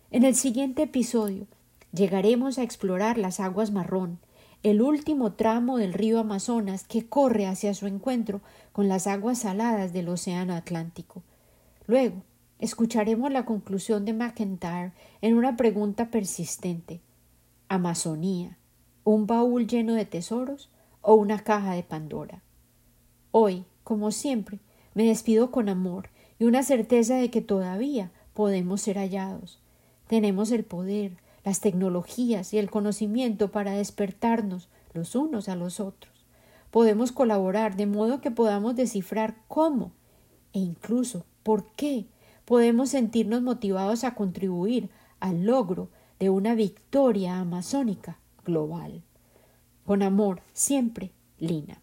En 0.09 0.23
el 0.23 0.33
siguiente 0.33 0.83
episodio 0.83 1.45
llegaremos 1.93 2.57
a 2.57 2.63
explorar 2.63 3.19
las 3.19 3.39
aguas 3.39 3.69
marrón, 3.69 4.17
el 4.63 4.81
último 4.81 5.33
tramo 5.33 5.77
del 5.77 5.93
río 5.93 6.19
Amazonas 6.19 6.83
que 6.83 7.07
corre 7.07 7.45
hacia 7.45 7.75
su 7.75 7.85
encuentro 7.85 8.41
con 8.71 8.87
las 8.87 9.05
aguas 9.05 9.37
saladas 9.37 9.93
del 9.93 10.09
Océano 10.09 10.55
Atlántico. 10.55 11.21
Luego, 11.85 12.23
escucharemos 12.57 13.31
la 13.31 13.45
conclusión 13.45 14.03
de 14.03 14.13
McIntyre 14.13 14.93
en 15.21 15.35
una 15.35 15.55
pregunta 15.55 16.09
persistente. 16.09 17.01
Amazonía, 17.67 18.58
un 19.03 19.27
baúl 19.27 19.67
lleno 19.67 19.93
de 19.93 20.05
tesoros 20.05 20.69
o 21.01 21.15
una 21.15 21.39
caja 21.39 21.73
de 21.73 21.83
Pandora. 21.83 22.41
Hoy, 23.31 23.65
como 23.83 24.11
siempre, 24.11 24.59
me 24.93 25.05
despido 25.05 25.51
con 25.51 25.69
amor 25.69 26.09
y 26.39 26.45
una 26.45 26.63
certeza 26.63 27.15
de 27.15 27.29
que 27.29 27.41
todavía 27.41 28.11
podemos 28.33 28.81
ser 28.81 28.97
hallados. 28.97 29.59
Tenemos 30.07 30.51
el 30.51 30.63
poder, 30.63 31.17
las 31.43 31.61
tecnologías 31.61 32.53
y 32.53 32.57
el 32.57 32.69
conocimiento 32.69 33.51
para 33.51 33.73
despertarnos 33.73 34.69
los 34.93 35.15
unos 35.15 35.49
a 35.49 35.55
los 35.55 35.79
otros. 35.79 36.25
Podemos 36.71 37.11
colaborar 37.11 37.75
de 37.75 37.85
modo 37.85 38.21
que 38.21 38.31
podamos 38.31 38.75
descifrar 38.75 39.35
cómo 39.47 39.91
e 40.53 40.59
incluso 40.59 41.25
por 41.43 41.71
qué 41.73 42.05
podemos 42.45 42.89
sentirnos 42.89 43.41
motivados 43.41 44.03
a 44.03 44.15
contribuir 44.15 44.89
al 45.19 45.45
logro 45.45 45.89
de 46.19 46.29
una 46.29 46.55
victoria 46.55 47.39
amazónica 47.39 48.19
global. 48.49 49.03
Con 49.85 50.03
amor, 50.03 50.41
siempre, 50.53 51.13
Lina. 51.37 51.81